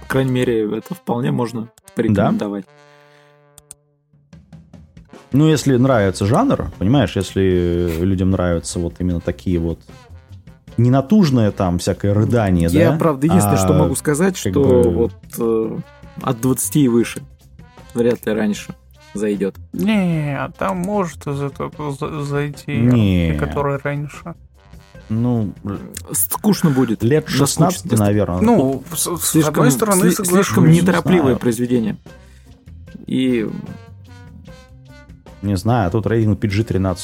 По 0.00 0.06
крайней 0.06 0.32
мере, 0.32 0.76
это 0.78 0.94
вполне 0.94 1.30
можно 1.30 1.70
порекомендовать. 1.94 2.66
Ну, 5.32 5.48
если 5.48 5.76
нравится 5.76 6.26
жанр, 6.26 6.70
понимаешь, 6.78 7.16
если 7.16 7.96
людям 8.00 8.30
нравятся 8.30 8.78
вот 8.78 8.96
именно 8.98 9.20
такие 9.20 9.58
вот 9.58 9.80
ненатужное 10.76 11.50
там 11.52 11.78
всякое 11.78 12.12
рыдание, 12.12 12.68
да? 12.68 12.78
Я, 12.78 12.92
правда, 12.92 13.26
единственное, 13.26 13.56
а 13.58 13.64
что 13.64 13.72
могу 13.72 13.94
сказать, 13.94 14.36
что 14.36 14.50
бы- 14.50 14.90
вот 14.90 15.14
э, 15.38 15.78
от 16.20 16.40
20 16.40 16.76
и 16.76 16.88
выше. 16.88 17.22
Вряд 17.94 18.24
ли 18.26 18.32
раньше 18.32 18.74
зайдет. 19.14 19.56
Не, 19.72 20.50
там 20.58 20.78
может 20.78 21.24
за- 21.24 21.50
за- 21.50 22.22
зайти 22.22 22.76
Не. 22.76 23.28
некоторые 23.30 23.78
раньше. 23.82 24.34
Ну, 25.08 25.52
Скучно 26.12 26.70
будет. 26.70 27.02
лет 27.02 27.24
Наскучно. 27.26 27.70
16, 27.70 27.98
наверное. 27.98 28.40
Ну, 28.40 28.82
с, 28.94 29.16
с 29.18 29.30
слишком, 29.30 29.54
одной 29.54 29.70
стороны, 29.72 30.04
сли- 30.06 30.10
соглашусь. 30.12 30.32
слишком 30.46 30.70
не 30.70 30.80
неторопливое 30.80 31.22
знаю. 31.24 31.38
произведение. 31.38 31.96
И 33.06 33.46
Не 35.42 35.56
знаю, 35.56 35.88
а 35.88 35.90
тут 35.90 36.06
рейтинг 36.06 36.38
PG-13. 36.42 36.98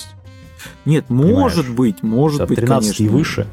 нет, 0.86 1.06
Понимаешь? 1.08 1.36
может 1.36 1.68
быть, 1.74 2.02
может 2.02 2.46
быть, 2.48 2.56
13 2.58 2.96
конечно. 2.96 3.02
и 3.04 3.08
выше. 3.08 3.46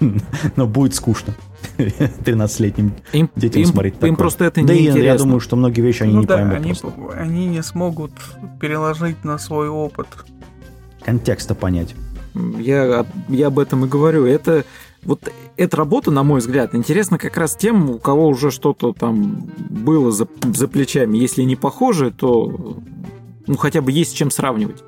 Но 0.56 0.66
будет 0.66 0.94
скучно. 0.94 1.34
13-летним 1.78 2.92
Им, 3.12 3.30
детям 3.36 3.62
им- 3.62 3.68
смотреть 3.68 3.94
им 3.94 4.00
такое. 4.00 4.16
просто 4.16 4.44
это 4.44 4.62
Да 4.64 4.72
и 4.72 4.78
неинтересно. 4.82 5.02
я 5.06 5.16
думаю, 5.18 5.40
что 5.40 5.56
многие 5.56 5.80
вещи 5.80 6.02
они 6.04 6.14
ну 6.14 6.20
не 6.20 6.26
да, 6.26 6.34
поймут 6.36 6.54
они, 6.54 6.68
просто. 6.74 6.92
они 7.18 7.46
не 7.46 7.62
смогут 7.62 8.12
переложить 8.60 9.24
на 9.24 9.38
свой 9.38 9.68
опыт. 9.68 10.06
Контекста 11.04 11.54
понять. 11.54 11.94
Я, 12.58 13.00
об- 13.00 13.06
я 13.30 13.46
об 13.48 13.58
этом 13.58 13.84
и 13.84 13.88
говорю. 13.88 14.26
Это 14.26 14.64
вот 15.04 15.30
эта 15.56 15.76
работа, 15.76 16.10
на 16.10 16.22
мой 16.22 16.40
взгляд, 16.40 16.74
интересна 16.74 17.16
как 17.18 17.36
раз 17.36 17.54
тем, 17.56 17.90
у 17.90 17.98
кого 17.98 18.28
уже 18.28 18.50
что-то 18.50 18.92
там 18.92 19.48
было 19.70 20.10
за, 20.12 20.26
за 20.52 20.68
плечами. 20.68 21.16
Если 21.16 21.42
не 21.42 21.56
похоже, 21.56 22.10
то 22.10 22.78
ну 23.46 23.56
хотя 23.56 23.80
бы 23.80 23.92
есть 23.92 24.10
с 24.10 24.14
чем 24.14 24.30
сравнивать. 24.30 24.82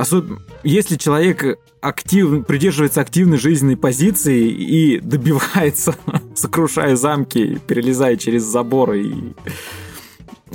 Особенно 0.00 0.38
если 0.62 0.96
человек 0.96 1.58
актив, 1.82 2.46
придерживается 2.46 3.02
активной 3.02 3.36
жизненной 3.36 3.76
позиции 3.76 4.48
и 4.48 4.98
добивается, 4.98 5.94
сокрушая 6.34 6.96
замки, 6.96 7.60
перелезая 7.66 8.16
через 8.16 8.44
заборы 8.44 9.02
и 9.02 9.34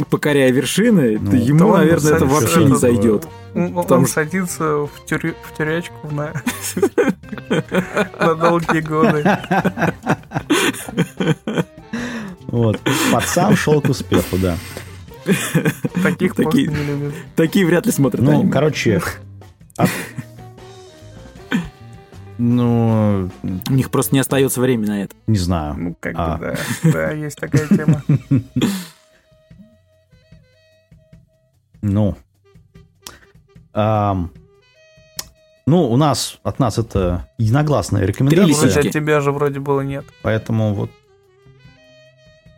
покоряя 0.10 0.52
вершины, 0.52 1.20
Ну, 1.22 1.30
то 1.30 1.38
ему, 1.38 1.74
наверное, 1.78 2.14
это 2.14 2.20
садится 2.20 2.26
вообще 2.26 2.60
не 2.62 2.66
этот, 2.66 2.80
зайдет. 2.80 3.28
Он, 3.54 3.74
Потому 3.76 4.02
он 4.02 4.08
садится 4.08 4.64
в, 4.64 4.90
тюрю- 5.08 5.36
в 5.44 5.56
тюрячку 5.56 6.10
на, 6.12 6.34
на 8.20 8.34
долгие 8.36 8.82
годы. 8.82 9.24
Вот. 12.48 12.80
Пацан 13.12 13.56
шел 13.56 13.80
к 13.82 13.90
успеху, 13.90 14.38
да. 14.38 14.58
Таких 16.04 16.36
Такие- 16.36 16.68
не 16.68 16.76
любят. 16.76 17.14
Такие 17.36 17.66
вряд 17.66 17.86
ли 17.86 17.92
смотрят 17.92 18.24
Ну, 18.24 18.32
аниме. 18.40 18.52
короче... 18.52 19.02
от- 19.78 19.90
Ну, 22.38 23.30
У 23.70 23.74
них 23.74 23.90
просто 23.92 24.14
не 24.14 24.20
остается 24.20 24.60
времени 24.60 24.88
на 24.90 25.04
это. 25.04 25.16
не 25.28 25.38
знаю. 25.38 25.76
Ну, 25.78 25.96
как 26.00 26.14
А. 26.18 26.38
бы, 26.38 26.58
да. 26.84 26.92
Да, 26.92 27.12
есть 27.12 27.38
такая 27.40 27.68
тема. 27.68 28.02
Ну. 31.82 32.16
Ну, 35.68 35.82
у 35.92 35.98
нас, 35.98 36.40
от 36.44 36.60
нас 36.60 36.78
это 36.78 37.28
единогласная 37.38 38.06
рекомендация. 38.06 38.70
Вроде 38.72 38.88
от 38.90 38.94
тебя 38.94 39.20
же 39.22 39.32
вроде 39.32 39.60
было 39.60 39.82
нет. 39.82 40.06
Поэтому 40.22 40.74
вот. 40.74 40.92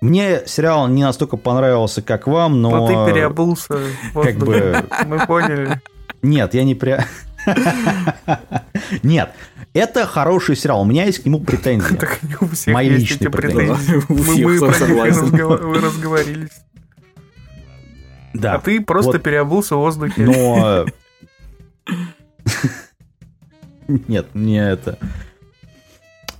Мне 0.01 0.43
сериал 0.45 0.87
не 0.87 1.03
настолько 1.03 1.37
понравился, 1.37 2.01
как 2.03 2.27
вам, 2.27 2.61
но... 2.61 2.69
Но 2.69 2.87
ты 2.87 3.11
переобулся 3.13 3.79
как 4.13 4.35
бы- 4.37 4.85
Мы 5.07 5.25
поняли. 5.25 5.81
Нет, 6.21 6.53
я 6.53 6.63
не 6.63 6.75
пря... 6.75 7.05
Нет, 9.03 9.31
это 9.73 10.05
хороший 10.05 10.55
сериал. 10.55 10.81
У 10.81 10.85
меня 10.85 11.05
есть 11.05 11.19
к 11.19 11.25
нему 11.25 11.39
претензии. 11.39 11.95
Так 11.95 12.21
не 12.23 12.35
у 12.41 12.47
всех 12.47 12.73
Мои 12.73 12.89
есть 12.89 13.01
личные 13.01 13.27
эти 13.27 13.35
претензии. 13.35 14.03
Мы, 14.09 14.15
мы 14.15 14.59
про 14.59 14.79
них 14.79 15.83
разговорились. 15.83 16.49
Да. 18.33 18.55
А 18.55 18.59
ты 18.59 18.81
просто 18.81 19.13
вот. 19.13 19.23
переобулся 19.23 19.75
в 19.75 19.79
воздухе. 19.79 20.23
Но... 20.23 20.85
Нет, 23.87 24.27
не 24.33 24.57
это... 24.57 24.99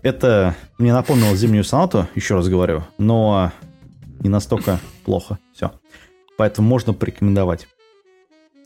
Это 0.04 0.56
мне 0.78 0.94
напомнило 0.94 1.36
зимнюю 1.36 1.64
сонату, 1.64 2.08
еще 2.16 2.36
раз 2.36 2.48
говорю, 2.48 2.84
но 2.98 3.52
не 4.20 4.30
настолько 4.30 4.80
плохо. 5.04 5.40
Все. 5.54 5.72
Поэтому 6.38 6.68
можно 6.68 6.94
порекомендовать. 6.94 7.68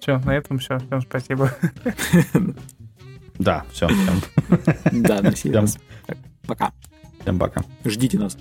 Все, 0.01 0.17
на 0.17 0.35
этом 0.35 0.57
все. 0.57 0.79
Всем 0.79 1.01
спасибо. 1.01 1.51
Да, 3.37 3.65
все. 3.71 3.87
Да, 4.91 5.21
на 5.21 5.35
сей 5.35 5.51
раз. 5.51 5.77
Пока. 6.45 6.71
Всем 7.21 7.39
пока. 7.39 7.63
Ждите 7.85 8.19
нас. 8.19 8.37